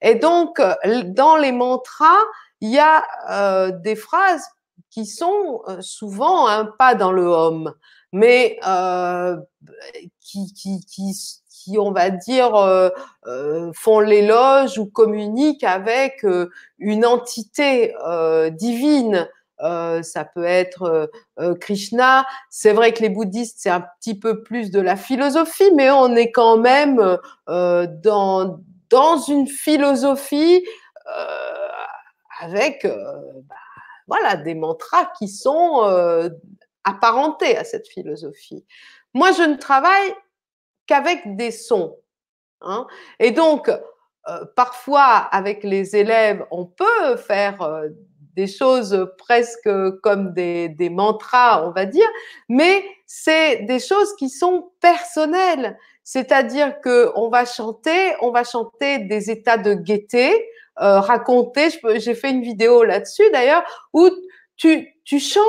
[0.02, 0.74] Et donc, euh,
[1.06, 2.20] dans les mantras,
[2.60, 4.46] il y a euh, des phrases
[4.90, 7.74] qui sont euh, souvent hein, pas dans le homme,
[8.12, 8.60] mais
[10.20, 11.14] qui, qui, qui,
[11.50, 12.52] qui, on va dire,
[13.74, 16.26] font l'éloge ou communiquent avec
[16.78, 17.96] une entité
[18.52, 19.30] divine.
[19.60, 21.10] ça peut être
[21.62, 22.26] Krishna.
[22.50, 26.14] C'est vrai que les bouddhistes, c'est un petit peu plus de la philosophie, mais on
[26.14, 27.18] est quand même
[27.48, 28.60] dans,
[28.92, 30.66] dans une philosophie
[31.18, 31.68] euh,
[32.40, 32.94] avec euh,
[33.48, 33.56] bah,
[34.08, 36.30] voilà, des mantras qui sont euh,
[36.84, 38.66] apparentés à cette philosophie.
[39.14, 40.14] Moi, je ne travaille
[40.88, 41.98] qu'avec des sons.
[42.62, 42.88] Hein.
[43.20, 47.88] Et donc, euh, parfois, avec les élèves, on peut faire euh,
[48.36, 49.70] des choses presque
[50.04, 52.08] comme des, des, mantras, on va dire,
[52.50, 55.78] mais c'est des choses qui sont personnelles.
[56.04, 60.50] C'est-à-dire que on va chanter, on va chanter des états de gaieté,
[60.80, 61.70] euh, raconter.
[61.96, 63.64] J'ai fait une vidéo là-dessus d'ailleurs
[63.94, 64.10] où
[64.56, 65.44] tu, tu chantes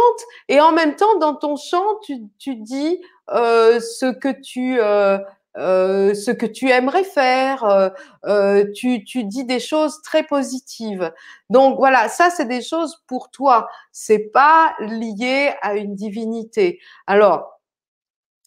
[0.48, 3.00] et en même temps dans ton chant tu, tu dis
[3.30, 5.18] euh, ce que tu euh,
[5.58, 7.90] euh, ce que tu aimerais faire, euh,
[8.24, 11.12] euh, tu, tu, dis des choses très positives.
[11.50, 13.68] Donc voilà, ça c'est des choses pour toi.
[13.92, 16.80] C'est pas lié à une divinité.
[17.06, 17.60] Alors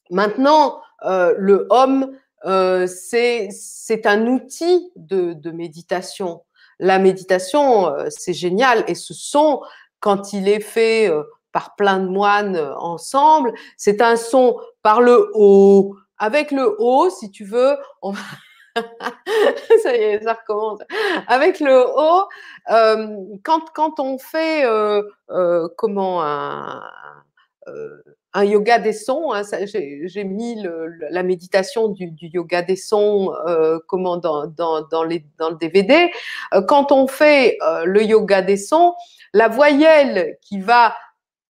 [0.09, 2.11] maintenant, le homme,
[2.87, 6.43] c'est c'est un outil de, méditation.
[6.79, 9.61] La méditation, c'est génial et ce son
[9.99, 11.11] quand il est fait
[11.51, 17.31] par plein de moines ensemble, c'est un son par le haut avec le haut, si
[17.31, 17.77] tu veux,
[19.83, 20.79] ça y est, ça recommence.
[21.27, 22.27] Avec le haut,
[22.71, 26.83] euh, quand, quand on fait euh, euh, comment un,
[28.35, 30.61] un yoga des sons, hein, j'ai mis
[31.09, 33.33] la méditation du, yoga des sons
[33.87, 36.11] comment dans, le DVD.
[36.67, 38.93] quand on fait le yoga des sons,
[39.33, 40.95] la voyelle qui va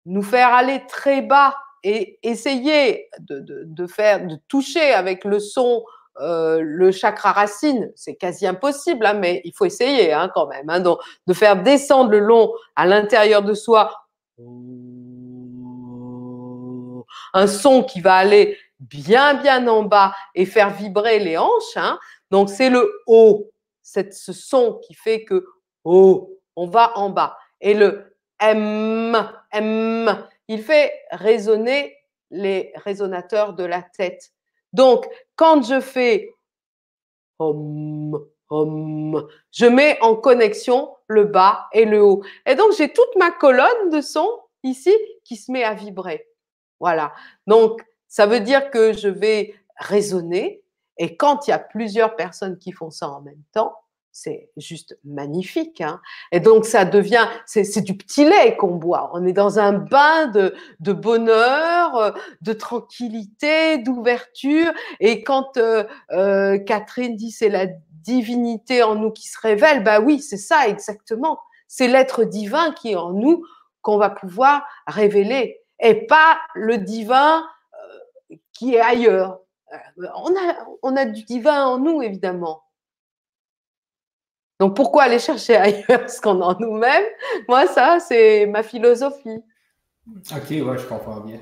[0.06, 5.84] nous faire aller très bas et essayer de, faire, de toucher avec le son
[6.22, 10.82] euh, le chakra racine, c'est quasi impossible, hein, mais il faut essayer hein, quand même.
[10.82, 13.92] Donc, de faire descendre le long à l'intérieur de soi
[17.36, 21.78] un son qui va aller bien bien en bas et faire vibrer les hanches.
[22.32, 22.90] Donc c'est le
[23.84, 25.46] c'est ce son qui fait que
[25.84, 27.38] haut, on va en bas.
[27.62, 29.16] Et le M,
[29.52, 31.96] M, il fait résonner
[32.32, 34.32] les résonateurs de la tête.
[34.74, 36.34] Donc, quand je fais
[37.40, 42.24] hum, hum, je mets en connexion le bas et le haut.
[42.46, 44.28] Et donc, j'ai toute ma colonne de son
[44.64, 44.94] ici
[45.24, 46.28] qui se met à vibrer.
[46.80, 47.14] Voilà.
[47.48, 50.62] Donc, ça veut dire que je vais résonner.
[50.98, 53.76] Et quand il y a plusieurs personnes qui font ça en même temps,
[54.16, 55.82] c'est juste magnifique.
[55.82, 56.00] Hein.
[56.32, 59.12] et donc, ça devient, c'est du petit lait qu'on boit.
[59.14, 62.12] On est dans un bain de, de bonheur, euh,
[62.42, 64.72] de tranquillité, d'ouverture.
[65.02, 70.00] Et quand euh, euh, Catherine dit c'est la divinité en nous qui se révèle, bah
[70.00, 71.38] oui, c'est ça exactement.
[71.68, 73.44] C'est l'être divin qui est en nous
[73.82, 77.46] qu'on va pouvoir révéler et pas le divin
[78.54, 79.40] qui est ailleurs.
[80.16, 82.64] On a, on a du divin en nous, évidemment.
[84.60, 87.06] Donc pourquoi aller chercher ailleurs ce qu'on a en nous-mêmes?
[87.48, 89.44] Moi, ça, c'est ma philosophie.
[90.08, 91.40] Ok, ouais, je comprends bien.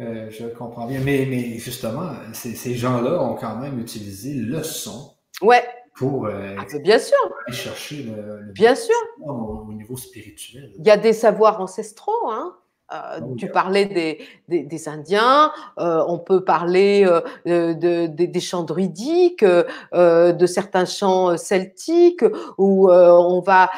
[0.00, 1.00] Euh, je comprends bien.
[1.00, 5.14] Mais, mais justement, ces gens-là ont quand même utilisé le son.
[5.40, 5.64] Ouais.
[5.94, 7.18] Pour euh, ah, bien sûr.
[7.46, 8.96] aller chercher le, bien sûr.
[9.20, 10.72] Au, au, niveau spirituel.
[10.78, 12.30] Il y a des savoirs ancestraux.
[12.30, 12.56] Hein.
[12.92, 18.64] Euh, ah tu parlais des, des, Indiens, euh, on peut parler euh, de, des chants
[18.64, 22.24] druidiques, de certains chants celtiques,
[22.58, 23.70] où on va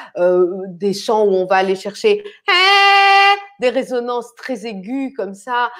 [0.68, 5.70] des chants où on va aller chercher hein, des résonances très aiguës comme ça,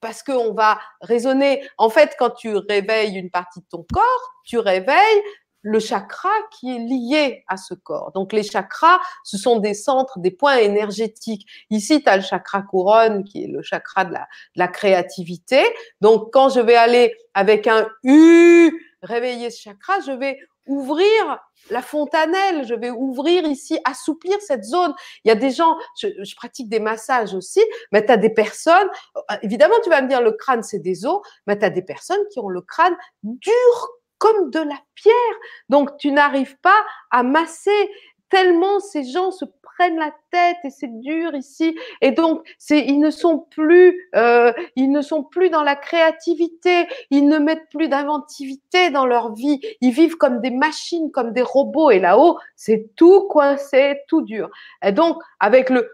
[0.00, 1.62] parce qu'on va résonner.
[1.78, 5.22] En fait, quand tu réveilles une partie de ton corps, tu réveilles
[5.62, 8.12] le chakra qui est lié à ce corps.
[8.12, 11.46] Donc les chakras, ce sont des centres, des points énergétiques.
[11.70, 14.14] Ici, tu as le chakra couronne qui est le chakra de
[14.56, 15.62] la, créativité.
[16.00, 18.72] Donc quand je vais aller avec un U,
[19.02, 21.38] réveiller ce chakra, je vais ouvrir
[21.70, 24.92] la fontanelle, je vais ouvrir ici, assouplir cette zone.
[25.24, 27.60] Il y a des gens, je, je pratique des massages aussi,
[27.90, 28.88] mais tu as des personnes,
[29.42, 32.22] évidemment tu vas me dire le crâne c'est des os, mais tu as des personnes
[32.32, 33.52] qui ont le crâne dur
[34.22, 35.36] comme de la pierre.
[35.68, 36.80] Donc tu n'arrives pas
[37.10, 37.90] à masser
[38.30, 41.76] tellement ces gens se prennent la tête et c'est dur ici.
[42.00, 46.86] Et donc, ils ne sont plus, euh, ils ne sont plus dans la créativité.
[47.10, 49.60] Ils ne mettent plus d'inventivité dans leur vie.
[49.82, 51.90] Ils vivent comme des machines, comme des robots.
[51.90, 54.48] Et là-haut, c'est tout coincé, tout dur.
[54.82, 55.90] Et donc, avec le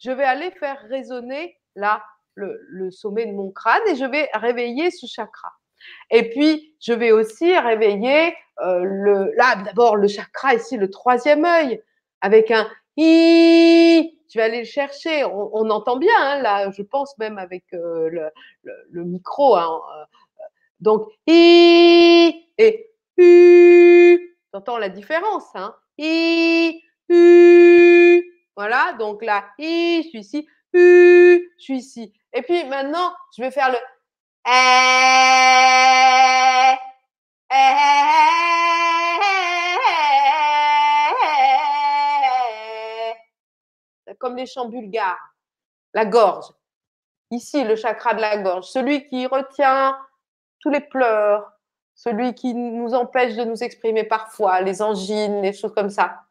[0.00, 2.02] je vais aller faire résonner là
[2.34, 5.52] le, sommet de mon crâne et je vais réveiller ce chakra.
[6.10, 11.44] Et puis, je vais aussi réveiller euh, le, là, d'abord le chakra ici, le troisième
[11.44, 11.82] œil,
[12.20, 14.18] avec un i.
[14.32, 15.24] Je vais aller le chercher.
[15.24, 18.30] On, entend bien, hein, là, je pense même avec euh,
[18.90, 19.56] le, micro.
[19.56, 20.04] Hein, euh,
[20.80, 24.36] donc, i et u.
[24.52, 25.74] T'entends la différence, hein?
[25.98, 28.24] I, u.
[28.56, 30.48] Voilà, donc là, i, je suis ici.
[30.74, 32.12] Je suis ici.
[32.32, 33.78] Et puis maintenant, je vais faire le
[44.18, 45.34] comme les chants bulgares,
[45.92, 46.46] la gorge.
[47.30, 49.98] Ici, le chakra de la gorge, celui qui retient
[50.60, 51.52] tous les pleurs,
[51.94, 56.22] celui qui nous empêche de nous exprimer parfois, les angines, les choses comme ça.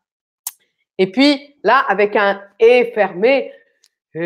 [0.97, 3.53] Et puis là, avec un et fermé,
[4.13, 4.19] je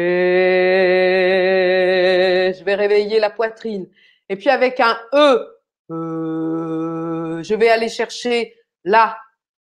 [2.63, 3.87] vais réveiller la poitrine.
[4.29, 5.47] Et puis avec un e,
[5.91, 9.17] euh, je vais aller chercher là,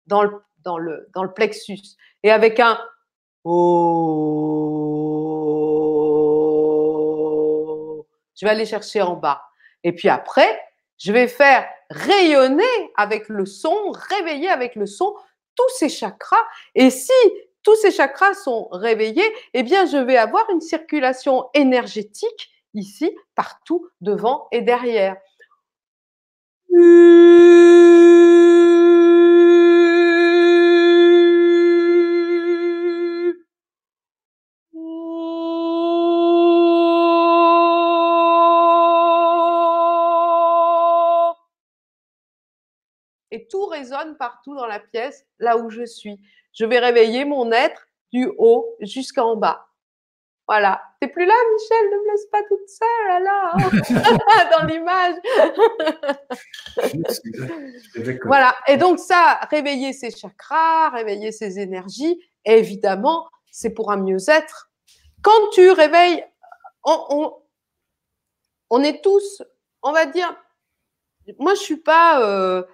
[0.06, 1.96] dans le, dans le, dans le plexus.
[2.22, 2.78] Et avec un
[3.44, 3.96] o,
[8.38, 9.42] je vais aller chercher en bas.
[9.82, 10.60] Et puis après,
[10.98, 15.14] je vais faire rayonner avec le son, réveiller avec le son
[15.54, 16.44] tous ces chakras.
[16.74, 17.12] Et si
[17.62, 23.88] tous ces chakras sont réveillés, eh bien, je vais avoir une circulation énergétique ici, partout,
[24.00, 25.16] devant et derrière.
[43.80, 46.20] Résonne partout dans la pièce, là où je suis.
[46.52, 49.66] Je vais réveiller mon être du haut jusqu'en bas.
[50.46, 50.82] Voilà.
[51.00, 54.50] T'es plus là, Michel, ne me laisse pas toute seule là, hein.
[54.58, 55.14] dans l'image.
[58.24, 58.54] voilà.
[58.66, 64.70] Et donc ça, réveiller ses chakras, réveiller ses énergies, évidemment, c'est pour un mieux-être.
[65.22, 66.24] Quand tu réveilles,
[66.84, 67.32] on,
[68.70, 69.42] on, est tous,
[69.82, 70.34] on va dire,
[71.38, 72.64] moi je suis pas euh,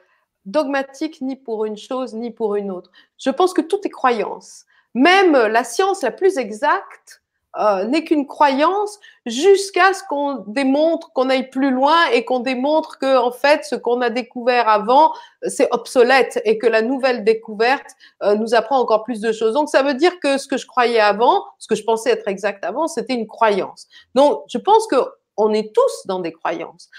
[0.47, 2.91] dogmatique ni pour une chose ni pour une autre.
[3.19, 4.65] Je pense que tout est croyance.
[4.95, 7.21] Même la science la plus exacte
[7.59, 12.99] euh, n'est qu'une croyance jusqu'à ce qu'on démontre qu'on aille plus loin et qu'on démontre
[12.99, 17.87] que en fait ce qu'on a découvert avant c'est obsolète et que la nouvelle découverte
[18.23, 19.55] euh, nous apprend encore plus de choses.
[19.55, 22.29] Donc ça veut dire que ce que je croyais avant, ce que je pensais être
[22.29, 23.89] exact avant, c'était une croyance.
[24.15, 24.97] Donc je pense que
[25.39, 26.91] on est tous dans des croyances.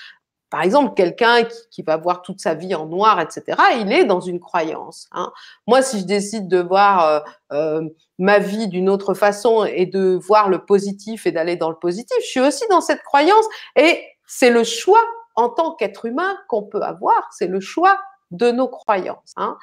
[0.50, 4.22] Par exemple, quelqu'un qui, va voir toute sa vie en noir, etc., il est dans
[4.22, 5.08] une croyance.
[5.12, 5.32] Hein.
[5.68, 7.20] Moi, si je décide de voir euh,
[7.52, 11.76] euh, ma vie d'une autre façon et de voir le positif et d'aller dans le
[11.76, 13.46] positif, je suis aussi dans cette croyance.
[13.76, 15.04] Et c'est le choix
[15.36, 18.00] en tant qu'être humain qu'on peut avoir, c'est le choix
[18.32, 19.34] de nos croyances.
[19.38, 19.58] Hein.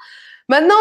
[0.49, 0.75] Maintenant,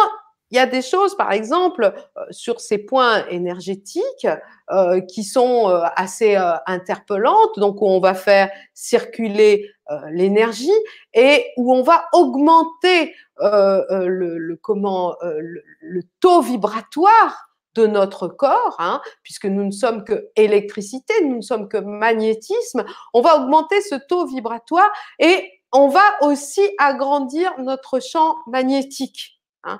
[0.53, 4.27] il y a des choses, par exemple, euh, sur ces points énergétiques
[4.69, 6.35] euh, qui sont euh, assez
[6.67, 9.67] interpellantes, donc où on va faire circuler
[10.11, 10.71] l'énergie
[11.13, 19.45] et où on va augmenter le, comment, le, taux vibratoire de notre corps, hein, puisque
[19.45, 24.25] nous ne sommes que électricité, nous ne sommes que magnétisme, on va augmenter ce taux
[24.25, 24.89] vibratoire
[25.19, 29.41] et on va aussi agrandir notre champ magnétique.
[29.63, 29.79] Hein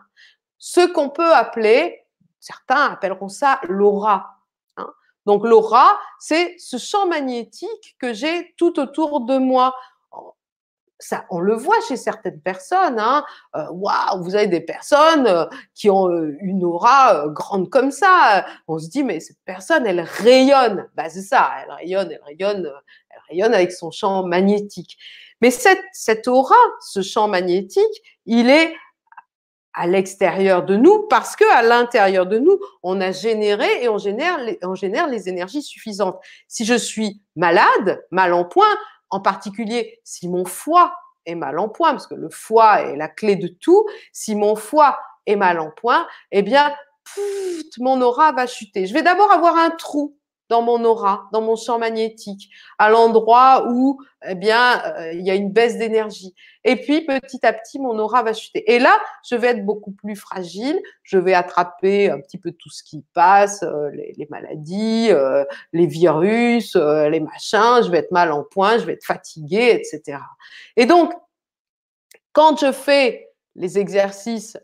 [0.65, 2.05] ce qu'on peut appeler,
[2.39, 4.37] certains appelleront ça l'aura.
[4.77, 4.87] Hein.
[5.25, 9.75] Donc l'aura, c'est ce champ magnétique que j'ai tout autour de moi.
[10.99, 12.97] Ça, on le voit chez certaines personnes.
[12.97, 13.25] Hein.
[13.57, 13.65] Euh,
[14.21, 15.45] vous avez des personnes euh,
[15.75, 18.45] qui ont euh, une aura grande comme ça.
[18.69, 20.87] On se dit, mais cette personne, elle rayonne.
[20.95, 22.71] Bah, c'est ça, elle rayonne, elle rayonne,
[23.09, 24.97] elle rayonne avec son champ magnétique.
[25.41, 28.73] Mais cette, cette aura, ce champ magnétique, il est
[29.73, 33.97] à l'extérieur de nous parce que à l'intérieur de nous, on a généré et on
[33.97, 36.19] génère, les, on génère les énergies suffisantes.
[36.47, 38.75] Si je suis malade, mal en point,
[39.09, 40.95] en particulier si mon foie
[41.25, 44.55] est mal en point, parce que le foie est la clé de tout, si mon
[44.55, 46.73] foie est mal en point, eh bien,
[47.79, 48.85] mon aura va chuter.
[48.85, 50.17] Je vais d'abord avoir un trou
[50.49, 55.31] dans mon aura, dans mon champ magnétique, à l'endroit où eh bien euh, il y
[55.31, 56.33] a une baisse d'énergie.
[56.63, 58.71] Et puis petit à petit mon aura va chuter.
[58.71, 58.97] Et là,
[59.27, 63.03] je vais être beaucoup plus fragile, je vais attraper un petit peu tout ce qui
[63.13, 68.77] passe, euh, les, maladies, euh, les virus, les machins, je vais être mal en point,
[68.77, 70.19] je vais être fatiguée, etc.
[70.77, 71.13] Et donc
[72.33, 74.57] quand je fais les exercices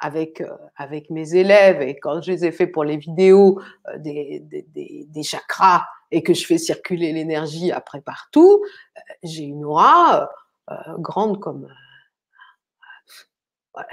[0.00, 3.98] avec, euh, avec mes élèves et quand je les ai fait pour les vidéos euh,
[3.98, 10.28] des, des, chakras et que je fais circuler l'énergie après partout, euh, j'ai une aura
[10.98, 11.68] grande comme...
[13.72, 13.88] Voilà.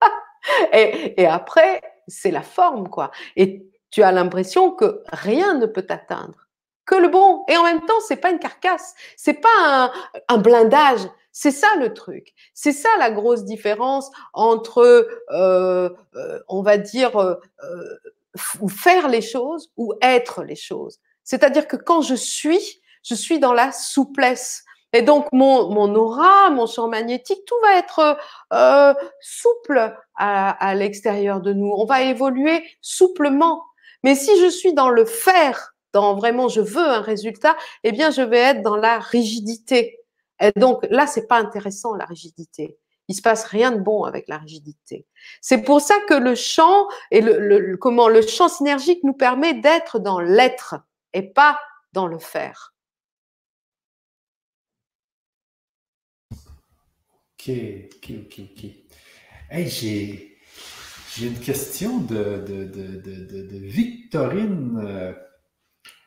[0.72, 3.10] et, et après, c'est la forme, quoi.
[3.34, 6.46] Et tu as l'impression que rien ne peut t'atteindre,
[6.84, 7.44] que le bon.
[7.48, 9.92] Et en même temps, c'est pas une carcasse, c'est pas
[10.28, 12.32] un blindage, c'est ça le truc.
[12.54, 17.34] C'est ça la grosse différence entre, euh, euh, on va dire, euh,
[18.70, 20.98] faire les choses ou être les choses.
[21.24, 24.64] C'est-à-dire que quand je suis, je suis dans la souplesse.
[24.94, 28.16] Et donc, mon, mon aura, mon champ magnétique, tout va être
[28.54, 31.70] euh, souple à, à l'extérieur de nous.
[31.70, 33.62] On va évoluer souplement.
[34.04, 38.10] Mais si je suis dans le faire, dans vraiment je veux un résultat, eh bien,
[38.10, 40.00] je vais être dans la rigidité.
[40.56, 42.78] Donc, là, c'est pas intéressant, la rigidité.
[43.08, 45.06] Il se passe rien de bon avec la rigidité.
[45.40, 49.98] C'est pour ça que le champ et le, comment le champ synergique nous permet d'être
[49.98, 50.74] dans l'être
[51.12, 51.58] et pas
[51.92, 52.74] dans le faire.
[57.38, 57.50] Ok,
[57.94, 58.70] ok, ok, ok.
[59.50, 60.38] Hey, j'ai,
[61.14, 65.12] j'ai une question de, de, de, Victorine euh,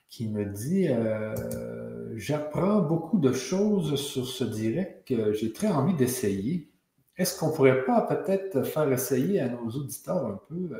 [0.10, 5.94] qui me dit euh, J'apprends beaucoup de choses sur ce direct que j'ai très envie
[5.94, 6.69] d'essayer.
[7.15, 10.80] Est-ce qu'on ne pourrait pas peut-être faire essayer à nos auditeurs un peu euh,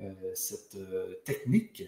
[0.00, 0.78] euh, cette
[1.24, 1.84] technique?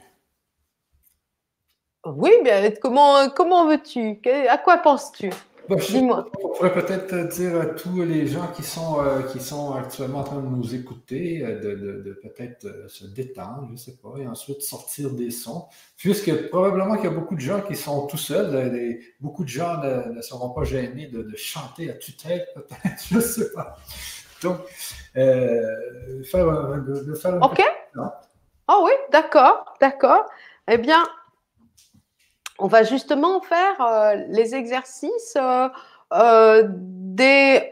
[2.05, 4.19] Oui, bien, comment, comment veux-tu?
[4.49, 5.31] À quoi penses-tu?
[5.71, 6.27] Bah, Dis-moi.
[6.43, 10.25] On pourrait peut-être dire à tous les gens qui sont, euh, qui sont actuellement en
[10.25, 11.61] train de nous écouter euh,
[12.03, 15.69] de, peut-être euh, se détendre, je ne sais pas, et ensuite sortir des sons.
[15.97, 19.81] Puisque probablement qu'il y a beaucoup de gens qui sont tout seuls, beaucoup de gens
[19.81, 23.77] ne, seront pas gênés de, chanter à tue-tête, peut-être, je ne sais pas.
[24.43, 24.57] Donc,
[25.15, 26.47] faire,
[26.83, 27.63] de, faire un OK.
[28.67, 30.25] Ah oui, d'accord, d'accord.
[30.69, 31.05] Eh bien,
[32.61, 35.69] on va justement faire euh, les exercices euh,
[36.13, 37.71] euh, des,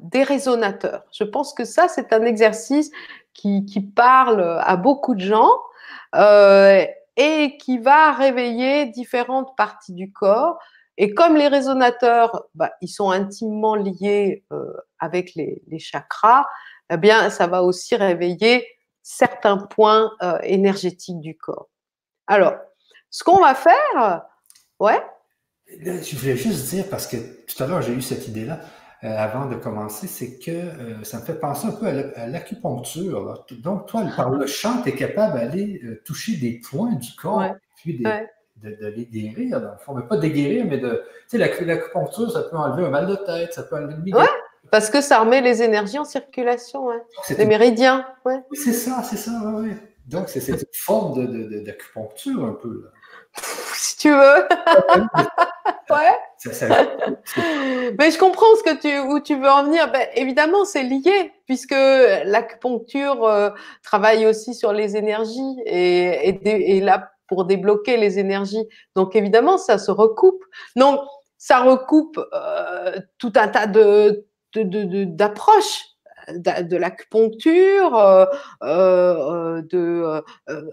[0.00, 1.04] des résonateurs.
[1.12, 2.90] Je pense que ça, c'est un exercice
[3.32, 5.50] qui, parle à beaucoup de gens
[7.16, 10.58] et qui va réveiller différentes parties du corps.
[10.98, 14.44] Et comme les résonateurs, bah, ils sont intimement liés
[14.98, 16.46] avec les, les, chakras,
[16.90, 18.66] eh bien, ça va aussi réveiller
[19.02, 20.10] certains points
[20.42, 21.68] énergétiques du corps.
[22.26, 22.54] Alors,
[23.16, 24.26] ce qu'on va faire,
[24.78, 25.02] ouais.
[25.66, 28.60] Je voulais juste dire, parce que tout à l'heure, j'ai eu cette idée-là,
[29.04, 33.42] euh, avant de commencer, c'est que euh, ça me fait penser un peu à l'acupuncture.
[33.62, 37.54] Donc, toi, par le chant, tu es capable d'aller euh, toucher des points du corps,
[37.76, 39.94] puis de, les guérir, dans le fond.
[39.94, 41.02] Mais pas de guérir, mais de.
[41.30, 44.26] Tu sais, l'acupuncture, ça peut enlever un mal de tête, ça peut enlever une migraine.
[44.70, 46.88] parce que ça remet les énergies en circulation,
[47.30, 48.06] les méridiens.
[48.26, 48.42] Ouais.
[48.52, 49.70] C'est ça, c'est ça, oui.
[50.06, 52.82] Donc, c'est cette forme d'acupuncture un peu.
[52.84, 52.90] Là
[53.74, 54.16] si tu veux.
[55.90, 56.18] ouais.
[57.98, 59.90] Mais je comprends ce que tu, où tu veux en venir.
[59.90, 63.50] Ben, évidemment, c'est lié, puisque l'acupuncture euh,
[63.82, 68.64] travaille aussi sur les énergies et, et, là pour débloquer les énergies.
[68.94, 70.44] Donc, évidemment, ça se recoupe.
[70.76, 71.00] Donc,
[71.38, 75.84] ça recoupe euh, tout un tas de d'approches
[76.30, 78.24] de, l'acupuncture, euh,
[78.62, 80.22] euh, de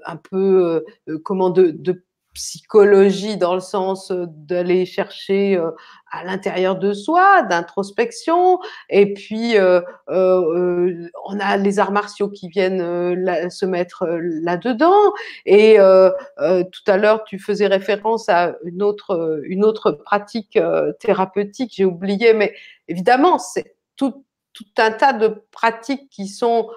[0.06, 0.86] un peu
[1.24, 5.72] comment de, de psychologie dans le sens euh, d'aller chercher euh,
[6.12, 8.60] à l'intérieur de soi, d'introspection.
[8.90, 15.14] Et puis, euh, on a les arts martiaux qui viennent se mettre là-dedans.
[15.48, 20.60] Et tout à l'heure, tu faisais référence à une autre, une autre pratique
[21.00, 22.54] thérapeutique, j'ai oublié, mais
[22.88, 24.24] évidemment, c'est tout,
[24.54, 26.70] tout, un tas de pratiques qui sont,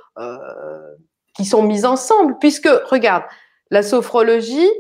[1.37, 3.25] qui sont mises ensemble, puisque, regarde,
[3.71, 4.71] la sophrologie,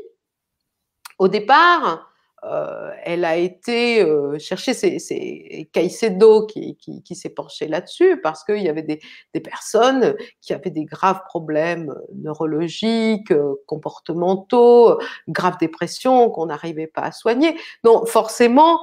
[1.18, 2.10] au départ,
[2.44, 8.68] euh, elle a été euh, chercher, c'est Caicedo qui, s'est penché là-dessus parce qu'il y
[8.68, 9.00] avait des,
[9.40, 17.12] personnes qui avaient des graves problèmes neurologiques, euh, comportementaux, graves dépressions qu'on n'arrivait pas à
[17.12, 17.58] soigner.
[17.82, 18.80] Donc forcément,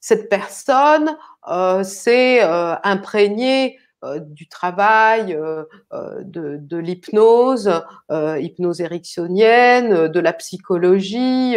[0.00, 1.16] cette personne
[1.82, 7.70] s'est imprégnée euh, du travail, euh, euh, de, l'hypnose,
[8.10, 11.56] hypnose ericksonienne, de la psychologie,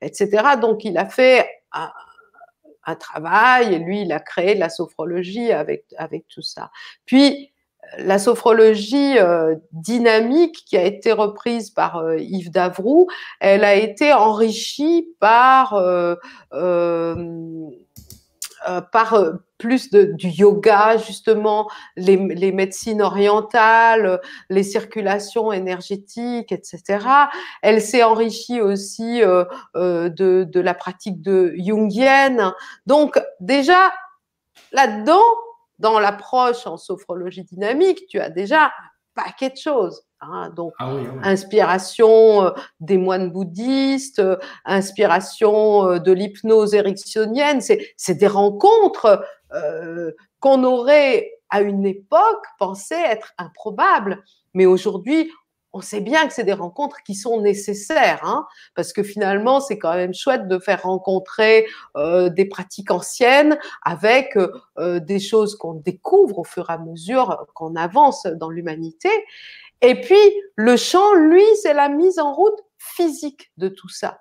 [0.00, 0.56] etc.
[0.60, 1.90] Donc il a fait un,
[2.98, 6.72] travail et lui il a créé la sophrologie avec, avec tout ça.
[7.06, 7.52] Puis
[7.98, 9.16] la sophrologie
[9.70, 13.06] dynamique qui a été reprise par Yves Davroux,
[13.38, 15.74] elle a été enrichie par
[16.52, 17.70] euh,
[18.92, 27.06] par euh, plus de, du yoga, justement, les, les, médecines orientales, les circulations énergétiques, etc.
[27.62, 32.52] Elle s'est enrichie aussi euh, de, de, la pratique de jungienne.
[32.86, 33.92] Donc, déjà,
[34.72, 35.24] là-dedans,
[35.78, 38.72] dans l'approche en sophrologie dynamique, tu as déjà
[39.24, 40.02] paquet de choses.
[40.22, 40.90] Hein, donc, ah
[41.22, 44.36] inspiration euh, des moines bouddhistes, euh,
[44.66, 49.24] inspiration euh, de l'hypnose ericksonienne, c'est des rencontres
[50.38, 54.22] qu'on aurait à une époque pensé être improbables.
[54.54, 55.32] Mais aujourd'hui,
[55.72, 59.78] on sait bien que c'est des rencontres qui sont nécessaires, hein, parce que finalement, c'est
[59.78, 61.66] quand même chouette de faire rencontrer
[61.96, 64.36] euh, des pratiques anciennes avec
[64.78, 69.10] euh, des choses qu'on découvre au fur et à mesure qu'on avance dans l'humanité.
[69.82, 70.16] Et puis,
[70.56, 74.20] le chant, lui, c'est la mise en route physique de tout ça.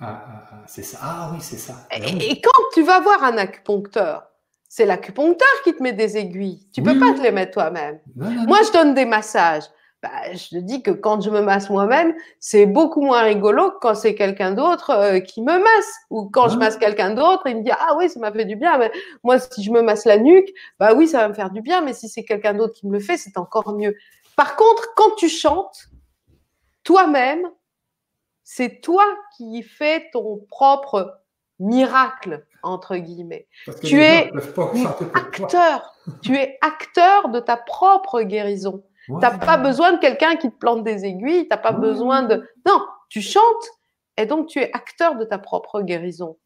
[0.00, 0.98] Ah, ah, ah c'est ça.
[1.02, 1.74] Ah oui, c'est ça.
[1.90, 4.24] Et, quand tu vas voir un acupuncteur,
[4.68, 6.68] c'est l'acupuncteur qui te met des aiguilles.
[6.72, 8.00] Tu ne peux pas te les mettre toi-même.
[8.14, 9.64] Moi, je donne des massages.
[10.00, 13.78] Bah, je te dis que quand je me masse moi-même, c'est beaucoup moins rigolo que
[13.80, 15.92] quand c'est quelqu'un d'autre euh, qui me masse.
[16.10, 18.54] Ou quand je masse quelqu'un d'autre, il me dit Ah oui, ça m'a fait du
[18.54, 18.78] bien.
[18.78, 18.92] Mais
[19.24, 20.48] moi, si je me masse la nuque,
[20.78, 21.80] bah oui, ça va me faire du bien.
[21.80, 23.96] Mais si c'est quelqu'un d'autre qui me le fait, c'est encore mieux.
[24.36, 25.88] Par contre, quand tu chantes,
[26.84, 27.48] toi-même,
[28.44, 29.04] c'est toi
[29.36, 31.18] qui fais ton propre
[31.58, 33.48] miracle, entre guillemets.
[33.82, 34.30] Tu es
[35.12, 35.96] acteur.
[36.22, 38.84] tu es acteur de ta propre guérison.
[39.08, 42.22] Tu n'as pas besoin de quelqu'un qui te plante des aiguilles, tu n'as pas besoin
[42.22, 42.46] de...
[42.66, 43.70] Non, tu chantes
[44.16, 46.36] et donc tu es acteur de ta propre guérison.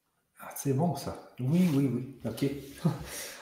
[0.40, 1.16] Ah, c'est bon ça.
[1.40, 2.16] Oui, oui, oui.
[2.24, 2.44] OK.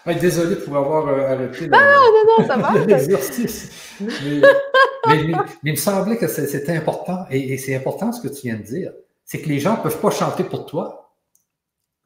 [0.21, 2.79] désolé pour avoir euh, arrêté non, non, non, ça va.
[2.87, 3.97] l'exercice.
[4.01, 5.23] mais,
[5.63, 8.93] il me semblait que c'était important, et, c'est important ce que tu viens de dire,
[9.25, 11.15] c'est que les gens ne peuvent pas chanter pour toi.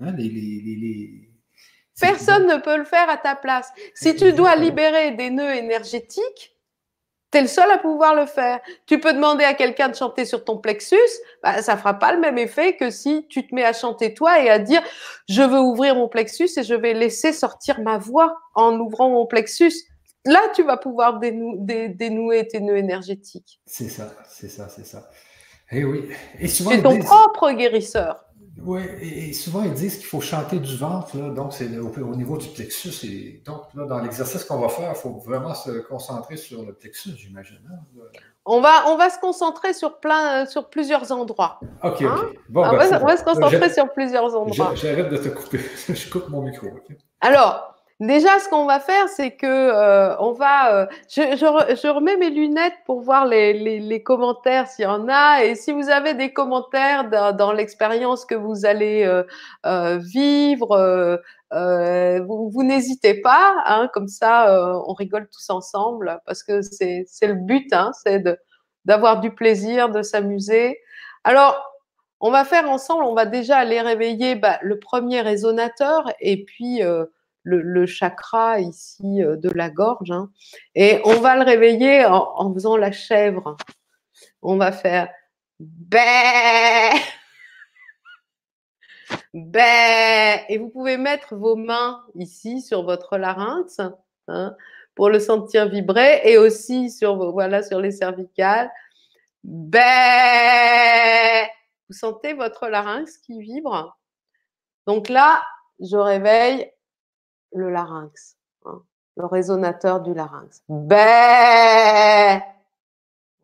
[0.00, 0.14] Hein,
[2.00, 3.70] Personne ne peut le faire à ta place.
[3.94, 6.53] Si tu dois libérer des nœuds énergétiques,
[7.34, 8.60] tu es le seul à pouvoir le faire.
[8.86, 10.96] Tu peux demander à quelqu'un de chanter sur ton plexus,
[11.42, 14.40] bah, ça fera pas le même effet que si tu te mets à chanter toi
[14.40, 14.82] et à dire
[15.28, 19.26] je veux ouvrir mon plexus et je vais laisser sortir ma voix en ouvrant mon
[19.26, 19.72] plexus.
[20.24, 23.60] Là, tu vas pouvoir dénouer tes nœuds énergétiques.
[23.66, 25.10] C'est ça, c'est ça, c'est ça.
[25.70, 26.08] Et eh oui.
[26.38, 28.23] Et souvent, c'est ton propre guérisseur.
[28.62, 32.48] Oui, et, souvent ils disent qu'il faut chanter du ventre, donc c'est au, niveau du
[32.48, 33.06] plexus.
[33.06, 37.10] Et donc, dans l'exercice qu'on va faire, il faut vraiment se concentrer sur le plexus,
[37.16, 37.58] j'imagine.
[37.68, 37.78] Hein,
[38.46, 41.58] on va, on va se concentrer sur, plein, sur plusieurs endroits.
[41.82, 42.02] OK, OK.
[42.02, 42.30] Hein?
[42.48, 44.74] Bon, ben, on, va, se concentrer sur plusieurs endroits.
[44.74, 45.60] J'arrête de te couper.
[45.88, 46.68] Je coupe mon micro.
[47.20, 50.74] Alors, Déjà, ce qu'on va faire, c'est que euh, on va.
[50.74, 55.44] Euh, je, remets mes lunettes pour voir les, commentaires s'il y en a.
[55.44, 59.04] Et si vous avez des commentaires dans, l'expérience que vous allez
[59.64, 61.20] euh, vivre,
[61.52, 63.62] vous, vous n'hésitez pas.
[63.64, 68.24] Hein, comme ça, on rigole tous ensemble parce que c'est le but, hein, c'est
[68.84, 70.78] d'avoir du plaisir, de s'amuser.
[71.22, 71.62] Alors,
[72.18, 73.04] on va faire ensemble.
[73.04, 76.82] On va déjà aller réveiller bah, le premier résonateur et puis
[77.44, 80.10] le, chakra ici euh, de la gorge.
[80.10, 80.30] Hein.
[80.74, 83.56] Et on va le réveiller en, faisant la chèvre.
[84.42, 85.08] On va faire
[85.60, 86.00] bé
[89.32, 93.80] bé et vous pouvez mettre vos mains ici sur votre larynx
[94.28, 94.56] hein,
[94.94, 98.70] pour le sentir vibrer et aussi sur voilà sur les cervicales.
[99.42, 99.80] Bé
[101.88, 103.98] vous sentez votre larynx qui vibre.
[104.86, 105.42] Donc là,
[105.80, 106.70] je réveille
[107.54, 108.36] le larynx,
[108.66, 108.82] hein,
[109.16, 110.62] le résonateur du larynx.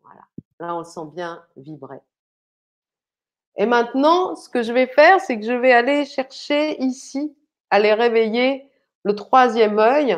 [0.03, 0.25] Voilà,
[0.59, 2.01] là on sent bien vibrer.
[3.57, 7.35] Et maintenant, ce que je vais faire, c'est que je vais aller chercher ici,
[7.69, 8.69] aller réveiller
[9.03, 10.17] le troisième œil.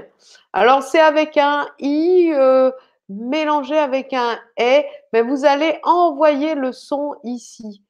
[0.51, 2.71] Alors c'est avec un i euh,
[3.09, 7.83] mélangé avec un e, mais vous allez envoyer le son ici.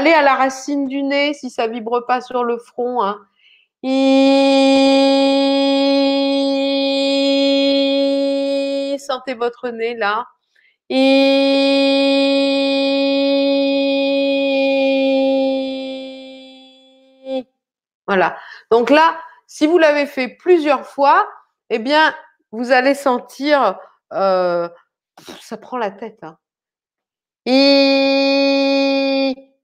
[0.00, 3.02] Allez à la racine du nez si ça vibre pas sur le front.
[3.02, 3.20] Hein.
[8.98, 10.26] Sentez votre nez là.
[18.06, 18.38] Voilà.
[18.70, 21.28] Donc là, si vous l'avez fait plusieurs fois,
[21.68, 22.14] eh bien,
[22.52, 23.78] vous allez sentir,
[24.14, 24.66] euh,
[25.42, 26.20] ça prend la tête.
[26.22, 26.38] Hein.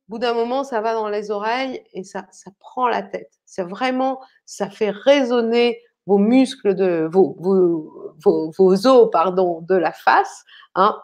[0.09, 3.33] Bout d'un moment, ça va dans les oreilles et ça, ça prend la tête.
[3.45, 10.45] C'est vraiment, ça fait résonner vos muscles de vos, vos, os pardon de la face,
[10.75, 10.97] hein.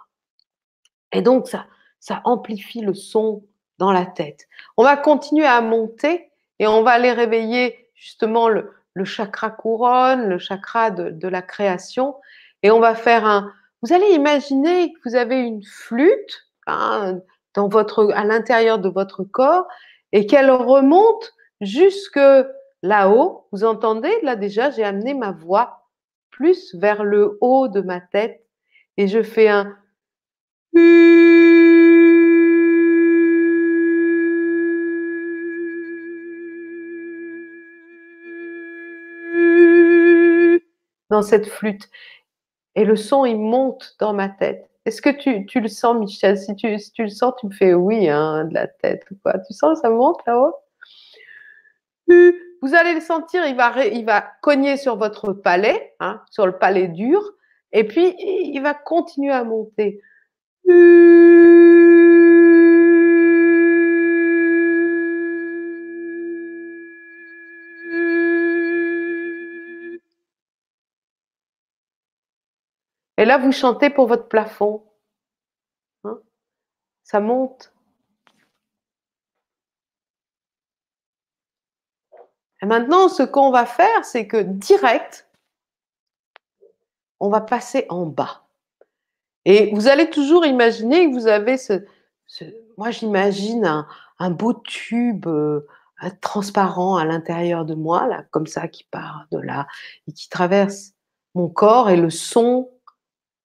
[1.12, 1.66] Et donc ça,
[2.01, 3.45] ça amplifie le son
[3.79, 4.47] dans la tête.
[4.77, 10.29] On va continuer à monter et on va aller réveiller justement le, le chakra couronne,
[10.29, 12.16] le chakra de, de, la création,
[12.62, 13.53] et on va faire un.
[13.83, 17.19] Vous allez imaginer que vous avez une flûte, hein,
[17.55, 19.66] dans votre, à l'intérieur de votre corps
[20.12, 22.20] et qu'elle remonte jusque
[22.83, 23.47] là-haut.
[23.53, 24.12] Vous entendez?
[24.23, 25.89] Là déjà, j'ai amené ma voix
[26.31, 28.45] plus vers le haut de ma tête
[28.97, 29.77] et je fais un
[41.12, 41.91] dans cette flûte.
[42.74, 44.72] Et le son, il monte dans ma tête.
[44.85, 46.37] Est-ce que tu, le sens, Michel?
[46.37, 49.39] Si tu, le sens, tu me fais oui hein, de la tête ou quoi.
[49.39, 50.55] Tu sens ça monte là-haut?
[52.63, 57.21] Vous allez le sentir, il va, cogner sur votre palais, hein, sur le palais dur,
[57.73, 60.01] et puis il va continuer à monter.
[73.23, 74.82] Et là, vous chantez pour votre plafond.
[76.03, 76.19] Hein?
[77.05, 77.73] Ça monte.
[82.61, 85.31] Et maintenant, ce qu'on va faire, c'est que direct,
[87.20, 88.43] on va passer en bas.
[89.44, 91.74] Et vous allez toujours imaginer que vous avez ce...
[92.77, 93.86] moi, j'imagine
[94.19, 95.65] un, beau tube euh,
[96.20, 99.69] transparent à l'intérieur de moi, là, comme ça, qui part de là
[100.09, 100.94] et qui traverse
[101.36, 102.69] mon corps et le son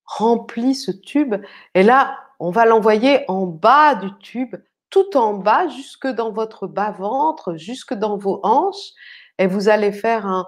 [0.08, 1.36] remplit ce tube.
[1.76, 4.56] Et là, on va l'envoyer en bas du tube,
[4.90, 8.94] tout en bas, jusque dans votre bas-ventre, jusque dans vos hanches.
[9.38, 10.48] Et vous allez faire un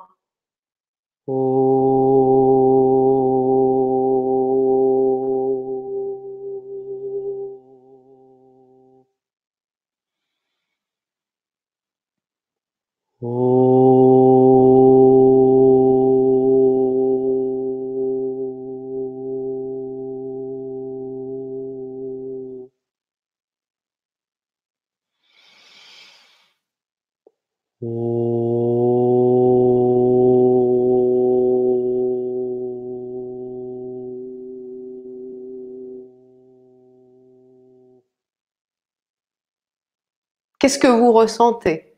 [40.59, 41.95] Qu'est-ce que vous ressentez?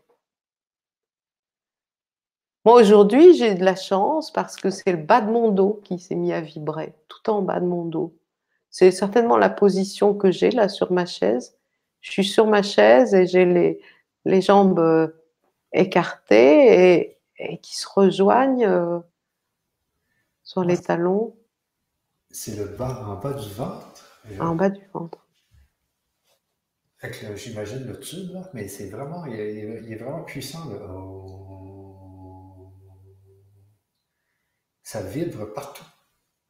[2.63, 5.97] Moi, aujourd'hui, j'ai de la chance parce que c'est le bas de mon dos qui
[5.97, 8.15] s'est mis à vibrer, tout en bas de mon dos.
[8.69, 11.57] C'est certainement la position que j'ai là sur ma chaise.
[12.01, 13.81] Je suis sur ma chaise et j'ai les,
[14.25, 15.07] les jambes euh,
[15.73, 18.99] écartées et, qui se rejoignent euh,
[20.43, 21.35] sur les talons.
[22.29, 25.25] C'est le bas, en bas du ventre En bas du ventre.
[27.35, 30.69] J'imagine le tube, mais c'est vraiment, il est, vraiment puissant.
[34.83, 35.85] Ça vibre partout.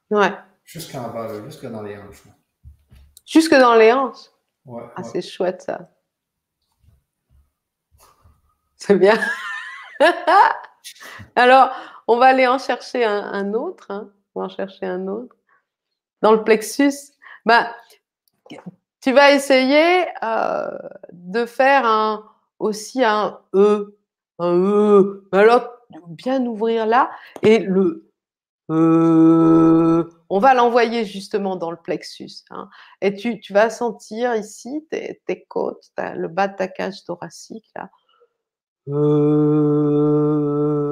[0.09, 0.33] Ouais.
[0.65, 2.23] Jusqu'en bas, jusque dans les hanches.
[3.25, 4.29] Jusque dans les hanches?
[4.65, 4.83] Ouais.
[4.95, 5.89] Ah, c'est chouette ça.
[8.75, 9.17] C'est bien.
[11.35, 11.71] Alors,
[12.07, 13.89] on va aller en chercher un, autre.
[13.89, 14.11] Hein.
[14.35, 15.35] On va en chercher un autre.
[16.21, 17.13] Dans le plexus.
[17.45, 17.73] Bah,
[19.01, 20.77] tu vas essayer euh,
[21.11, 22.23] de faire un,
[22.59, 23.97] aussi un E.
[24.39, 25.27] Un E.
[25.31, 25.69] Alors,
[26.07, 27.11] bien ouvrir là.
[27.41, 28.07] Et le
[28.69, 32.43] E, on va l'envoyer justement dans le plexus.
[32.51, 32.69] Hein.
[33.01, 37.65] Et tu, vas sentir ici tes, tes côtes, le bas de ta cage thoracique.
[37.75, 37.89] Là.
[38.87, 40.90] E,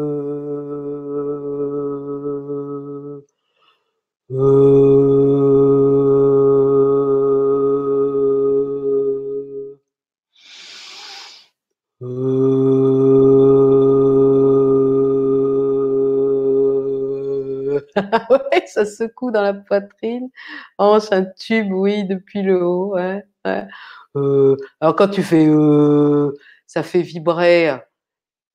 [18.70, 20.30] ça secoue dans la poitrine.
[20.78, 22.98] Hanche, un tube, oui, depuis le haut.
[22.98, 26.34] Euh, alors quand tu fais euh,
[26.68, 27.72] ça fait vibrer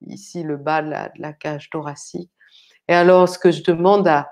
[0.07, 0.89] ici le bas de
[1.19, 2.31] la, cage thoracique.
[2.87, 4.31] Et alors, ce que je demande à,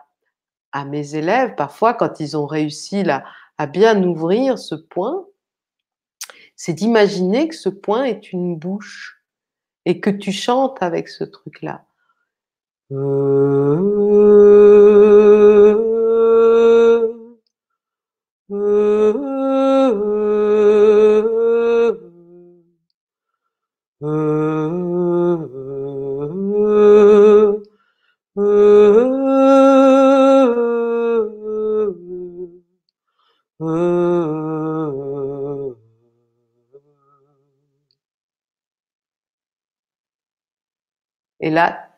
[0.85, 3.25] mes élèves, parfois, quand ils ont réussi là,
[3.57, 5.25] à bien ouvrir ce point,
[6.55, 9.21] c'est d'imaginer que ce point est une bouche
[9.85, 11.85] et que tu chantes avec ce truc-là.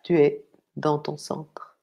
[0.06, 0.46] Tu es
[0.78, 1.76] dans ton centre.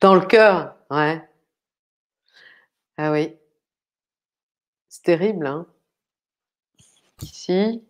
[0.00, 1.22] Dans le cœur, ouais.
[2.98, 3.36] Ah oui.
[4.94, 5.66] C'est terrible, hein.
[7.22, 7.82] Ici.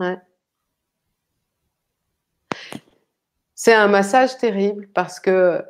[0.00, 0.27] Ouais.
[3.60, 5.64] C'est un massage terrible parce que,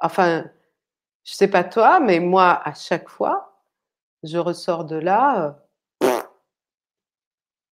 [0.00, 0.46] enfin,
[1.24, 3.62] Je sais pas toi, mais moi, à chaque fois,
[4.24, 5.58] je ressors de là,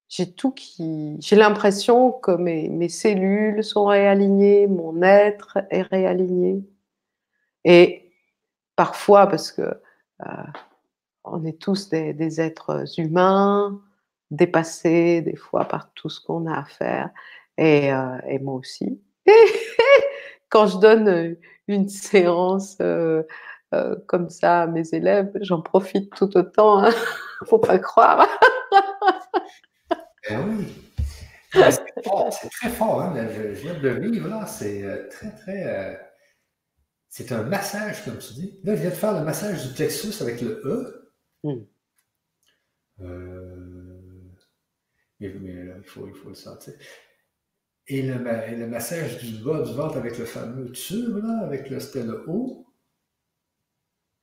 [0.09, 1.17] j'ai tout qui.
[1.21, 6.65] J'ai l'impression que mes, cellules sont réalignées, mon être est réaligné.
[7.65, 8.13] Et
[8.77, 9.63] parfois, parce que
[10.27, 10.45] euh,
[11.25, 13.81] on est tous des, êtres humains,
[14.31, 17.11] dépassés des fois par tout ce qu'on a à faire,
[17.59, 19.01] et, euh, et moi aussi.
[20.49, 21.37] Quand je donne
[21.69, 23.23] une séance euh,
[23.75, 26.85] euh, comme ça à mes élèves, j'en profite tout autant.
[26.85, 26.93] Hein.
[27.47, 28.29] Faut pas croire.
[30.29, 30.67] Eh oui.
[31.53, 33.29] C'est très fort, hein?
[33.29, 35.67] je, viens de le vivre là, c'est euh, très très.
[35.67, 35.97] Euh,
[37.09, 38.61] c'est un massage, comme tu dis.
[38.63, 41.13] Là, je viens de faire le massage du plexus avec le E.
[41.43, 41.65] Hmm.
[43.01, 43.57] Euh,
[45.19, 45.29] mais,
[45.65, 46.75] là, il faut, il faut le sentir.
[47.87, 51.81] Et le, le, massage du bas du ventre avec le fameux tube, là, avec le,
[51.81, 52.67] c'était le O.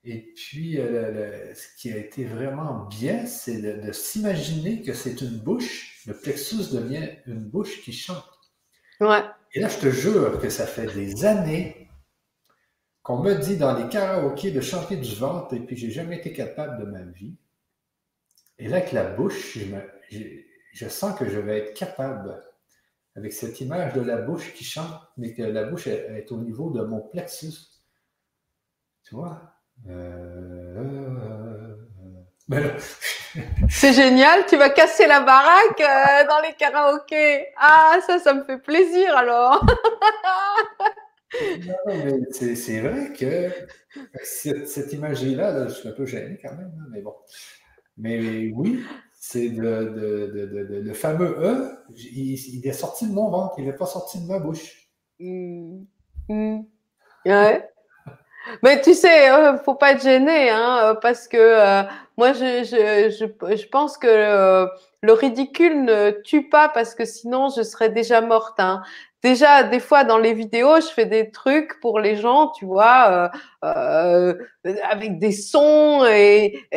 [0.10, 5.38] Et puis, euh, ce qui a été vraiment bien, c'est de, s'imaginer que c'est une
[5.38, 8.24] bouche, le plexus devient une bouche qui chante.
[9.02, 9.22] Ouais.
[9.54, 11.90] Et là, je te jure que ça fait des années
[13.04, 16.32] qu'on me dit dans les karaokés de chanter du ventre, et puis j'ai jamais été
[16.32, 17.36] capable de ma vie.
[18.60, 19.58] Et là, avec la bouche,
[20.10, 20.26] je,
[20.72, 22.42] je sens que je vais être capable,
[23.18, 26.70] avec cette image de la bouche qui chante, mais que la bouche est au niveau
[26.70, 27.58] de mon plexus.
[29.04, 29.42] Tu vois?
[29.90, 31.76] Euh,
[33.70, 37.48] c'est génial, tu vas casser la baraque euh, dans les karaokés.
[37.58, 39.66] Ah, ça, ça me fait plaisir alors.
[42.32, 43.50] c'est vrai que
[44.24, 47.16] cette, image-là, je suis un peu gêné quand même, hein, mais bon.
[47.98, 48.86] Mais oui,
[49.30, 54.28] c'est le fameux E, il, est sorti de mon ventre, il n'est pas sorti de
[54.28, 54.88] ma bouche.
[55.20, 55.82] Mmh.
[56.30, 56.60] Mmh.
[57.26, 57.70] Ouais.
[58.64, 61.84] Mais tu sais, euh, faut pas être gêné, hein, euh, parce que euh,
[62.18, 64.66] moi, je, je, je, je, pense que
[65.02, 68.62] le ridicule ne tue pas, parce que sinon, je serais déjà morte.
[68.62, 68.82] Hein
[69.24, 73.32] déjà des fois dans les vidéos je fais des trucs pour les gens tu vois
[73.64, 74.36] euh,
[74.68, 76.68] euh, avec des sons et,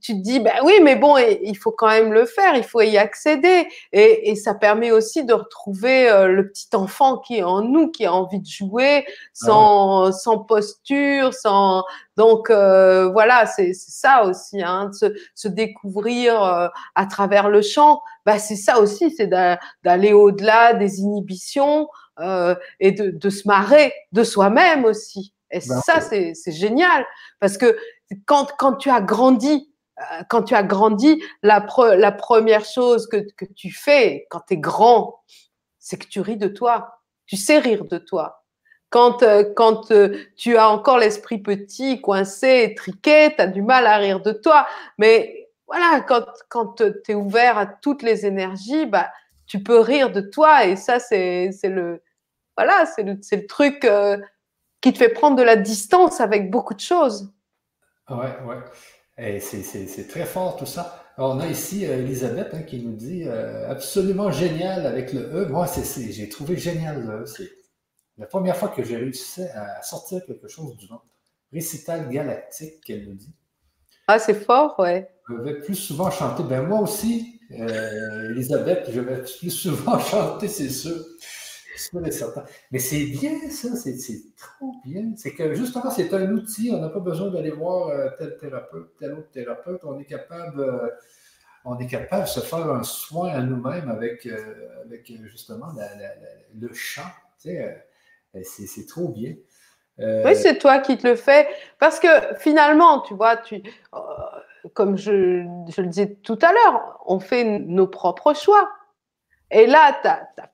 [0.00, 2.80] tu te dis bah oui mais bon il faut quand même le faire il faut
[2.80, 3.68] y accéder.
[3.92, 7.90] Et, et ça permet aussi de retrouver euh, le petit enfant qui est en nous
[7.90, 11.84] qui a envie de jouer sans, ah sans posture sans
[12.16, 17.62] donc euh, voilà c'est ça aussi hein, de se, se découvrir euh, à travers le
[17.62, 18.00] chant.
[18.24, 21.88] Bah, c'est ça aussi, c'est d'aller au-delà des inhibitions
[22.20, 25.33] euh, et de, de, se marrer de soi-même aussi.
[25.54, 27.06] Et ben, ça, c'est génial
[27.38, 27.78] parce que
[28.26, 31.64] quand, quand tu as grandi, euh, quand tu as grandi, la,
[31.96, 35.22] la première chose que, que tu fais quand tu es grand,
[35.78, 37.00] c'est que tu ris de toi.
[37.26, 38.44] Tu sais rire de toi.
[38.90, 43.86] Quand, euh, quand euh, tu as encore l'esprit petit, coincé, triqué, tu as du mal
[43.86, 44.66] à rire de toi.
[44.98, 49.10] Mais voilà, quand, quand tu es ouvert à toutes les énergies, bah,
[49.46, 50.66] tu peux rire de toi.
[50.66, 52.02] Et ça, c'est le,
[52.56, 54.18] voilà, c'est le, le, truc euh,
[54.84, 57.32] qui te fait prendre de la distance avec beaucoup de choses.
[58.10, 58.58] Ouais, ouais.
[59.16, 61.02] Et c'est très fort tout ça.
[61.16, 65.20] Alors, on a ici euh, Elisabeth hein, qui nous dit euh, absolument génial avec le
[65.22, 65.48] E.
[65.48, 65.66] Moi,
[66.10, 67.24] j'ai trouvé génial le E.
[67.24, 67.48] C'est
[68.18, 71.06] la première fois que j'ai réussi à sortir quelque chose du ventre.
[71.50, 73.34] Récital galactique, qu'elle nous dit.
[74.06, 75.08] Ah, c'est fort, ouais.
[75.30, 76.42] Je vais plus souvent chanter.
[76.42, 81.02] Ben moi aussi, euh, Elisabeth, je vais plus souvent chanter, c'est sûr.
[82.70, 85.12] Mais c'est bien ça, c'est trop bien.
[85.16, 88.96] C'est que justement, c'est un outil, on n'a pas besoin d'aller voir euh, tel thérapeute,
[88.98, 89.80] tel autre thérapeute.
[89.84, 90.88] On est capable, euh,
[91.64, 94.28] on est capable de se faire un soin à nous-mêmes avec,
[94.84, 95.72] avec justement
[96.54, 97.10] le chant.
[97.38, 99.34] c'est trop bien.
[100.00, 101.48] Euh, oui, c'est toi qui te le fais.
[101.78, 103.62] Parce que finalement, tu vois, tu,
[103.94, 103.98] euh,
[104.72, 108.68] comme je, je, le disais tout à l'heure, on fait nos propres choix.
[109.50, 110.48] Et là, tu n'as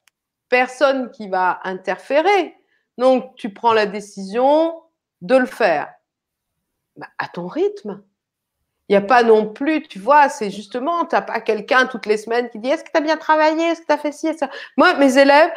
[0.51, 2.55] personne qui va interférer.
[2.99, 4.75] Donc, tu prends la décision
[5.23, 5.91] de le faire
[6.97, 8.03] bah, à ton rythme.
[8.89, 12.07] Il n'y a pas non plus, tu vois, c'est justement, tu n'as pas quelqu'un toutes
[12.07, 14.13] les semaines qui dit Est-ce que tu as bien travaillé Est-ce que tu as fait
[14.13, 14.51] ci et ça?
[14.77, 15.51] Moi, mes élèves,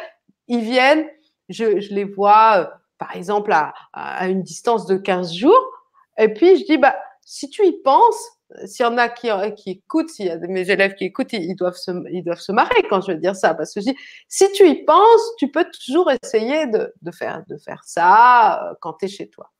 [0.46, 1.06] ils viennent,
[1.48, 2.66] je, les vois euh,
[2.98, 5.70] par exemple, à, une distance de 15 jours.
[6.16, 8.33] Et puis, je dis, bah, si tu y penses,
[8.66, 11.56] s'il y en a qui, qui écoutent, s'il y a mes élèves qui écoutent, ils
[11.56, 13.54] doivent, se, ils doivent se marrer quand je vais dire ça.
[13.54, 13.80] Parce que
[14.28, 18.94] si tu y penses, tu peux toujours essayer de, faire, de faire ça euh, quand
[18.94, 19.50] tu es chez toi.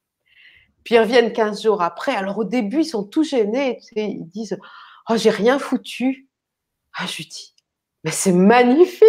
[0.85, 2.15] Puis ils reviennent 15 jours après.
[2.15, 3.81] Alors au début, ils sont tout gênés.
[3.89, 4.59] Tu ils disent,
[5.09, 6.29] oh, j'ai rien foutu.
[6.97, 7.55] Ah, je lui dis,
[8.05, 9.09] mais c'est magnifique.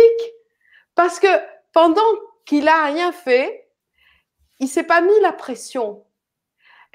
[0.95, 1.27] Parce que
[1.73, 2.01] pendant
[2.45, 3.69] qu'il a rien fait,
[4.59, 6.04] il s'est pas mis la pression.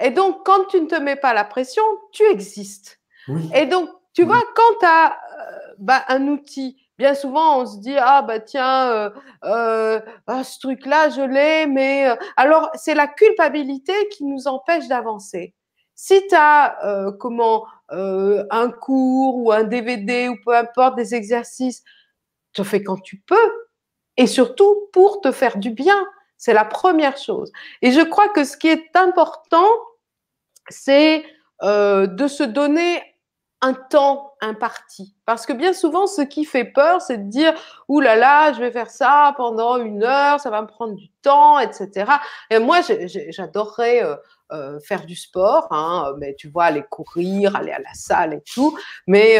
[0.01, 2.99] Et donc, quand tu ne te mets pas la pression, tu existes.
[3.53, 7.77] Et donc, tu vois, quand tu as euh, bah, un outil, bien souvent, on se
[7.77, 9.09] dit, ah, bah tiens, euh,
[9.45, 12.13] euh, ah, ce truc-là, je l'ai, mais...
[12.35, 15.53] Alors, c'est la culpabilité qui nous empêche d'avancer.
[15.95, 21.83] Si tu as comment, un cours ou un DVD ou peu importe, des exercices,
[22.53, 23.51] tu fais quand tu peux.
[24.17, 26.05] Et surtout pour te faire du bien.
[26.37, 27.51] C'est la première chose.
[27.83, 29.67] Et je crois que ce qui est important,
[30.69, 31.23] c'est
[31.63, 33.01] euh, de se donner
[33.63, 35.15] un temps imparti.
[35.27, 37.53] Parce que bien souvent, ce qui fait peur, c'est de dire
[37.87, 41.09] Ouh là là, je vais faire ça pendant une heure, ça va me prendre du
[41.21, 42.11] temps, etc.
[42.49, 42.79] Et moi,
[43.29, 44.15] j'adorerais euh,
[44.51, 48.41] euh, faire du sport, hein, mais tu vois, aller courir, aller à la salle et
[48.41, 48.75] tout.
[49.05, 49.37] Mais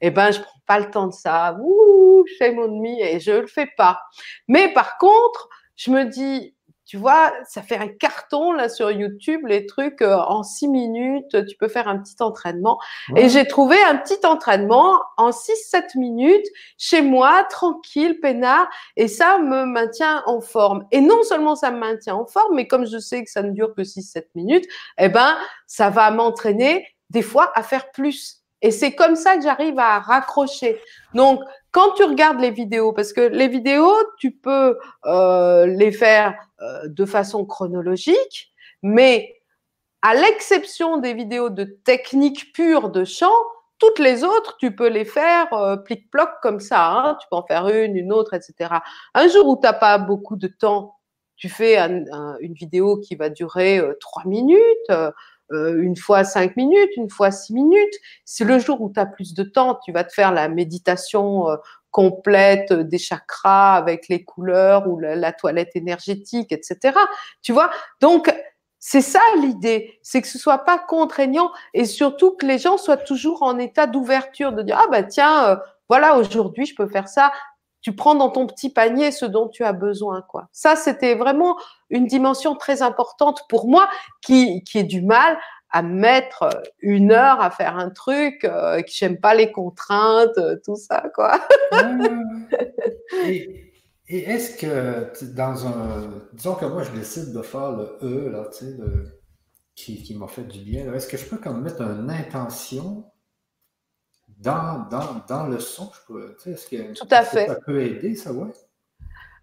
[0.00, 1.56] eh ben, je prends pas le temps de ça.
[1.60, 4.00] Ouh, chez mon demi, et je le fais pas.
[4.46, 6.55] Mais par contre, je me dis
[6.86, 11.44] tu vois, ça fait un carton là sur YouTube, les trucs euh, en six minutes,
[11.46, 12.78] tu peux faire un petit entraînement.
[13.16, 16.46] Et j'ai trouvé un petit entraînement en 6-7 minutes
[16.78, 20.86] chez moi, tranquille, peinard, et ça me maintient en forme.
[20.92, 23.50] Et non seulement ça me maintient en forme, mais comme je sais que ça ne
[23.50, 24.66] dure que 6-7 minutes,
[24.98, 25.36] eh ben,
[25.66, 28.44] ça va m'entraîner des fois à faire plus.
[28.62, 30.80] Et c'est comme ça que j'arrive à raccrocher.
[31.14, 31.40] Donc,
[31.76, 36.88] quand tu regardes les vidéos, parce que les vidéos, tu peux euh, les faire euh,
[36.88, 38.50] de façon chronologique,
[38.82, 39.42] mais
[40.00, 43.28] à l'exception des vidéos de technique pure de chant,
[43.78, 46.92] toutes les autres, tu peux les faire euh, plic-ploc comme ça.
[46.92, 47.18] Hein.
[47.20, 48.76] Tu peux en faire une, une autre, etc.
[49.12, 50.96] Un jour où tu n'as pas beaucoup de temps,
[51.36, 54.90] tu fais une vidéo qui va durer trois minutes.
[55.52, 57.94] Euh, une fois cinq minutes, une fois six minutes.
[58.24, 61.48] C'est le jour où tu as plus de temps, tu vas te faire la méditation
[61.48, 61.56] euh,
[61.90, 66.98] complète des chakras avec les couleurs ou la, toilette énergétique, etc.
[67.42, 67.70] Tu vois?
[68.00, 68.34] Donc,
[68.78, 72.96] c'est ça l'idée, c'est que ce soit pas contraignant et surtout que les gens soient
[72.96, 75.56] toujours en état d'ouverture, de dire ah bah tiens, euh,
[75.88, 77.32] voilà aujourd'hui je peux faire ça
[77.86, 80.20] tu prends dans ton petit panier ce dont tu as besoin.
[80.20, 80.48] Quoi.
[80.50, 81.56] Ça, c'était vraiment
[81.88, 83.88] une dimension très importante pour moi
[84.22, 85.38] qui, qui est du mal
[85.70, 86.48] à mettre
[86.80, 91.04] une heure à faire un truc, euh, que j'aime pas les contraintes, euh, tout ça,
[91.14, 91.38] quoi.
[93.24, 93.70] et,
[94.08, 96.10] est-ce que dans un...
[96.32, 98.76] Disons que moi, je décide de faire le E, là, tu sais,
[99.76, 100.92] qui, qui m'a fait du bien.
[100.92, 103.04] Est-ce que je peux comme mettre une intention
[104.36, 107.46] dans, dans, dans le son, je peux, est-ce que, Tout à fait.
[107.46, 108.52] ça peut aider, ça, ouais?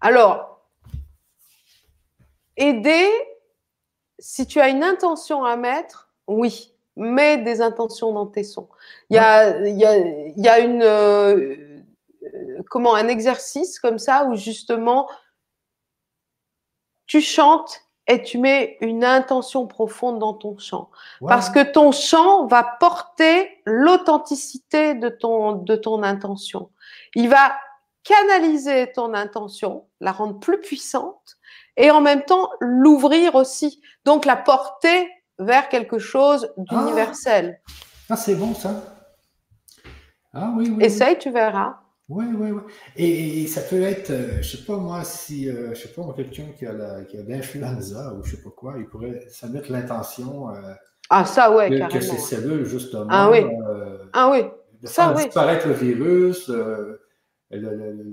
[0.00, 0.66] Alors,
[2.56, 3.08] aider,
[4.18, 8.68] si tu as une intention à mettre, oui, mets des intentions dans tes sons.
[9.10, 11.80] Il y a, il y a, il y a une, euh,
[12.70, 15.08] comment, un exercice comme ça où justement,
[17.06, 20.90] tu chantes et tu mets une intention profonde dans ton chant.
[21.26, 26.70] Parce que ton chant va porter l'authenticité de ton, de ton intention.
[27.14, 27.54] Il va
[28.02, 31.38] canaliser ton intention, la rendre plus puissante
[31.76, 33.80] et en même temps l'ouvrir aussi.
[34.04, 35.08] Donc la porter
[35.38, 37.60] vers quelque chose d'universel.
[37.66, 37.72] Ah,
[38.10, 38.70] ah c'est bon ça.
[40.34, 40.84] Ah oui, oui.
[40.84, 41.83] Essaye, tu verras.
[42.08, 42.62] Oui, oui, oui.
[42.96, 46.02] Et, ça peut être, je euh, je sais pas moi, si, euh, je sais pas,
[46.14, 46.72] quelqu'un qui a,
[47.26, 50.50] l'influenza ou je sais pas quoi, il pourrait, ça mettre l'intention.
[50.50, 50.74] Euh,
[51.08, 53.06] ah, ça, ouais, que, que ces cellules, justement.
[53.08, 53.46] Ah oui.
[54.12, 54.44] ah oui.
[54.82, 56.52] De faire disparaître le virus,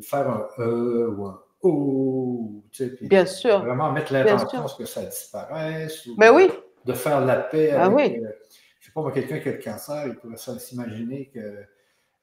[0.03, 3.59] faire un E ou un O, tu sais, Bien sûr.
[3.59, 6.07] Vraiment mettre l'intention à ce que ça disparaisse.
[6.18, 6.51] Mais ben oui.
[6.85, 8.22] De faire la paix ah avec, oui.
[8.80, 11.39] je sais pas moi, quelqu'un qui a le cancer, il pourrait s'imaginer que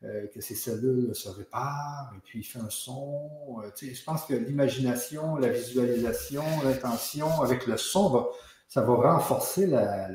[0.05, 3.31] euh, que ces cellules se réparent, et puis il fait un son.
[3.65, 8.29] Euh, je pense que l'imagination, la visualisation, l'intention avec le son,
[8.69, 10.09] ça va renforcer la,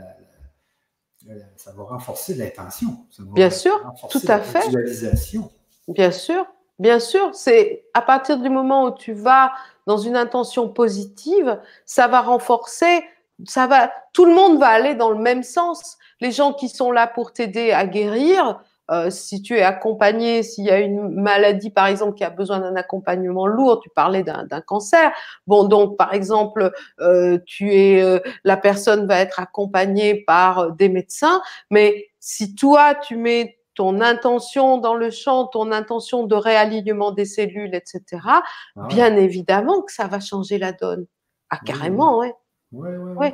[1.58, 3.06] ça va renforcer l'intention.
[3.34, 4.66] Bien sûr, tout à fait.
[4.68, 5.52] Visualisation.
[5.88, 6.46] Bien sûr,
[6.80, 7.34] bien sûr.
[7.34, 9.52] C'est à partir du moment où tu vas
[9.86, 13.04] dans une intention positive, ça va renforcer,
[13.46, 15.98] ça va, tout le monde va aller dans le même sens.
[16.22, 18.62] Les gens qui sont là pour t'aider à guérir,
[18.92, 22.60] euh, si tu es accompagné, s'il y a une maladie, par exemple, qui a besoin
[22.60, 25.12] d'un accompagnement lourd, tu parlais d'un cancer.
[25.48, 30.90] Bon, donc, par exemple, euh, tu es, euh, la personne va être accompagnée par des
[30.90, 37.12] médecins, mais si toi, tu mets ton intention dans le champ, ton intention de réalignement
[37.12, 38.44] des cellules, etc., ah
[38.90, 41.08] bien évidemment que ça va changer la donne.
[41.50, 42.34] Ah, carrément, ouais.
[42.72, 43.28] Oui, oui, oui.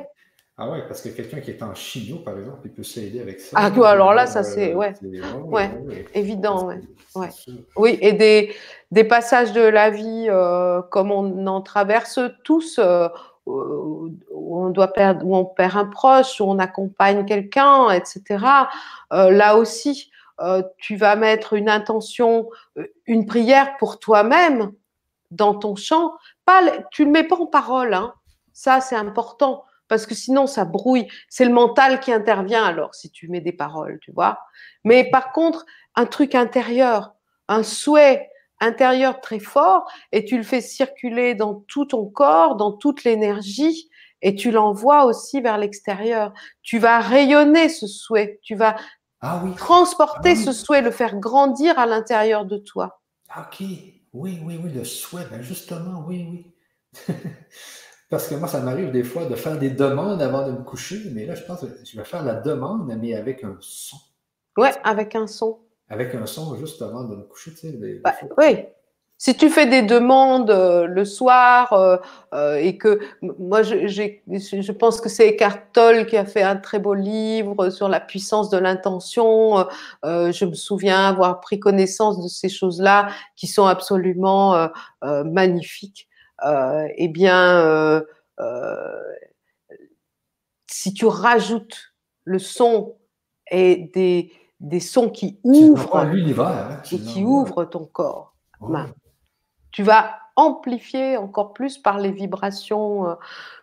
[0.62, 3.40] Ah ouais, parce que quelqu'un qui est en chino, par exemple, il peut s'aider avec
[3.40, 3.56] ça.
[3.58, 4.92] Ah, alors là, ça c'est, ouais.
[5.50, 5.70] Ouais,
[6.12, 6.82] évident, ouais.
[7.14, 7.30] ouais.
[7.76, 8.54] Oui, et des,
[8.90, 13.08] des passages de la vie, euh, comme on en traverse tous, euh,
[13.46, 18.44] où on doit perdre, où on perd un proche, où on accompagne quelqu'un, etc.
[19.10, 20.10] là aussi,
[20.76, 22.50] tu vas mettre une intention,
[23.06, 24.72] une prière pour toi-même
[25.30, 26.12] dans ton chant.
[26.44, 26.60] Pas,
[26.90, 28.12] tu ne le mets pas en parole, hein.
[28.52, 31.08] ça c'est important parce que sinon ça brouille.
[31.28, 34.38] C'est le mental qui intervient alors si tu mets des paroles, tu vois.
[34.84, 37.12] Mais par contre, un truc intérieur,
[37.48, 38.30] un souhait
[38.60, 43.90] intérieur très fort, et tu le fais circuler dans tout ton corps, dans toute l'énergie,
[44.22, 46.32] et tu l'envoies aussi vers l'extérieur.
[46.62, 48.76] Tu vas rayonner ce souhait, tu vas
[49.22, 53.00] ah transporter ah ce souhait, le faire grandir à l'intérieur de toi.
[53.36, 56.54] Ok, oui, oui, oui, le souhait, ben justement, oui, oui.
[58.10, 61.00] Parce que moi, ça m'arrive des fois de faire des demandes avant de me coucher,
[61.14, 63.96] mais là, je pense que je vais faire la demande, mais avec un son.
[64.56, 65.60] Ouais, avec un son.
[65.88, 68.00] Avec un son juste avant de me coucher, tu sais.
[68.02, 68.64] Bah, oui.
[69.16, 71.98] Si tu fais des demandes euh, le soir euh,
[72.32, 76.56] euh, et que moi je, je pense que c'est Eckhart Tolle qui a fait un
[76.56, 79.66] très beau livre sur la puissance de l'intention.
[80.04, 84.70] je me souviens avoir pris connaissance de ces choses-là qui sont absolument
[85.02, 86.08] magnifiques
[86.42, 88.02] eh bien, euh,
[88.38, 89.02] euh,
[90.66, 91.94] si tu rajoutes
[92.24, 92.96] le son
[93.50, 98.92] et des, des sons qui ouvrent l'univers et qui ouvrent ton corps, ben,
[99.72, 103.16] tu vas amplifier encore plus par les vibrations.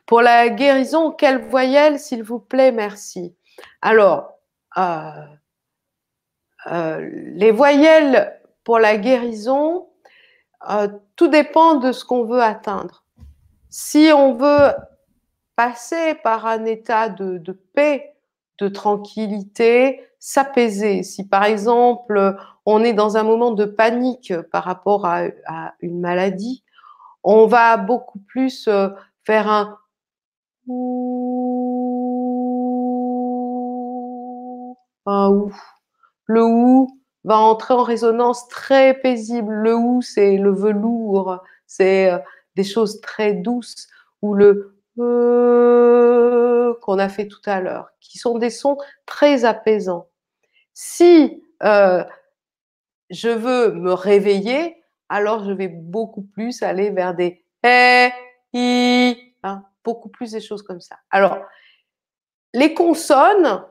[0.05, 3.35] Pour la guérison, quelle voyelle, s'il vous plaît, merci.
[3.81, 4.33] Alors,
[6.69, 9.87] les voyelles pour la guérison,
[10.69, 13.03] euh, tout dépend de ce qu'on veut atteindre.
[13.69, 14.73] Si on veut
[15.55, 17.39] passer par un état de,
[17.73, 18.15] paix,
[18.59, 21.03] de tranquillité, s'apaiser.
[21.03, 25.23] Si par exemple on est dans un moment de panique par rapport à,
[25.81, 26.63] une maladie,
[27.23, 28.89] on va beaucoup plus euh,
[29.23, 29.77] faire un
[35.07, 35.51] un ou.
[36.25, 36.96] Le ou,
[37.27, 39.53] va entrer en résonance très paisible.
[39.53, 42.19] Le ou, c'est le velours, c'est euh,
[42.55, 43.89] des choses très douces,
[44.21, 50.07] ou le euh, qu'on a fait tout à l'heure, qui sont des sons très apaisants.
[50.73, 52.03] Si euh,
[53.09, 58.09] je veux me réveiller, alors je vais beaucoup plus aller vers des eh,
[58.53, 60.95] i, hein, beaucoup plus des choses comme ça.
[61.11, 61.39] Alors,
[62.53, 63.65] les consonnes,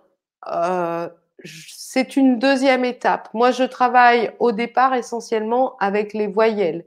[1.45, 3.29] c'est une deuxième étape.
[3.35, 6.85] Moi, je travaille au départ essentiellement avec les voyelles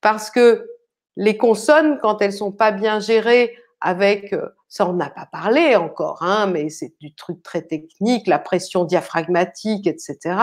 [0.00, 0.68] parce que
[1.16, 5.76] les consonnes, quand elles sont pas bien gérées avec, euh, ça on n'a pas parlé
[5.76, 10.36] encore, hein, mais c'est du truc très technique, la pression diaphragmatique, etc.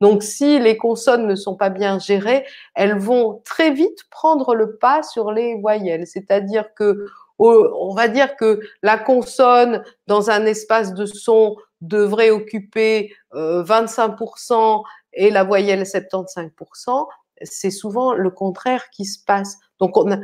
[0.00, 4.76] Donc, si les consonnes ne sont pas bien gérées, elles vont très vite prendre le
[4.76, 6.06] pas sur les voyelles.
[6.06, 7.06] C'est-à-dire que
[7.38, 14.82] on va dire que la consonne dans un espace de son devrait occuper 25% euh,
[15.12, 17.06] et la voyelle 75%,
[17.42, 19.58] c'est souvent le contraire qui se passe.
[19.78, 20.18] Donc, on a,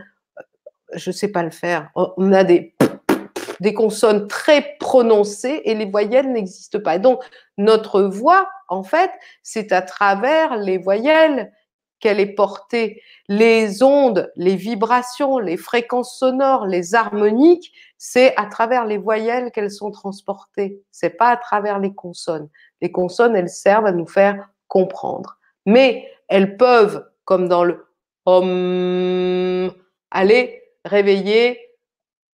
[0.95, 2.75] je ne sais pas le faire, on a des,
[3.61, 6.99] des consonnes très prononcées et les voyelles n'existent pas.
[6.99, 7.23] donc,
[7.59, 9.11] notre voix, en fait,
[9.43, 11.53] c'est à travers les voyelles
[12.01, 13.03] qu'elle est portée.
[13.29, 19.71] Les ondes, les vibrations, les fréquences sonores, les harmoniques, c'est à travers les voyelles qu'elles
[19.71, 20.83] sont transportées.
[20.91, 22.49] C'est pas à travers les consonnes.
[22.81, 25.39] Les consonnes, elles servent à nous faire comprendre.
[25.67, 27.87] Mais elles peuvent, comme dans le
[28.27, 29.73] om,
[30.11, 31.61] aller réveiller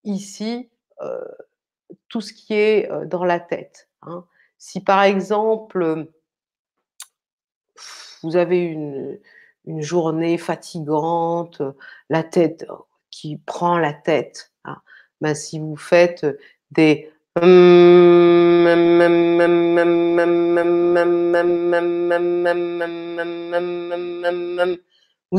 [0.05, 0.71] ici
[1.03, 1.25] euh,
[2.09, 3.89] tout ce qui est euh, dans la tête.
[4.03, 4.25] Hein.
[4.59, 6.07] Si par exemple,
[8.23, 9.19] vous avez une,
[9.67, 11.63] une journée fatigante,
[12.11, 12.67] la tête
[13.11, 14.53] qui prend la tête.
[14.65, 14.77] Hein.
[15.21, 16.27] Ben, si vous faites
[16.71, 17.43] des vous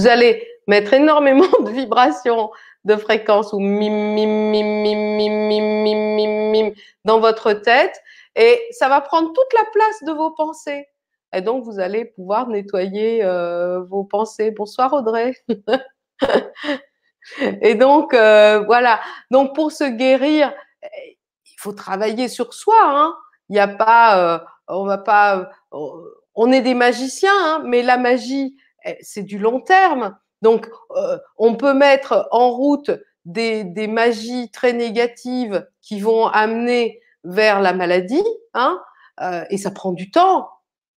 [0.07, 2.52] allez mettre énormément de vibrations
[2.84, 6.73] de fréquences ou mim, mim, mim, mim, mim, mim, mim, mim,
[7.06, 7.97] dans votre tête
[8.35, 10.89] et ça va prendre toute la place de vos pensées.
[11.34, 14.52] Et donc, vous allez pouvoir nettoyer euh, vos pensées.
[14.52, 15.35] Bonsoir Audrey.
[17.61, 18.99] et donc, euh, voilà.
[19.31, 20.53] Donc, pour se guérir,
[20.84, 22.76] il faut travailler sur soi.
[22.84, 23.15] Hein.
[23.49, 27.97] Il n'y a pas, euh, on va pas, on est des magiciens, hein, mais la
[27.97, 28.57] magie,
[29.02, 30.18] c'est du long terme.
[30.41, 30.69] Donc,
[31.38, 32.91] on peut mettre en route
[33.26, 38.23] des, des, magies très négatives qui vont amener vers la maladie,
[38.53, 38.80] hein,
[39.49, 40.49] et ça prend du temps.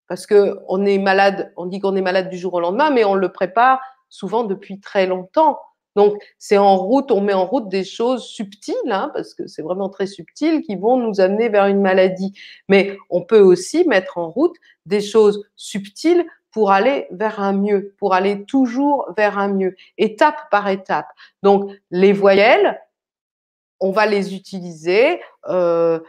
[0.09, 3.05] Parce que on est malade, on dit qu'on est malade du jour au lendemain, mais
[3.05, 5.59] on le prépare souvent depuis très longtemps.
[5.97, 9.63] Donc, c'est en route, on met en route des choses subtiles, hein, parce que c'est
[9.63, 12.39] vraiment très subtil, qui vont nous amener vers une maladie.
[12.69, 14.55] Mais on peut aussi mettre en route
[14.85, 20.37] des choses subtiles pour aller vers un mieux, pour aller toujours vers un mieux, étape
[20.51, 21.09] par étape.
[21.43, 22.79] Donc, les voyelles,
[23.81, 25.21] on va les utiliser.
[25.49, 26.01] Euh,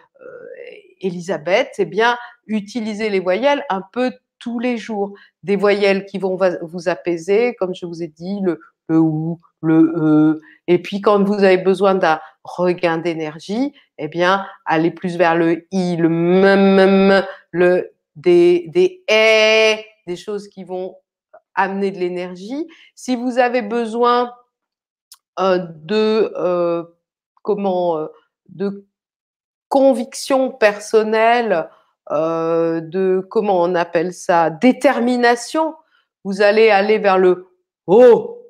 [1.01, 2.17] Elisabeth, eh bien,
[2.47, 5.13] utiliser les voyelles un peu tous les jours.
[5.43, 9.93] Des voyelles qui vont vous apaiser, comme je vous ai dit, le, le ou, le
[9.95, 10.41] e.
[10.67, 15.67] Et puis, quand vous avez besoin d'un regain d'énergie, eh bien, allez plus vers le
[15.71, 20.95] i, le m, le des, des eh, des choses qui vont
[21.53, 22.67] amener de l'énergie.
[22.95, 24.33] Si vous avez besoin
[25.39, 26.83] euh, de euh,
[27.43, 28.07] comment euh,
[28.49, 28.86] de
[29.69, 31.69] conviction personnelle,
[32.09, 35.75] de comment on appelle ça, détermination,
[36.23, 37.47] vous allez aller vers le
[37.85, 38.45] oh,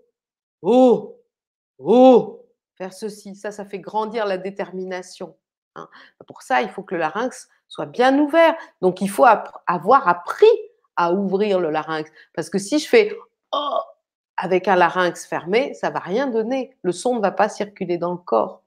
[0.62, 1.22] oh,
[1.80, 2.46] oh,
[2.76, 3.36] faire ceci.
[3.36, 5.36] Ça, ça fait grandir la détermination.
[5.76, 5.88] Hein.
[6.28, 8.56] Pour ça, il faut que le larynx soit bien ouvert.
[8.82, 9.26] Donc, il faut
[9.68, 10.48] avoir appris
[10.96, 12.10] à ouvrir le larynx.
[12.34, 13.16] Parce que si je fais
[13.52, 13.80] oh
[14.38, 16.76] avec un larynx fermé, ça va rien donner.
[16.84, 18.64] Le son ne va pas circuler dans le corps.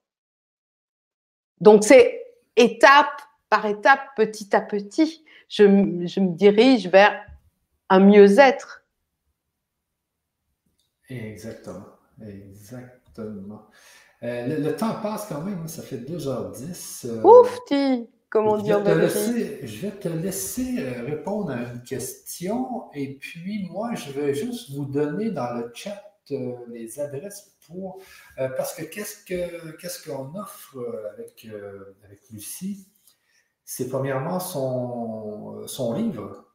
[1.60, 2.19] Donc, c'est
[2.56, 5.64] étape par étape, petit à petit, je,
[6.06, 7.20] je me dirige vers
[7.88, 8.84] un mieux-être.
[11.08, 11.86] Exactement.
[12.22, 13.66] Exactement.
[14.22, 17.06] Euh, le, temps passe quand même, hein, ça fait 2h10.
[17.06, 18.08] Euh, Oufti!
[18.28, 23.66] Comme on dit en Je vais te laisser euh, répondre à une question et puis
[23.70, 26.04] moi, je vais juste vous donner dans le chat
[26.68, 28.02] les adresses pour.
[28.36, 30.76] parce que qu'est-ce qu'on offre
[31.14, 31.46] avec,
[32.04, 32.88] avec Lucie?
[33.64, 36.54] C'est premièrement son, son livre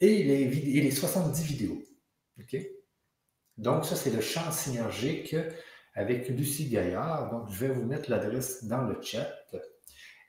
[0.00, 1.82] et les, et les 70 vidéos.
[3.58, 5.36] Donc, ça, c'est le champ synergique
[5.94, 7.30] avec Lucie Gaillard.
[7.30, 9.28] Donc, je vais vous mettre l'adresse dans le chat.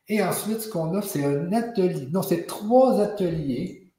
[0.07, 2.07] Et ensuite, ce qu'on a, c'est un atelier.
[2.11, 3.93] Non, c'est trois ateliers.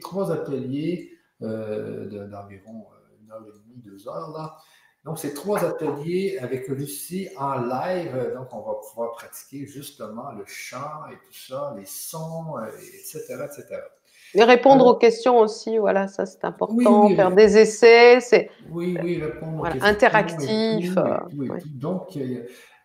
[0.00, 4.30] Trois ateliers euh, d'environ euh, une heure et demie, deux heures.
[4.30, 4.56] Là.
[5.04, 8.32] Donc, c'est trois ateliers avec Lucie en live.
[8.34, 13.44] Donc, on va pouvoir pratiquer justement le chant et tout ça, les sons, etc., euh,
[13.44, 13.80] etc.
[14.34, 17.08] Et répondre aux questions aussi, voilà, ça c'est important.
[17.14, 20.94] faire des essais, c'est oui, oui, répondre aux interactif.
[21.66, 22.18] donc,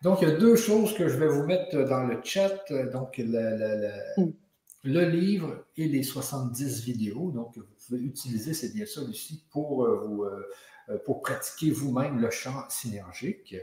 [0.04, 2.62] donc, il y a deux choses que je vais vous mettre dans le chat.
[2.92, 4.32] Donc, le, mm.
[4.84, 7.30] le livre et les 70 vidéos.
[7.30, 10.46] Donc, vous pouvez utiliser, c'est bien ça aussi, pour, euh, vous, euh,
[11.04, 13.56] pour pratiquer vous-même le chant synergique.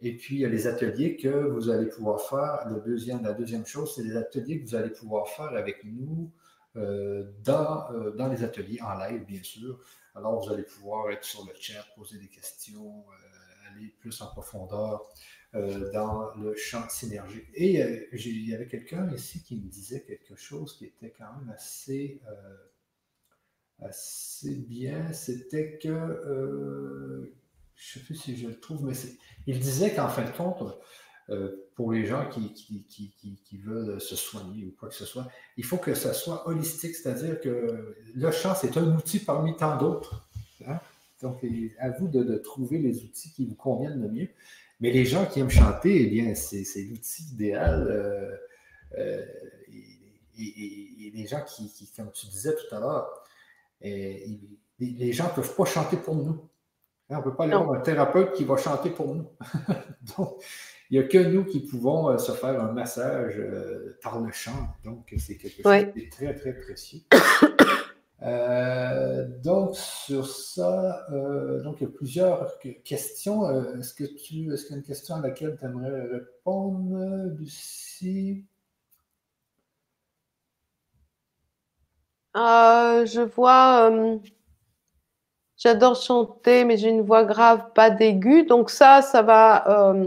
[0.00, 2.70] Et puis, il y a les ateliers que vous allez pouvoir faire.
[2.70, 6.30] La deuxième chose, c'est les ateliers que vous allez pouvoir faire avec nous
[6.76, 9.80] euh, dans, euh, dans les ateliers en live, bien sûr.
[10.14, 14.28] Alors, vous allez pouvoir être sur le chat, poser des questions, euh, aller plus en
[14.28, 15.08] profondeur
[15.94, 17.46] dans le champ synergique.
[17.54, 17.80] Et
[18.12, 22.20] il y avait quelqu'un ici qui me disait quelque chose qui était quand même assez,
[23.82, 25.12] assez bien.
[25.12, 27.32] C'était que,
[27.74, 28.94] je ne sais plus si je le trouve, mais
[29.46, 30.62] il disait qu'en fin de compte,
[31.30, 35.64] euh, pour les gens qui, qui, veulent se soigner ou quoi que ce soit, il
[35.64, 40.28] faut que ça soit holistique, c'est-à-dire que le chant, c'est un outil parmi tant d'autres.
[40.66, 40.80] Hein.
[41.22, 41.44] Donc,
[41.78, 44.28] à vous de, trouver les outils qui vous conviennent le mieux.
[44.80, 47.86] Mais les gens qui aiment chanter, eh bien, c'est l'outil idéal.
[47.88, 48.36] Euh,
[48.98, 49.26] euh,
[50.38, 53.17] et, les gens qui, comme tu disais tout à l'heure,
[53.80, 56.48] les gens ne peuvent pas chanter pour nous.
[57.10, 59.30] Hein, on ne peut pas aller voir un thérapeute qui va chanter pour nous.
[60.18, 60.42] Donc,
[60.90, 64.30] il n'y a que nous qui pouvons euh, se faire un massage euh, par le
[64.32, 64.76] chant.
[64.84, 67.00] Donc, c'est quelque chose qui est très, très précieux.
[68.20, 71.06] Euh, donc, sur ça,
[71.62, 73.48] donc il y a plusieurs questions.
[73.78, 76.98] est-ce que tu est-ce qu'il y a une question à laquelle tu aimerais répondre,
[77.38, 78.44] Lucie?
[82.38, 83.90] Je vois.
[85.56, 88.44] J'adore chanter, mais j'ai une voix grave, pas d'aigu.
[88.44, 90.02] Donc ça, ça va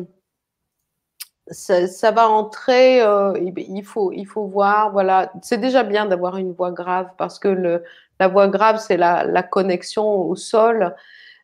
[2.12, 6.72] va entrer, euh, il, faut, il faut voir, voilà, c'est déjà bien d'avoir une voix
[6.72, 7.82] grave parce que
[8.20, 10.96] la voix grave, c'est la, connexion au sol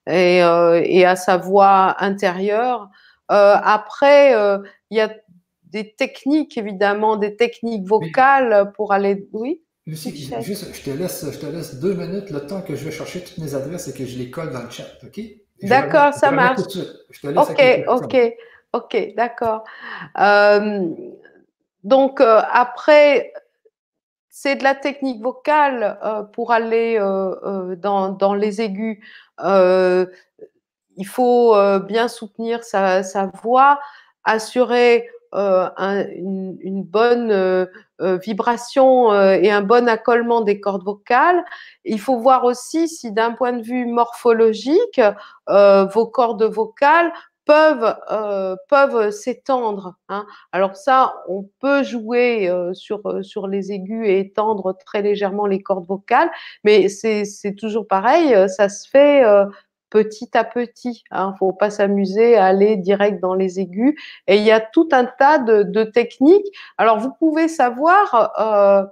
[0.07, 2.89] et, euh, et, à sa voix intérieure.
[3.31, 4.31] Euh, après,
[4.91, 5.09] il y a
[5.63, 9.27] des techniques, évidemment, des techniques vocales pour aller.
[9.33, 9.61] Oui?
[9.87, 12.91] Lucie, juste, je te, laisse, je te laisse deux minutes le temps que je vais
[12.91, 15.19] chercher toutes mes adresses et que je les colle dans le chat, OK?
[15.63, 16.61] D'accord, ça marche.
[17.09, 18.33] Je te laisse ok, ok.
[18.73, 19.63] Ok, d'accord.
[20.19, 20.89] Euh,
[21.83, 23.33] donc euh, après,
[24.29, 28.99] c'est de la technique vocale euh, pour aller dans, les aigus.
[29.39, 33.79] il faut bien soutenir sa, sa voix,
[34.25, 37.67] assurer une, bonne
[37.99, 41.43] vibration et un bon accolement des cordes vocales.
[41.85, 45.01] Il faut voir aussi si d'un point de vue morphologique,
[45.47, 47.11] vos cordes vocales
[47.45, 47.95] peuvent
[48.69, 49.95] peuvent s'étendre.
[50.09, 50.25] Hein.
[50.51, 55.87] Alors ça, on peut jouer sur sur les aigus et étendre très légèrement les cordes
[55.87, 56.29] vocales,
[56.63, 59.23] mais c'est toujours pareil, ça se fait
[59.89, 61.03] petit à petit.
[61.11, 61.31] Il hein.
[61.31, 63.95] ne faut pas s'amuser à aller direct dans les aigus.
[64.27, 66.47] Et il y a tout un tas de, techniques.
[66.77, 68.31] Alors, vous pouvez savoir...
[68.39, 68.85] Euh,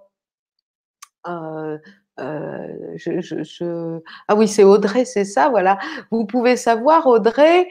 [1.27, 1.77] euh,
[2.19, 5.77] euh, Ah oui, c'est Audrey, c'est ça, voilà.
[6.11, 7.67] Vous pouvez savoir, Audrey,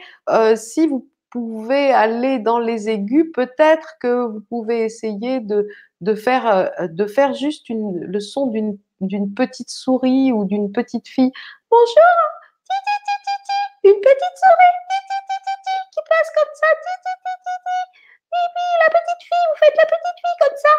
[0.55, 5.67] si vous pouvez aller dans les aigus, peut-être que vous pouvez essayer de,
[6.01, 11.31] de, faire, de faire juste une, le son d'une petite souris ou d'une petite fille.
[11.71, 12.44] Bonjour,
[13.85, 14.75] une petite souris
[15.91, 16.67] qui passe comme ça.
[18.81, 20.69] la petite fille, vous faites la petite fille comme ça.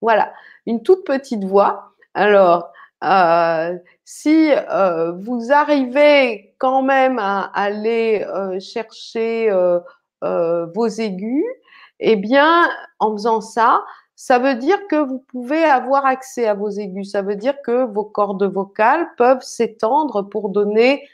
[0.00, 0.32] Voilà,
[0.66, 1.92] une toute petite voix.
[2.14, 2.72] Alors,
[3.04, 9.50] euh, si euh, vous arrivez quand même à aller euh, chercher
[10.22, 11.44] vos aigus,
[12.00, 12.68] eh bien,
[12.98, 13.84] en faisant ça,
[14.14, 17.10] ça veut dire que vous pouvez avoir accès à vos aigus.
[17.10, 21.06] Ça veut dire que vos cordes vocales peuvent s'étendre pour donner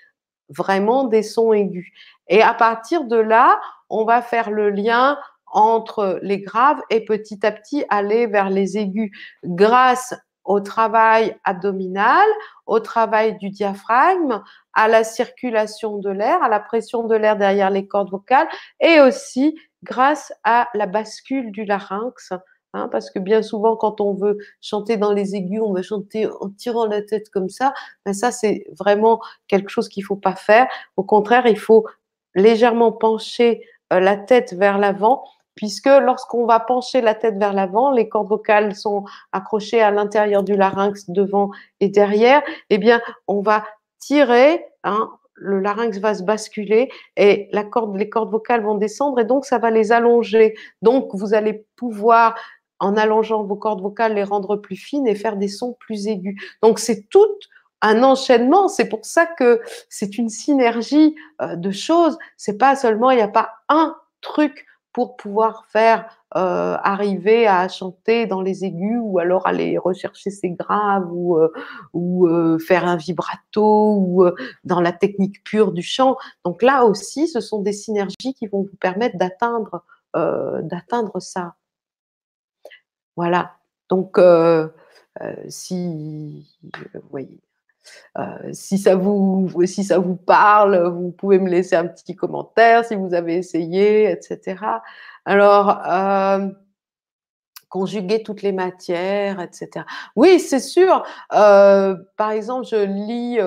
[0.56, 1.92] vraiment des sons aigus.
[2.28, 3.60] Et à partir de là,
[3.90, 8.78] on va faire le lien entre les graves et petit à petit aller vers les
[8.78, 9.10] aigus
[9.44, 10.14] grâce
[10.44, 12.26] au travail abdominal,
[12.66, 14.42] au travail du diaphragme,
[14.74, 18.48] à la circulation de l'air, à la pression de l'air derrière les cordes vocales
[18.80, 22.32] et aussi grâce à la bascule du larynx
[22.74, 26.26] Hein, parce que bien souvent, quand on veut chanter dans les aigus, on veut chanter
[26.40, 27.74] en tirant la tête comme ça.
[28.06, 30.66] Mais ça, c'est vraiment quelque chose qu'il faut pas faire.
[30.96, 31.86] Au contraire, il faut
[32.34, 33.62] légèrement pencher
[33.92, 35.24] euh, la tête vers l'avant,
[35.54, 40.42] puisque lorsqu'on va pencher la tête vers l'avant, les cordes vocales sont accrochées à l'intérieur
[40.42, 41.50] du larynx devant
[41.80, 42.42] et derrière.
[42.70, 43.64] Eh bien, on va
[43.98, 44.64] tirer.
[44.84, 49.58] Hein, le larynx va se basculer et les cordes vocales vont descendre et donc ça
[49.58, 50.54] va les allonger.
[50.82, 52.34] Donc vous allez pouvoir
[52.82, 56.36] en allongeant vos cordes vocales, les rendre plus fines et faire des sons plus aigus.
[56.62, 57.38] Donc c'est tout
[57.80, 58.66] un enchaînement.
[58.68, 62.18] C'est pour ça que c'est une synergie euh, de choses.
[62.36, 66.06] C'est pas seulement, il n'y a pas un truc pour pouvoir faire
[66.36, 71.38] euh, arriver à chanter dans les aigus ou alors aller rechercher ses graves ou,
[72.26, 74.24] euh, faire un vibrato ou
[74.64, 76.16] dans la technique pure du chant.
[76.44, 79.84] Donc là aussi, ce sont des synergies qui vont vous permettre d'atteindre
[80.14, 81.54] d'atteindre ça.
[83.16, 83.56] Voilà.
[83.92, 84.68] Donc, euh,
[85.20, 86.48] euh, si,
[88.18, 92.84] euh, si, ça vous, si ça vous parle, vous pouvez me laisser un petit commentaire
[92.86, 94.64] si vous avez essayé, etc.
[95.26, 95.82] Alors,
[97.68, 99.84] conjuguer toutes les matières, etc.
[100.16, 101.04] Oui, c'est sûr.
[101.28, 103.38] par exemple, je lis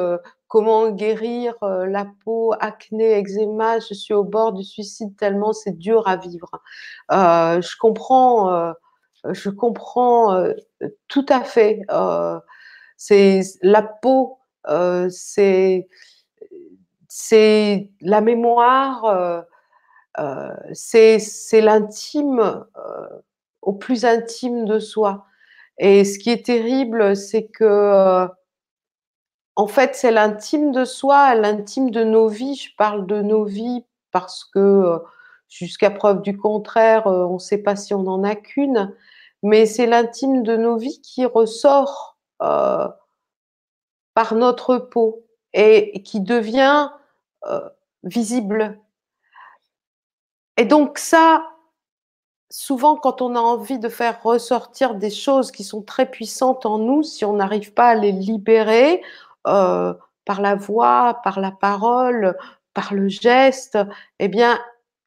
[0.48, 3.80] comment guérir la peau, acné, eczéma.
[3.80, 6.52] Je suis au bord du suicide tellement c'est dur à vivre.
[7.10, 8.74] je comprends
[9.34, 10.54] je comprends euh,
[11.08, 11.82] tout à fait.
[11.92, 12.40] Euh,
[12.98, 15.88] c'est la peau, euh, c'est
[17.10, 19.46] c'est la mémoire,
[20.74, 22.66] c'est l'intime
[23.62, 25.26] au plus intime de soi.
[25.78, 28.28] Et ce qui est terrible, c'est que
[29.56, 32.56] en fait, c'est l'intime de soi, l'intime de nos vies.
[32.56, 35.00] Je parle de nos vies parce que
[35.48, 38.94] jusqu'à preuve du contraire, on ne sait pas si on n'en a qu'une
[39.46, 42.88] mais c'est l'intime de nos vies qui ressort euh,
[44.16, 46.90] par notre peau et qui devient
[47.46, 47.70] euh,
[48.02, 48.80] visible.
[50.58, 51.48] Et donc ça,
[52.50, 56.80] souvent quand on a envie de faire ressortir des choses qui sont très puissantes en
[56.80, 59.04] nous, si on n'arrive pas à les libérer
[59.46, 59.94] euh,
[60.26, 62.36] par la voix, par la parole,
[62.74, 63.78] par le geste,
[64.18, 64.60] eh bien,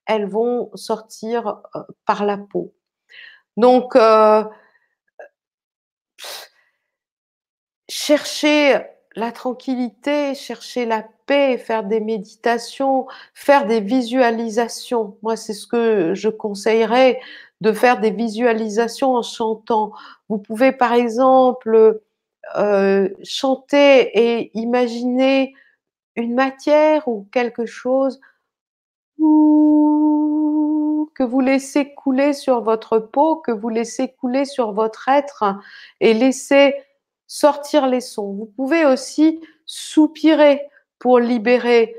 [0.07, 1.61] elles vont sortir
[2.07, 2.73] par la peau.
[3.59, 4.45] Donc, euh,
[7.89, 8.79] chercher
[9.17, 15.19] la tranquillité, chercher la paix, faire des méditations, faire des visualisations.
[15.23, 17.21] Moi, c'est ce que je conseillerais
[17.61, 19.93] de faire des visualisations en chantant.
[20.29, 22.01] Vous pouvez, par exemple,
[22.57, 25.53] euh, chanter et imaginer
[26.15, 28.21] une matière ou quelque chose
[31.07, 35.45] que vous laissez couler sur votre peau, que vous laissez couler sur votre être
[36.01, 36.75] et laissez
[37.27, 38.33] sortir les sons.
[38.33, 40.63] Vous pouvez aussi soupirer
[40.99, 41.95] pour libérer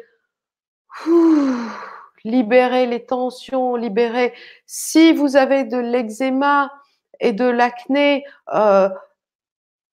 [2.24, 4.34] libérez les tensions, libérez.
[4.66, 6.72] Si vous avez de l'eczéma
[7.19, 8.90] et de l'acné, euh,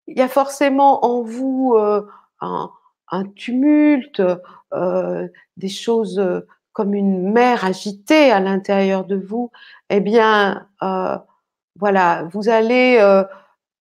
[0.08, 2.08] il y a forcément en vous euh,
[2.42, 2.70] un,
[3.36, 4.22] tumulte,
[4.74, 6.22] euh, des choses
[6.74, 9.52] comme une mer agitée à l'intérieur de vous.
[9.90, 10.68] Eh bien,
[11.80, 13.00] voilà, vous allez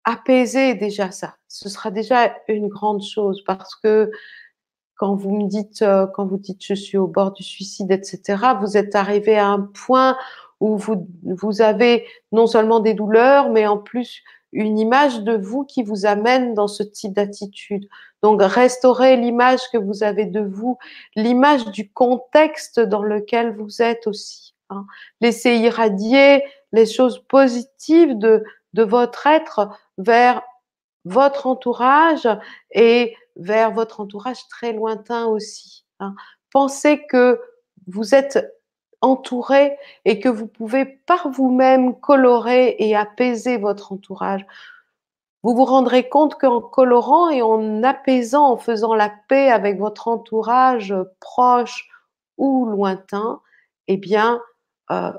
[0.03, 1.35] apaiser déjà ça.
[1.47, 4.11] Ce sera déjà une grande chose parce que
[4.95, 8.43] quand vous me dites, euh, quand vous dites je suis au bord du suicide, etc.,
[8.59, 10.17] vous êtes arrivé à un point
[10.59, 15.63] où vous, vous avez non seulement des douleurs, mais en plus une image de vous
[15.63, 17.87] qui vous amène dans ce type d'attitude.
[18.23, 20.77] Donc, restaurer l'image que vous avez de vous,
[21.15, 24.55] l'image du contexte dans lequel vous êtes aussi.
[24.69, 24.85] Hein.
[25.21, 30.41] Laissez irradier les choses positives de, de votre être vers
[31.05, 32.27] votre entourage
[32.71, 35.85] et vers votre entourage très lointain aussi.
[35.99, 36.13] Hein.
[36.51, 37.39] Pensez que
[37.87, 38.58] vous êtes
[39.01, 44.45] entouré et que vous pouvez par vous-même colorer et apaiser votre entourage.
[45.43, 50.09] Vous vous rendrez compte qu'en colorant et en apaisant, en faisant la paix avec votre
[50.09, 51.87] entourage proche
[52.37, 53.41] ou lointain,
[53.87, 54.41] eh bien,
[54.91, 55.13] euh,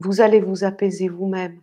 [0.00, 1.60] vous allez vous apaiser vous-même.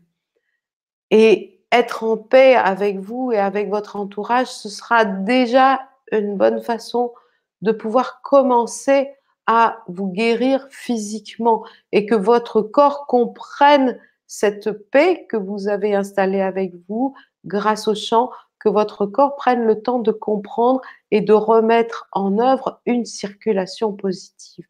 [1.11, 5.81] Et être en paix avec vous et avec votre entourage, ce sera déjà
[6.11, 7.13] une bonne façon
[7.61, 9.11] de pouvoir commencer
[9.47, 16.41] à vous guérir physiquement et que votre corps comprenne cette paix que vous avez installée
[16.41, 17.15] avec vous
[17.45, 22.39] grâce au chant, que votre corps prenne le temps de comprendre et de remettre en
[22.39, 24.65] œuvre une circulation positive.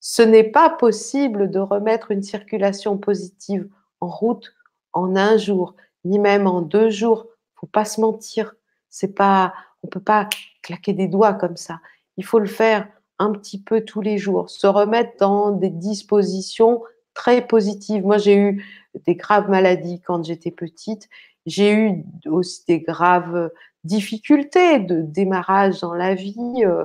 [0.00, 3.68] Ce n'est pas possible de remettre une circulation positive
[4.00, 4.52] en route
[4.92, 7.28] en un jour ni même en deux jours.
[7.54, 8.54] Faut pas se mentir.
[8.90, 10.28] C'est pas, on peut pas
[10.62, 11.80] claquer des doigts comme ça.
[12.16, 12.88] Il faut le faire
[13.22, 16.82] un petit peu tous les jours, se remettre dans des dispositions
[17.14, 18.04] très positives.
[18.04, 18.64] Moi, j'ai eu
[19.06, 21.08] des graves maladies quand j'étais petite.
[21.46, 23.50] J'ai eu aussi des graves
[23.84, 26.84] difficultés de démarrage dans la vie, euh,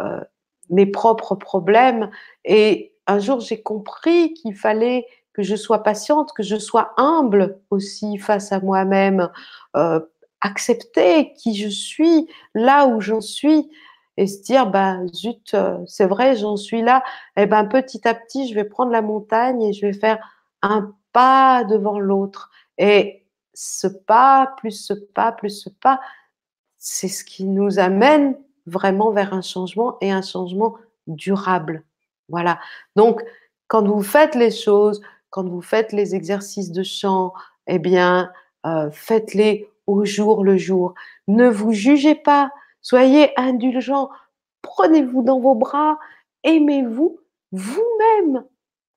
[0.00, 0.20] euh,
[0.68, 2.10] mes propres problèmes.
[2.44, 7.60] Et un jour, j'ai compris qu'il fallait que je sois patiente, que je sois humble
[7.70, 9.30] aussi face à moi-même,
[9.76, 10.00] euh,
[10.42, 13.70] accepter qui je suis, là où j'en suis,
[14.18, 17.04] et se dire, bah, zut, euh, c'est vrai, j'en suis là.
[17.36, 20.18] Et eh ben, petit à petit, je vais prendre la montagne et je vais faire
[20.60, 22.50] un pas devant l'autre.
[22.78, 23.24] Et
[23.54, 26.00] ce pas, plus ce pas, plus ce pas,
[26.78, 30.74] c'est ce qui nous amène vraiment vers un changement et un changement
[31.06, 31.84] durable.
[32.28, 32.58] Voilà.
[32.96, 33.22] Donc,
[33.68, 37.34] quand vous faites les choses, quand vous faites les exercices de chant,
[37.68, 38.32] eh bien,
[38.66, 40.94] euh, faites-les au jour le jour.
[41.28, 42.50] Ne vous jugez pas,
[42.88, 44.08] soyez indulgents,
[44.62, 45.98] prenez-vous dans vos bras,
[46.42, 47.20] aimez-vous
[47.52, 48.44] vous-même.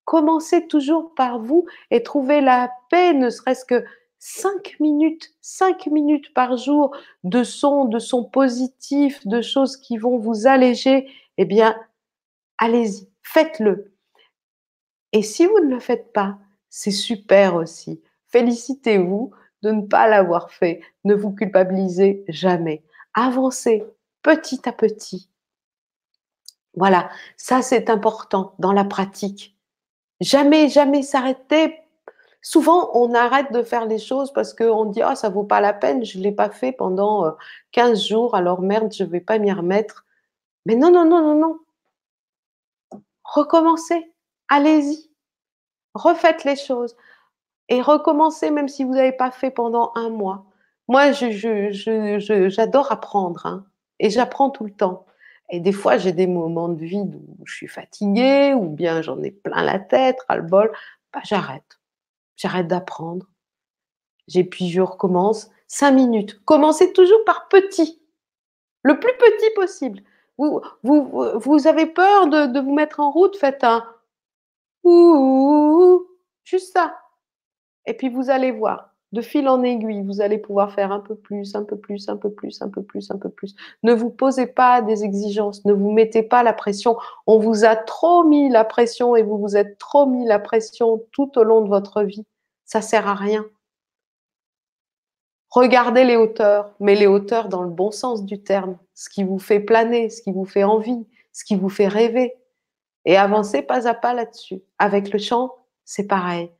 [0.06, 3.84] Commencez toujours par vous et trouvez la paix, ne serait-ce que
[4.18, 6.96] cinq minutes, cinq minutes par jour
[7.26, 11.10] de sons, de sons positifs, de choses qui vont vous alléger.
[11.38, 11.76] Eh bien,
[12.60, 13.94] allez-y, faites-le.
[15.12, 16.38] Et si vous ne le faites pas,
[16.70, 18.02] c'est super aussi.
[18.28, 19.32] Félicitez-vous
[19.64, 20.80] de ne pas l'avoir fait.
[21.04, 22.84] Ne vous culpabilisez jamais.
[23.14, 23.84] Avancez
[24.22, 25.30] petit à petit.
[26.76, 29.58] Voilà, ça c'est important dans la pratique.
[30.22, 31.78] Jamais, jamais s'arrêter.
[32.42, 35.74] Souvent, on arrête de faire les choses parce qu'on dit oh, ça vaut pas la
[35.74, 37.36] peine, je ne l'ai pas fait pendant
[37.72, 40.06] 15 euh, jours, alors merde, je ne vais pas m'y remettre.
[40.66, 41.60] Mais non, non, non, non, non.
[43.24, 44.12] Recommencez
[44.52, 45.10] allez-y,
[45.94, 46.96] refaites les choses
[47.70, 50.46] et recommencez même si vous n'avez pas fait pendant un mois.
[50.88, 53.66] Moi, j'adore apprendre hein,
[54.00, 55.06] et j'apprends tout le temps.
[55.50, 59.22] Et des fois, j'ai des moments de vide où je suis fatiguée ou bien j'en
[59.22, 60.72] ai plein la tête, ras-le-bol.
[61.14, 61.80] Bah, j'arrête.
[62.38, 63.28] J'arrête d'apprendre.
[64.34, 65.50] Et puis je recommence.
[65.68, 66.44] Cinq minutes.
[66.46, 68.02] Commencez toujours par petit.
[68.84, 70.02] Le plus petit possible.
[70.38, 73.86] Vous, avez peur de, vous mettre en route, faites un
[74.84, 76.08] ouh,
[76.44, 76.98] juste ça.
[77.86, 81.16] Et puis vous allez voir, de fil en aiguille, vous allez pouvoir faire un peu
[81.16, 83.56] plus, un peu plus, un peu plus, un peu plus, un peu plus.
[83.84, 86.98] Ne vous posez pas des exigences, ne vous mettez pas la pression.
[87.28, 91.04] On vous a trop mis la pression et vous vous êtes trop mis la pression
[91.12, 92.26] tout au long de votre vie.
[92.66, 93.46] Ça sert à rien.
[95.50, 99.40] Regardez les hauteurs, mais les hauteurs dans le bon sens du terme, ce qui vous
[99.40, 102.34] fait planer, ce qui vous fait envie, ce qui vous fait rêver.
[103.04, 104.62] Et avancez pas à pas là-dessus.
[104.80, 106.52] Avec le chant, c'est pareil.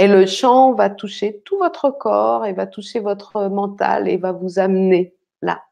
[0.00, 4.30] Et le chant va toucher tout votre corps et va toucher votre mental et va
[4.30, 5.12] vous amener
[5.42, 5.64] là.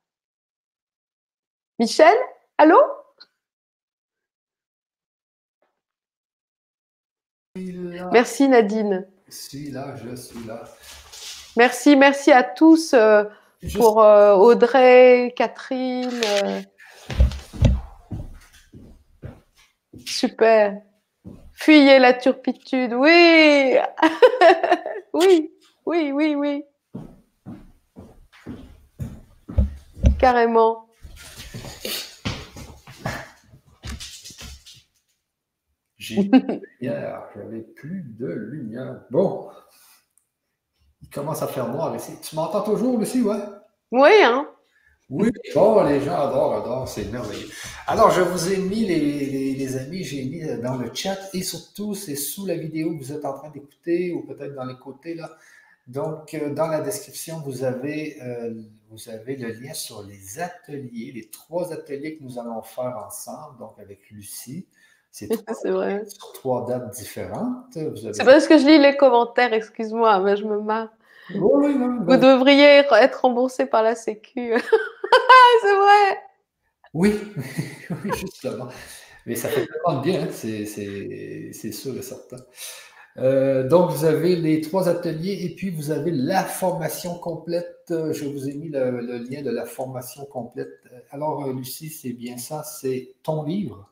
[1.78, 2.16] Michel,
[2.58, 2.76] allô?
[8.12, 9.06] Merci Nadine.
[9.28, 10.64] Je suis là, je suis là.
[11.56, 13.24] Merci, merci à tous euh,
[13.76, 16.10] pour euh, Audrey, Catherine.
[16.24, 16.62] Euh.
[20.05, 20.82] Super.
[21.57, 23.76] Fuyez la turpitude, oui.
[25.15, 25.51] oui,
[25.86, 26.65] oui, oui, oui.
[30.18, 30.86] Carrément.
[35.97, 39.01] J'ai plus de lumière, j'avais plus de lumière.
[39.10, 39.49] Bon,
[41.02, 42.12] il commence à faire noir ici.
[42.20, 43.41] Tu m'entends toujours, Lucie, ouais?
[43.91, 44.47] Oui, hein?
[45.09, 47.49] Oui, bon, les gens adorent, adorent, c'est merveilleux.
[47.86, 51.94] Alors, je vous ai mis, les, les, amis, j'ai mis dans le chat et surtout,
[51.94, 55.15] c'est sous la vidéo que vous êtes en train d'écouter ou peut-être dans les côtés,
[55.15, 55.31] là.
[55.86, 58.55] Donc, euh, dans la description, vous avez, euh,
[58.91, 63.59] vous avez le lien sur les ateliers, les trois ateliers que nous allons faire ensemble,
[63.60, 64.67] donc avec Lucie.
[65.12, 65.28] C'est
[65.70, 66.05] vrai.
[66.05, 67.73] Sur trois dates différentes.
[67.73, 70.91] C'est parce que je lis les commentaires, excuse-moi, mais je me marre.
[71.34, 71.74] Oui,
[72.06, 74.55] Vous devriez être remboursé par la Sécu.
[75.62, 76.18] c'est vrai.
[76.94, 77.14] Oui,
[78.05, 78.68] oui, justement.
[79.26, 80.28] Mais ça fait tellement de bien, hein.
[80.32, 82.38] c'est sûr et certain.
[83.18, 87.84] Euh, donc, vous avez les trois ateliers et puis vous avez la formation complète.
[87.88, 90.80] Je vous ai mis le, lien de la formation complète.
[91.10, 93.90] Alors, euh, Lucie, c'est bien ça, c'est ton livre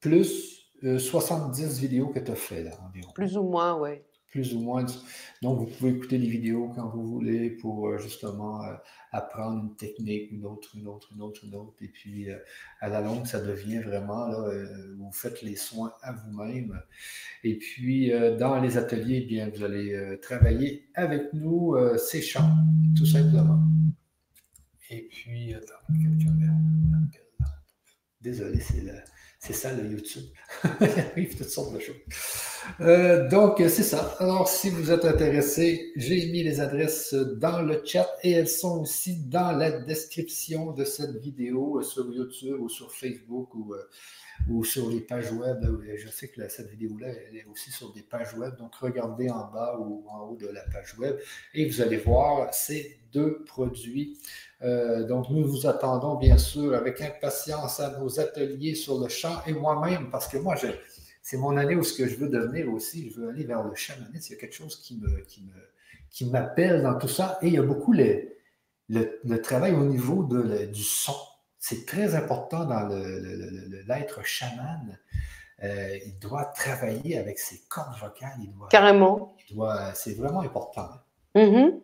[0.00, 3.10] plus 70 euh, vidéos que tu as fait là, environ.
[3.14, 4.02] Plus ou moins, oui
[4.34, 4.84] plus ou moins.
[5.42, 8.74] Donc, vous pouvez écouter les vidéos quand vous voulez pour euh, justement euh,
[9.12, 11.76] apprendre une technique, une autre, une autre, une autre, une autre.
[11.80, 12.38] Et puis, euh,
[12.80, 14.52] à la longue, ça devient vraiment, là,
[14.98, 16.82] vous faites les soins à vous-même.
[17.44, 22.56] Et puis, dans les ateliers, eh bien, vous allez travailler avec nous ces champs,
[22.96, 23.60] tout simplement.
[24.90, 25.94] Et puis, attends,
[28.20, 28.94] Désolé, c'est là.
[29.46, 30.24] C'est ça le YouTube.
[30.80, 31.96] Il arrive toutes sortes de choses.
[32.80, 34.16] Euh, donc, c'est ça.
[34.18, 38.80] Alors, si vous êtes intéressé, j'ai mis les adresses dans le chat et elles sont
[38.80, 43.82] aussi dans la description de cette vidéo euh, sur YouTube ou sur Facebook ou, euh,
[44.48, 45.64] ou sur les pages web.
[45.96, 48.56] Je sais que cette vidéo-là, elle est aussi sur des pages web.
[48.56, 51.16] Donc, regardez en bas ou en haut de la page web
[51.54, 54.18] et vous allez voir ces deux produits
[54.64, 59.42] euh, donc, nous vous attendons bien sûr avec impatience à nos ateliers sur le champ
[59.46, 60.54] et moi-même, parce que moi,
[61.22, 63.74] c'est mon année où ce que je veux devenir aussi, je veux aller vers le
[63.74, 64.32] chamanisme.
[64.32, 65.52] Il y a quelque chose qui me, qui me,
[66.10, 67.38] qui m'appelle dans tout ça.
[67.42, 68.30] Et il y a beaucoup le,
[68.88, 71.14] le, travail au niveau de, du son.
[71.66, 72.86] C'est très important dans
[73.88, 74.98] l'être chaman.
[75.62, 78.36] Euh, il doit travailler avec ses cordes vocales.
[78.42, 79.34] Il doit, Carrément.
[79.48, 80.90] Il doit, c'est vraiment important.
[81.34, 81.80] Mm-hmm.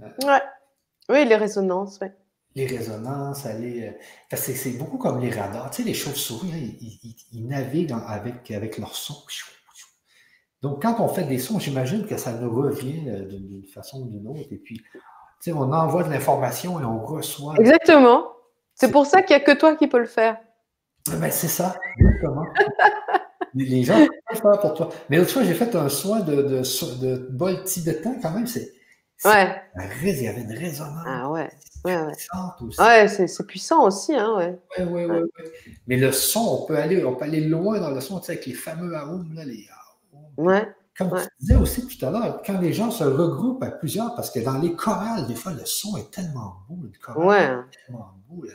[0.00, 0.40] Euh, ouais.
[1.10, 2.08] Oui, les résonances, oui.
[2.54, 3.88] Les résonances, aller.
[4.32, 5.68] Euh, c'est beaucoup comme les radars.
[5.72, 6.78] Tu sais, les chauves-souris,
[7.32, 9.14] ils, naviguent avec, avec leur son.
[10.62, 14.06] Donc, quand on fait des sons, j'imagine que ça nous revient euh, d'une façon ou
[14.06, 14.48] d'une autre.
[14.50, 15.00] Et puis, tu
[15.40, 17.56] sais, on envoie de l'information et on reçoit.
[17.58, 18.29] Exactement.
[18.80, 20.38] C'est pour ça qu'il n'y a que toi qui peux le faire.
[21.06, 22.46] Ben, c'est ça, exactement.
[23.54, 24.88] les gens peuvent le faire pour toi.
[25.08, 28.46] Mais l'autre fois, j'ai fait un soin de, de, de, de bol tibétain quand même.
[28.46, 28.72] C'est
[29.24, 29.54] Ouais.
[30.02, 31.04] Il y avait une résonance.
[31.06, 31.50] Ah ouais.
[31.84, 32.12] Ouais, ouais.
[32.62, 32.80] Aussi.
[32.80, 34.58] ouais c'est puissant aussi, hein, ouais.
[34.78, 35.22] Ouais, ouais, ouais,
[35.86, 38.32] Mais le son, on peut aller, on peut aller loin dans le son, tu sais,
[38.32, 39.66] avec les fameux aoums, là, les
[40.36, 40.66] Ouais.
[41.00, 44.30] Comme tu disais aussi tout à l'heure, quand les gens se regroupent à plusieurs, parce
[44.30, 47.44] que dans les chorales, des fois, le son est tellement beau, le choral ouais.
[47.44, 48.52] est tellement beau, là,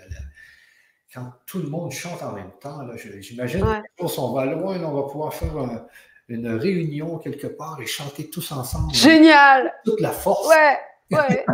[1.11, 3.82] quand tout le monde chante en même temps, j'imagine, ouais.
[3.99, 5.85] on va loin, on va pouvoir faire un,
[6.27, 8.93] une réunion quelque part et chanter tous ensemble.
[8.93, 9.74] Génial!
[9.83, 10.48] Toute la force.
[10.48, 10.80] Ouais,
[11.11, 11.45] ouais,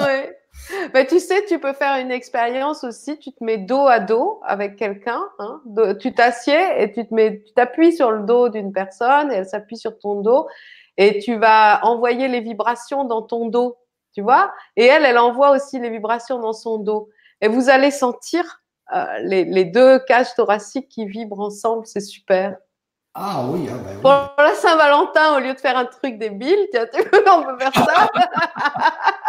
[0.00, 0.37] ouais.
[0.92, 3.18] Ben, tu sais, tu peux faire une expérience aussi.
[3.18, 5.22] Tu te mets dos à dos avec quelqu'un.
[5.38, 5.60] Hein,
[6.00, 9.46] tu t'assieds et tu te mets, tu t'appuies sur le dos d'une personne et elle
[9.46, 10.46] s'appuie sur ton dos
[10.96, 13.78] et tu vas envoyer les vibrations dans ton dos.
[14.14, 14.52] Tu vois?
[14.76, 17.08] Et elle, elle envoie aussi les vibrations dans son dos.
[17.40, 18.62] Et vous allez sentir
[18.94, 21.86] euh, les, les deux cages thoraciques qui vibrent ensemble.
[21.86, 22.56] C'est super.
[23.14, 24.00] Ah oui, ah ben oui.
[24.00, 27.74] Pour la Saint-Valentin, au lieu de faire un truc débile, tiens, tu on peut faire
[27.74, 28.08] ça.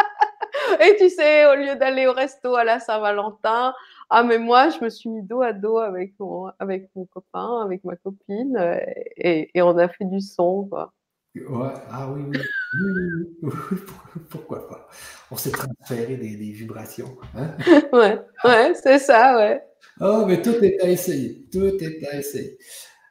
[0.81, 3.73] Et tu sais, au lieu d'aller au resto à la Saint-Valentin,
[4.09, 7.61] ah mais moi, je me suis mis dos à dos avec mon, avec mon copain,
[7.63, 8.79] avec ma copine, euh,
[9.17, 10.93] et, et on a fait du son, quoi.
[11.35, 12.39] Ouais, ah oui, oui.
[12.81, 12.91] oui,
[13.43, 13.79] oui,
[14.29, 14.87] Pourquoi pas?
[15.29, 17.17] On s'est transféré des, des vibrations.
[17.35, 17.55] Hein?
[17.93, 19.63] ouais, ouais, c'est ça, ouais.
[20.01, 21.45] Oh, mais tout est à essayer.
[21.51, 22.57] Tout est à essayer.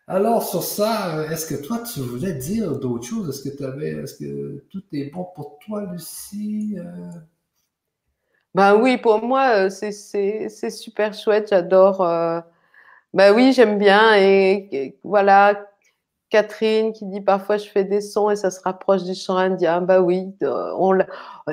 [0.09, 3.29] Alors, sur ça, euh, est-ce que toi, tu voulais dire d'autres choses?
[3.29, 6.77] Est-ce que tu avais, est-ce que tout est bon pour toi, Lucie?
[6.79, 7.11] Euh?
[8.55, 11.49] Ben oui, pour moi, euh, c'est super chouette.
[11.51, 12.03] J'adore.
[13.15, 14.17] Ben oui, j'aime bien.
[14.17, 15.67] Et, voilà,
[16.31, 19.81] Catherine qui dit parfois je fais des sons et ça se rapproche du chant indien.
[19.81, 20.99] Bah oui, on,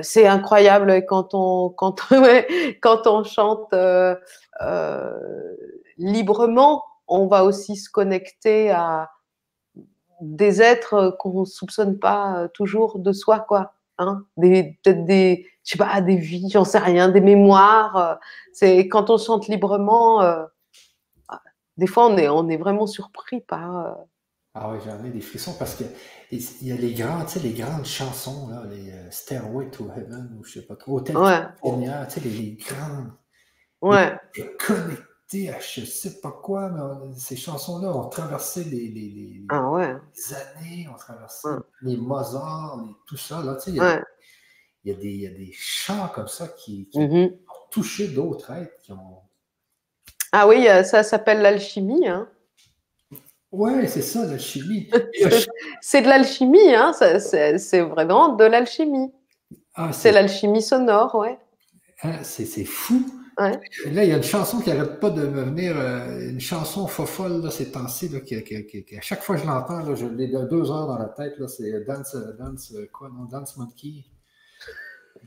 [0.02, 1.70] c'est incroyable quand on,
[2.82, 4.16] quand, on chante euh,
[4.62, 5.14] euh,
[5.98, 9.12] librement, on va aussi se connecter à
[10.22, 13.75] des êtres qu'on ne soupçonne pas toujours de soi, quoi.
[13.98, 18.20] Hein des, peut-être des, je sais pas, des vies, j'en sais rien, des mémoires.
[18.54, 20.22] C'est quand on chante librement,
[21.78, 23.96] des fois on est, on est vraiment surpris par
[24.58, 25.84] ah oui, j'en ai des frissons parce que
[26.32, 29.90] il y a les grandes, tu sais, les grandes chansons, là, les euh, Stairway to
[29.92, 31.42] Heaven, ou je sais pas trop, Hôtel ouais.
[31.62, 31.70] tu
[32.08, 33.12] sais, les, les, grandes.
[33.82, 34.18] Ouais.
[34.38, 39.42] Les, connectées à je sais pas quoi, mais ces chansons-là ont traversé les, les, les,
[39.50, 39.96] ah ouais.
[40.16, 41.50] les années, ont traversé
[41.82, 44.04] les Mozart, les, tout ça, là, tu sais, il y, a,
[44.84, 47.34] il, y a des, il y a des chants comme ça qui, qui mm-hmm.
[47.34, 49.20] ont touché d'autres êtres, qui ont.
[50.32, 52.30] Ah oui, ça s'appelle l'alchimie, hein.
[53.52, 54.90] Ouais, c'est ça, l'alchimie.
[55.82, 56.92] c'est de l'alchimie, hein?
[56.94, 59.12] c'est vraiment de l'alchimie.
[59.74, 61.38] Ah, c'est l'alchimie sonore, ouais.
[62.02, 63.06] Ah, c'est fou.
[63.40, 63.60] Ouais.
[63.92, 66.88] Là, il y a une chanson qui n'arrête pas de me venir, euh, une chanson
[66.88, 70.72] fofolle là, ces temps-ci, qui, qui, à chaque fois que je l'entends, je l'ai deux
[70.72, 74.06] heures dans la tête, c'est Dance, Dance, quoi, non, Dance Monkey.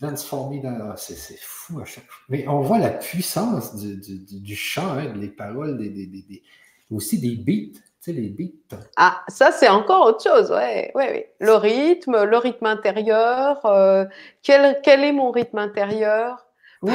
[0.00, 0.60] Dance for me,
[0.96, 2.24] c'est fou à chaque fois.
[2.28, 6.42] Mais on voit la puissance du, du, du chant, hein, des paroles, des, des, des,
[6.90, 7.78] aussi des beats
[8.12, 8.76] les beats.
[8.96, 11.34] Ah, ça, c'est encore autre chose, ouais, ouais, ouais.
[11.40, 13.64] Le rythme, le rythme intérieur.
[13.66, 14.04] Euh,
[14.42, 16.46] quel, quel, est mon rythme intérieur?
[16.82, 16.92] Bah,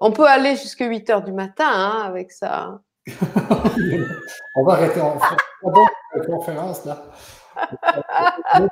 [0.00, 2.80] On peut aller jusqu'à 8 heures du matin hein, avec ça.
[4.54, 5.00] on va arrêter.
[5.00, 5.36] On fait
[6.16, 7.04] une conférence, là.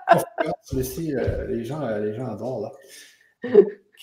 [0.72, 2.72] laisser euh, les, gens, euh, les gens adorent, là.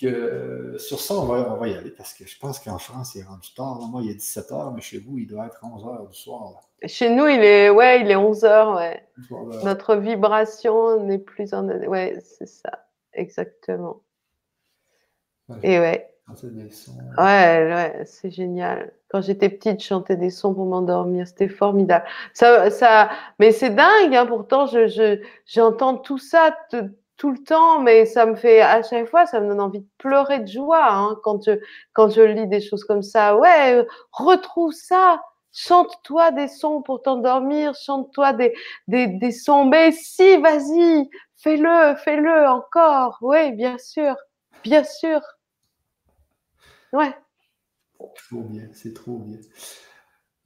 [0.04, 3.14] Euh, sur ça, on va, on va, y aller parce que je pense qu'en France,
[3.14, 3.80] il est rendu tard.
[3.90, 6.70] Moi, il est 17 h, mais chez vous, il doit être 11 h du soir.
[6.86, 8.76] Chez nous, il est, ouais, il est 11 h.
[8.76, 9.08] Ouais.
[9.64, 11.66] Notre vibration n'est plus en.
[11.68, 14.02] Ouais, c'est ça, exactement.
[15.62, 16.08] Et ouais.
[17.18, 17.24] Ouais,
[17.74, 18.92] ouais, c'est génial.
[19.08, 21.26] Quand j'étais petite, je chantais des sons pour m'endormir.
[21.26, 22.04] C'était formidable.
[22.32, 26.56] Ça, ça, mais c'est dingue, hein, pourtant, je, j'entends tout ça
[27.16, 29.88] tout le temps, mais ça me fait à chaque fois, ça me donne envie de
[29.98, 31.58] pleurer de joie hein, quand je
[31.92, 33.36] quand je lis des choses comme ça.
[33.36, 35.20] Ouais, retrouve ça,
[35.52, 38.54] chante-toi des sons pour t'endormir, chante-toi des,
[38.86, 39.64] des des sons.
[39.64, 41.10] Mais si, vas-y,
[41.42, 43.18] fais-le, fais-le encore.
[43.22, 44.14] Oui, bien sûr,
[44.62, 45.20] bien sûr.
[46.92, 47.14] Ouais.
[47.98, 49.38] Trop bien, c'est trop bien.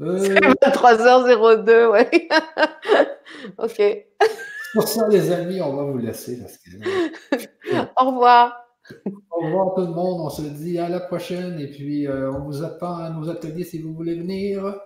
[0.01, 0.35] Euh...
[0.62, 2.29] 23h02, ouais.
[3.59, 4.07] ok.
[4.73, 6.41] Pour ça, les amis, on va vous laisser.
[7.97, 8.57] Au revoir.
[9.31, 10.21] Au revoir tout le monde.
[10.23, 11.61] On se dit à la prochaine.
[11.61, 14.81] Et puis, euh, on vous attend à nos ateliers si vous voulez venir.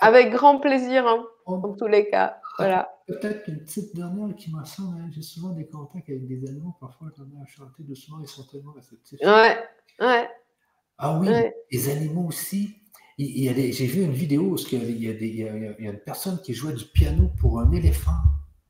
[0.00, 2.38] Avec grand plaisir, hein, en tous les cas.
[2.58, 2.90] Voilà.
[3.06, 4.98] Peut-être une petite dernière qui me semble.
[5.00, 5.08] Hein.
[5.10, 6.74] J'ai souvent des contacts avec des animaux.
[6.80, 9.20] Parfois, quand on a chanté doucement, ils sont tellement réceptifs.
[9.20, 9.58] Ouais,
[10.00, 10.28] ouais.
[10.98, 11.28] Ah oui,
[11.70, 12.76] les animaux aussi.
[13.18, 16.72] J'ai vu une vidéo où il y, a il y a une personne qui jouait
[16.72, 18.16] du piano pour un éléphant.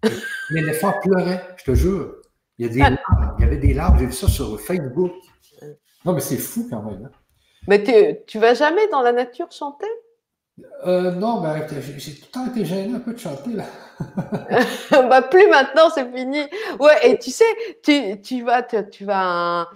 [0.51, 2.17] L'éléphant pleurait, je te jure.
[2.59, 5.12] Il y, a des larmes, il y avait des larmes, j'ai vu ça sur Facebook.
[6.05, 7.07] Non, mais c'est fou quand même.
[7.07, 7.11] Hein.
[7.67, 9.89] Mais tu vas jamais dans la nature chanter?
[10.86, 11.67] Euh, Non, mais
[11.99, 13.51] j'ai tout le temps été gêné un peu de chanter.
[13.53, 13.65] Là.
[14.91, 16.43] bah, plus maintenant, c'est fini.
[16.78, 17.44] Ouais, et tu sais,
[17.83, 19.69] tu, tu vas, tu, vas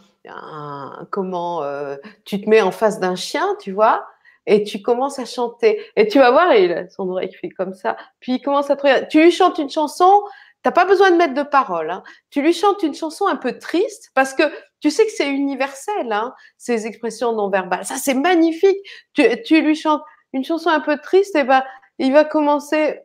[1.11, 4.07] comment, euh, tu te mets en face d'un chien, tu vois,
[4.47, 5.81] et tu commences à chanter.
[5.97, 7.97] Et tu vas voir, il a son oreille qui fait comme ça.
[8.21, 9.09] Puis il commence à te.
[9.09, 10.23] Tu lui chantes une chanson,
[10.63, 11.91] t'as pas besoin de mettre de paroles.
[11.91, 12.03] Hein.
[12.31, 14.43] Tu lui chantes une chanson un peu triste parce que
[14.81, 17.85] tu sais que c'est universel, hein, ces expressions non verbales.
[17.85, 18.79] Ça, c'est magnifique.
[19.13, 21.65] Tu, tu, lui chantes une chanson un peu triste, et ben,
[21.99, 23.03] il va commencer, euh,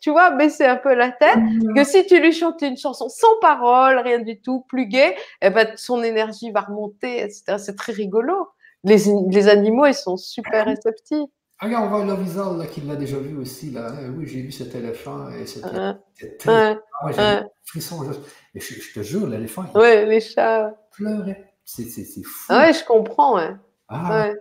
[0.00, 1.36] tu vois, baisser un peu la tête.
[1.36, 1.74] Mmh.
[1.74, 5.50] Que si tu lui chantes une chanson sans paroles, rien du tout, plus gai, et
[5.50, 7.56] ben, son énergie va remonter, etc.
[7.58, 8.48] C'est très rigolo
[8.84, 11.28] les, les, animaux, ils sont super réceptifs.
[11.58, 13.70] Ah, regarde, on voit Lovisol là, qui l'a déjà vu aussi.
[13.70, 13.92] Là.
[13.92, 16.78] Euh, oui, j'ai vu cet éléphant et c'était ouais.
[17.14, 18.20] j'ai frisson juste.
[18.54, 20.74] Et je, je, te jure, l'éléphant, il ouais, les chats.
[20.92, 21.52] pleurait.
[21.64, 21.84] C'est
[22.24, 22.46] fou.
[22.48, 23.50] Ah ouais, je comprends, ouais.
[23.88, 24.28] Ah.
[24.28, 24.40] ouais.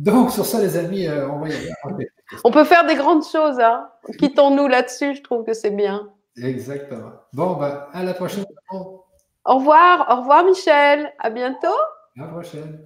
[0.00, 2.08] Donc, sur ça, les amis, euh, on va y aller.
[2.42, 3.86] On peut faire des grandes choses, hein.
[4.18, 6.08] Quittons-nous là-dessus, je trouve que c'est bien.
[6.42, 7.12] Exactement.
[7.34, 8.46] Bon, ben, à la prochaine.
[8.72, 9.04] Au
[9.44, 11.68] revoir, au revoir Michel, à bientôt.
[12.16, 12.82] À la prochaine.